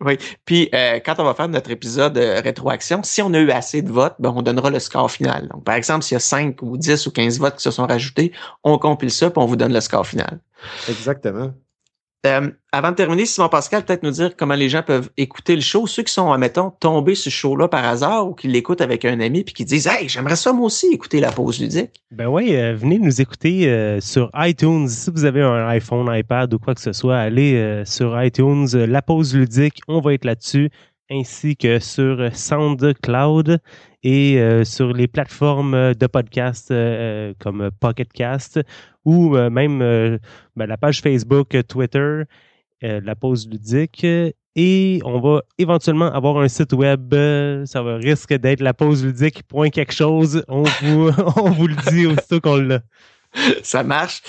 Oui. 0.00 0.18
Puis 0.44 0.68
euh, 0.74 0.98
quand 1.04 1.14
on 1.18 1.24
va 1.24 1.34
faire 1.34 1.48
notre 1.48 1.70
épisode 1.70 2.16
rétroaction, 2.18 3.02
si 3.04 3.22
on 3.22 3.32
a 3.34 3.38
eu 3.38 3.50
assez 3.50 3.82
de 3.82 3.90
votes, 3.90 4.16
ben, 4.18 4.32
on 4.34 4.42
donnera 4.42 4.70
le 4.70 4.80
score 4.80 5.10
final. 5.10 5.48
Donc, 5.48 5.64
par 5.64 5.76
exemple, 5.76 6.04
s'il 6.04 6.14
y 6.14 6.16
a 6.16 6.20
5 6.20 6.60
ou 6.62 6.76
10 6.76 7.06
ou 7.06 7.10
15 7.12 7.38
votes 7.38 7.56
qui 7.56 7.62
se 7.62 7.70
sont 7.70 7.86
rajoutés, 7.86 8.32
on 8.64 8.78
compile 8.78 9.10
ça 9.10 9.30
puis 9.30 9.42
on 9.42 9.46
vous 9.46 9.56
donne 9.56 9.72
le 9.72 9.80
score 9.80 10.06
final. 10.06 10.40
Exactement. 10.88 11.52
Euh, 12.26 12.50
avant 12.72 12.90
de 12.90 12.96
terminer, 12.96 13.24
Simon 13.24 13.48
Pascal, 13.48 13.84
peut-être 13.84 14.02
nous 14.02 14.10
dire 14.10 14.36
comment 14.36 14.54
les 14.54 14.68
gens 14.68 14.82
peuvent 14.82 15.08
écouter 15.16 15.54
le 15.54 15.62
show. 15.62 15.86
Ceux 15.86 16.02
qui 16.02 16.12
sont, 16.12 16.30
admettons, 16.30 16.70
tombés 16.70 17.14
sur 17.14 17.32
ce 17.32 17.36
show-là 17.36 17.68
par 17.68 17.84
hasard 17.84 18.28
ou 18.28 18.34
qui 18.34 18.48
l'écoutent 18.48 18.80
avec 18.80 19.04
un 19.04 19.20
ami 19.20 19.44
puis 19.44 19.54
qui 19.54 19.64
disent 19.64 19.86
Hey, 19.86 20.08
j'aimerais 20.08 20.36
ça 20.36 20.52
moi 20.52 20.66
aussi 20.66 20.88
écouter 20.92 21.20
la 21.20 21.32
pause 21.32 21.60
ludique. 21.60 22.02
Ben 22.10 22.26
oui, 22.26 22.54
euh, 22.54 22.74
venez 22.74 22.98
nous 22.98 23.20
écouter 23.20 23.70
euh, 23.70 24.00
sur 24.00 24.30
iTunes. 24.34 24.88
Si 24.88 25.10
vous 25.10 25.24
avez 25.24 25.42
un 25.42 25.68
iPhone, 25.68 26.06
iPad 26.12 26.52
ou 26.52 26.58
quoi 26.58 26.74
que 26.74 26.80
ce 26.80 26.92
soit, 26.92 27.16
allez 27.16 27.82
sur 27.86 28.22
iTunes, 28.22 28.68
la 28.72 29.00
pause 29.00 29.34
ludique, 29.34 29.80
on 29.88 30.00
va 30.00 30.14
être 30.14 30.24
là-dessus, 30.24 30.70
ainsi 31.10 31.56
que 31.56 31.78
sur 31.78 32.28
SoundCloud 32.34 33.58
et 34.02 34.62
sur 34.64 34.92
les 34.92 35.08
plateformes 35.08 35.94
de 35.94 36.06
podcast 36.06 36.72
comme 37.38 37.70
Pocketcast 37.80 38.60
ou 39.06 39.36
euh, 39.36 39.48
même 39.48 39.80
euh, 39.80 40.18
ben, 40.56 40.66
la 40.66 40.76
page 40.76 41.00
Facebook, 41.00 41.56
Twitter, 41.68 42.24
euh, 42.84 43.00
la 43.02 43.14
pause 43.14 43.48
ludique. 43.48 44.04
Et 44.58 45.00
on 45.04 45.20
va 45.20 45.42
éventuellement 45.58 46.12
avoir 46.12 46.38
un 46.38 46.48
site 46.48 46.72
web. 46.72 47.14
Ça 47.66 47.82
va 47.82 47.96
risque 47.96 48.34
d'être 48.34 48.60
la 48.60 48.74
pause 48.74 49.04
ludique. 49.04 49.42
Point 49.44 49.70
quelque 49.70 49.92
chose. 49.92 50.44
On 50.48 50.62
vous, 50.82 51.10
on 51.36 51.50
vous 51.50 51.68
le 51.68 51.76
dit 51.90 52.06
aussitôt 52.06 52.40
qu'on 52.40 52.56
l'a. 52.56 52.80
ça 53.62 53.82
marche. 53.82 54.22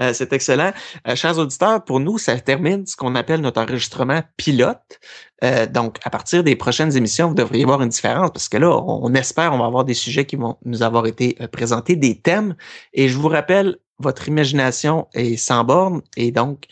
Euh, 0.00 0.12
c'est 0.12 0.32
excellent. 0.32 0.72
Euh, 1.08 1.16
chers 1.16 1.38
auditeurs, 1.38 1.84
pour 1.84 2.00
nous, 2.00 2.18
ça 2.18 2.38
termine 2.40 2.86
ce 2.86 2.96
qu'on 2.96 3.14
appelle 3.14 3.40
notre 3.40 3.60
enregistrement 3.60 4.22
pilote. 4.36 5.00
Euh, 5.42 5.66
donc, 5.66 5.98
à 6.04 6.10
partir 6.10 6.42
des 6.44 6.56
prochaines 6.56 6.96
émissions, 6.96 7.28
vous 7.28 7.34
devriez 7.34 7.64
voir 7.64 7.82
une 7.82 7.88
différence 7.88 8.30
parce 8.30 8.48
que 8.48 8.56
là, 8.56 8.70
on, 8.70 9.04
on 9.04 9.14
espère, 9.14 9.52
on 9.52 9.58
va 9.58 9.66
avoir 9.66 9.84
des 9.84 9.94
sujets 9.94 10.24
qui 10.24 10.36
vont 10.36 10.56
nous 10.64 10.82
avoir 10.82 11.06
été 11.06 11.36
présentés, 11.52 11.96
des 11.96 12.20
thèmes. 12.20 12.54
Et 12.92 13.08
je 13.08 13.18
vous 13.18 13.28
rappelle, 13.28 13.76
votre 13.98 14.28
imagination 14.28 15.06
est 15.14 15.36
sans 15.36 15.64
borne 15.64 16.02
et 16.16 16.30
donc, 16.30 16.66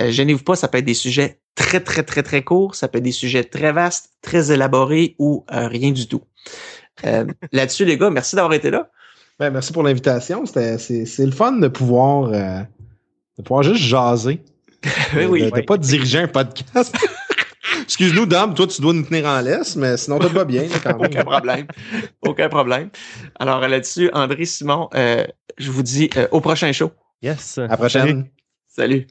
euh, 0.00 0.10
gênez-vous 0.10 0.42
pas, 0.44 0.56
ça 0.56 0.68
peut 0.68 0.78
être 0.78 0.84
des 0.84 0.94
sujets 0.94 1.40
très, 1.54 1.80
très, 1.80 2.02
très, 2.02 2.22
très 2.22 2.42
courts, 2.42 2.74
ça 2.74 2.88
peut 2.88 2.98
être 2.98 3.04
des 3.04 3.12
sujets 3.12 3.44
très 3.44 3.72
vastes, 3.72 4.10
très 4.22 4.52
élaborés 4.52 5.14
ou 5.18 5.44
euh, 5.52 5.68
rien 5.68 5.90
du 5.92 6.06
tout. 6.06 6.22
Euh, 7.04 7.24
Là-dessus, 7.52 7.84
les 7.84 7.96
gars, 7.96 8.10
merci 8.10 8.36
d'avoir 8.36 8.52
été 8.54 8.70
là. 8.70 8.90
Ben, 9.38 9.50
merci 9.50 9.72
pour 9.72 9.82
l'invitation. 9.82 10.44
C'est, 10.46 11.18
le 11.18 11.30
fun 11.30 11.52
de 11.52 11.68
pouvoir, 11.68 12.30
de 12.30 13.42
pouvoir 13.42 13.62
juste 13.62 13.82
jaser. 13.82 14.40
Oui, 15.14 15.22
De- 15.22 15.26
oui. 15.28 15.42
de, 15.50 15.50
de 15.50 15.60
pas 15.62 15.76
diriger 15.78 16.18
un 16.20 16.28
podcast. 16.28 16.94
Excuse-nous, 17.86 18.26
Dame, 18.26 18.52
toi, 18.52 18.66
tu 18.66 18.82
dois 18.82 18.92
nous 18.92 19.04
tenir 19.04 19.26
en 19.26 19.40
laisse, 19.40 19.76
mais 19.76 19.96
sinon, 19.96 20.18
tout 20.18 20.28
va 20.28 20.44
bien, 20.44 20.62
là, 20.64 20.76
quand 20.82 20.98
même. 20.98 21.06
Aucun 21.06 21.24
problème. 21.24 21.66
Aucun 22.20 22.48
problème. 22.48 22.90
Alors 23.38 23.60
là-dessus, 23.60 24.10
André 24.12 24.44
Simon, 24.44 24.88
euh, 24.96 25.24
je 25.56 25.70
vous 25.70 25.84
dis 25.84 26.10
euh, 26.16 26.26
au 26.32 26.40
prochain 26.40 26.72
show. 26.72 26.90
Yes. 27.22 27.58
À 27.58 27.68
la 27.68 27.76
prochaine. 27.76 28.28
Salut. 28.66 29.06